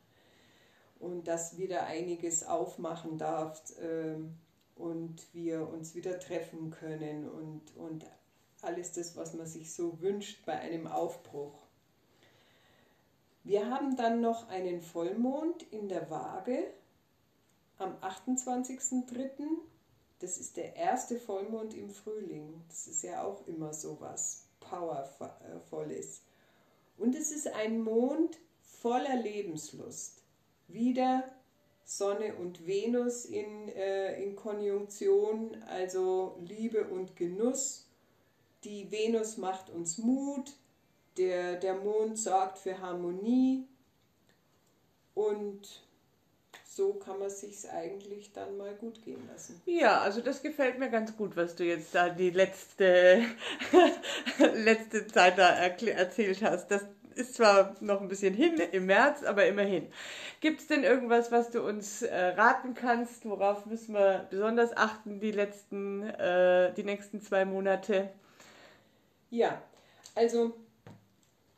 Und 0.99 1.29
dass 1.29 1.59
wieder 1.59 1.87
einiges 1.87 2.47
aufmachen 2.47 3.19
darf 3.19 3.63
ähm, 3.81 4.37
und 4.77 5.33
wir 5.33 5.69
uns 5.69 5.95
wieder 5.95 6.19
treffen 6.19 6.71
können 6.71 7.29
und, 7.29 7.77
und 7.77 8.07
alles 8.63 8.93
das, 8.93 9.17
was 9.17 9.35
man 9.35 9.47
sich 9.47 9.73
so 9.73 10.01
wünscht 10.01 10.45
bei 10.45 10.59
einem 10.59 10.87
Aufbruch. 10.87 11.68
Wir 13.45 13.71
haben 13.71 13.97
dann 13.97 14.21
noch 14.21 14.49
einen 14.49 14.83
Vollmond 14.83 15.63
in 15.71 15.89
der 15.89 16.11
Waage 16.11 16.73
am 17.79 17.95
28.03. 17.97 19.47
Das 20.19 20.39
ist 20.39 20.57
der 20.57 20.77
erste 20.77 21.19
Vollmond 21.19 21.75
im 21.75 21.91
Frühling. 21.91 22.63
Das 22.69 22.87
ist 22.87 23.03
ja 23.03 23.23
auch 23.23 23.47
immer 23.47 23.73
so 23.73 23.97
was 24.01 24.45
Powervolles. 24.61 26.23
Und 26.99 27.15
es 27.15 27.31
ist 27.31 27.49
ein 27.49 27.81
Mond 27.81 28.39
voller 28.61 29.17
Lebenslust. 29.17 30.23
Wieder 30.67 31.25
Sonne 31.85 32.35
und 32.35 32.67
Venus 32.67 33.25
in, 33.25 33.69
äh, 33.71 34.23
in 34.23 34.37
Konjunktion, 34.37 35.57
also 35.69 36.37
Liebe 36.41 36.89
und 36.89 37.17
Genuss. 37.17 37.87
Die 38.65 38.91
Venus 38.91 39.39
macht 39.39 39.71
uns 39.71 39.97
Mut, 39.97 40.53
der, 41.19 41.57
der 41.57 41.75
Mond 41.75 42.19
sorgt 42.19 42.59
für 42.59 42.79
Harmonie 42.79 43.67
und 45.15 45.83
so 46.65 46.95
kann 46.95 47.19
man 47.19 47.29
sich 47.29 47.69
eigentlich 47.71 48.33
dann 48.33 48.57
mal 48.57 48.73
gut 48.75 49.03
gehen 49.03 49.27
lassen. 49.33 49.61
Ja, 49.67 50.01
also 50.01 50.21
das 50.21 50.43
gefällt 50.43 50.79
mir 50.79 50.91
ganz 50.91 51.17
gut, 51.17 51.37
was 51.37 51.57
du 51.57 51.65
jetzt 51.65 51.93
da 51.93 52.09
die 52.09 52.31
letzte, 52.31 53.25
letzte 54.55 55.07
Zeit 55.09 55.39
da 55.39 55.49
erzählt 55.49 56.41
hast. 56.43 56.71
Das 56.71 56.87
ist 57.17 57.35
zwar 57.35 57.75
noch 57.81 58.01
ein 58.01 58.07
bisschen 58.07 58.33
hin 58.33 58.59
im 58.71 58.87
März, 58.87 59.25
aber 59.25 59.47
immerhin. 59.47 59.89
Gibt 60.41 60.61
es 60.61 60.69
denn 60.69 60.85
irgendwas, 60.85 61.33
was 61.33 61.51
du 61.51 61.63
uns 61.63 62.03
äh, 62.03 62.15
raten 62.15 62.75
kannst? 62.75 63.25
Worauf 63.25 63.67
müssen 63.67 63.95
wir 63.95 64.29
besonders 64.31 64.77
achten 64.77 65.19
die 65.19 65.33
letzten, 65.33 66.05
äh, 66.05 66.73
die 66.75 66.85
nächsten 66.85 67.21
zwei 67.21 67.45
Monate? 67.45 68.11
Ja, 69.31 69.61
also 70.15 70.55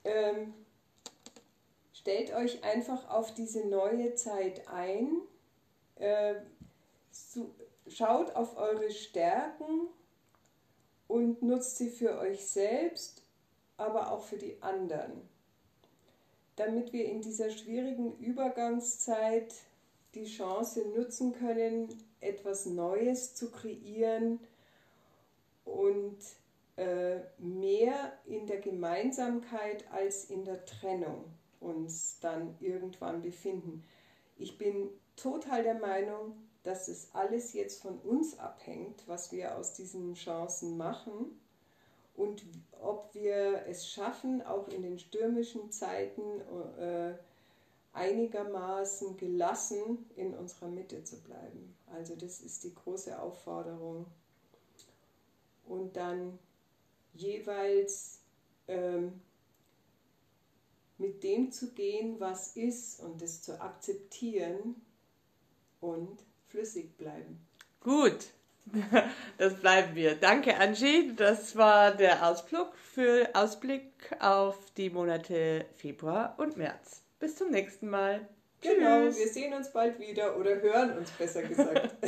ähm, 0.05 0.55
stellt 1.93 2.35
euch 2.35 2.63
einfach 2.65 3.09
auf 3.11 3.35
diese 3.35 3.67
neue 3.67 4.15
Zeit 4.15 4.67
ein. 4.69 5.21
Äh, 5.97 6.37
so, 7.11 7.55
schaut 7.89 8.35
auf 8.37 8.57
eure 8.57 8.91
Stärken 8.91 9.89
und 11.09 11.43
nutzt 11.43 11.77
sie 11.77 11.91
für 11.91 12.19
euch 12.19 12.47
selbst, 12.47 13.23
aber 13.77 14.13
auch 14.13 14.23
für 14.23 14.39
die 14.39 14.63
anderen 14.63 15.29
damit 16.61 16.93
wir 16.93 17.07
in 17.07 17.23
dieser 17.23 17.51
schwierigen 17.51 18.19
Übergangszeit 18.19 19.55
die 20.15 20.27
Chance 20.27 20.85
nutzen 20.95 21.33
können, 21.33 21.89
etwas 22.21 22.67
Neues 22.67 23.35
zu 23.35 23.51
kreieren 23.51 24.39
und 25.65 26.19
mehr 27.39 28.13
in 28.25 28.47
der 28.47 28.61
Gemeinsamkeit 28.61 29.91
als 29.93 30.25
in 30.25 30.45
der 30.45 30.65
Trennung 30.65 31.25
uns 31.61 32.19
dann 32.21 32.57
irgendwann 32.61 33.21
befinden. 33.21 33.85
Ich 34.37 34.57
bin 34.57 34.89
total 35.17 35.63
der 35.63 35.75
Meinung, 35.75 36.37
dass 36.63 36.89
es 36.89 37.15
alles 37.15 37.53
jetzt 37.53 37.83
von 37.83 37.99
uns 37.99 38.39
abhängt, 38.39 39.07
was 39.07 39.33
wir 39.33 39.57
aus 39.57 39.75
diesen 39.75 40.15
Chancen 40.15 40.77
machen 40.77 41.39
und 42.17 42.45
ob 42.81 43.15
wir 43.15 43.65
es 43.67 43.89
schaffen, 43.89 44.43
auch 44.43 44.69
in 44.69 44.83
den 44.83 44.99
stürmischen 44.99 45.71
Zeiten 45.71 46.41
äh, 46.79 47.15
einigermaßen 47.93 49.17
gelassen 49.17 50.11
in 50.17 50.35
unserer 50.35 50.69
Mitte 50.69 51.03
zu 51.03 51.21
bleiben. 51.23 51.77
Also 51.87 52.15
das 52.15 52.41
ist 52.41 52.65
die 52.65 52.75
große 52.75 53.21
Aufforderung. 53.21 54.07
Und 55.67 55.97
dann 55.97 56.39
jeweils 57.15 58.21
ähm, 58.69 59.21
mit 60.99 61.23
dem 61.23 61.51
zu 61.51 61.73
gehen, 61.73 62.21
was 62.21 62.57
ist 62.57 63.01
und 63.01 63.23
es 63.23 63.43
zu 63.43 63.61
akzeptieren 63.61 64.77
und 65.81 66.23
flüssig 66.49 66.97
bleiben. 66.97 67.47
Gut, 67.81 68.31
Das 69.39 69.55
bleiben 69.55 69.95
wir. 69.95 70.15
Danke, 70.15 70.57
Angie. 70.57 71.13
Das 71.17 71.57
war 71.57 71.93
der 71.93 72.27
Ausflug 72.27 72.75
für 72.77 73.29
Ausblick 73.35 73.85
auf 74.21 74.57
die 74.77 74.91
Monate 74.91 75.67
Februar 75.77 76.35
und 76.39 76.57
März. 76.57 77.03
Bis 77.19 77.37
zum 77.37 77.51
nächsten 77.51 77.89
Mal. 77.89 78.27
Genau, 78.61 79.07
Tschüss. 79.07 79.19
wir 79.19 79.29
sehen 79.29 79.55
uns 79.55 79.73
bald 79.73 79.99
wieder 79.99 80.37
oder 80.37 80.61
hören 80.61 80.99
uns 80.99 81.11
besser 81.13 81.43
gesagt. 81.43 81.97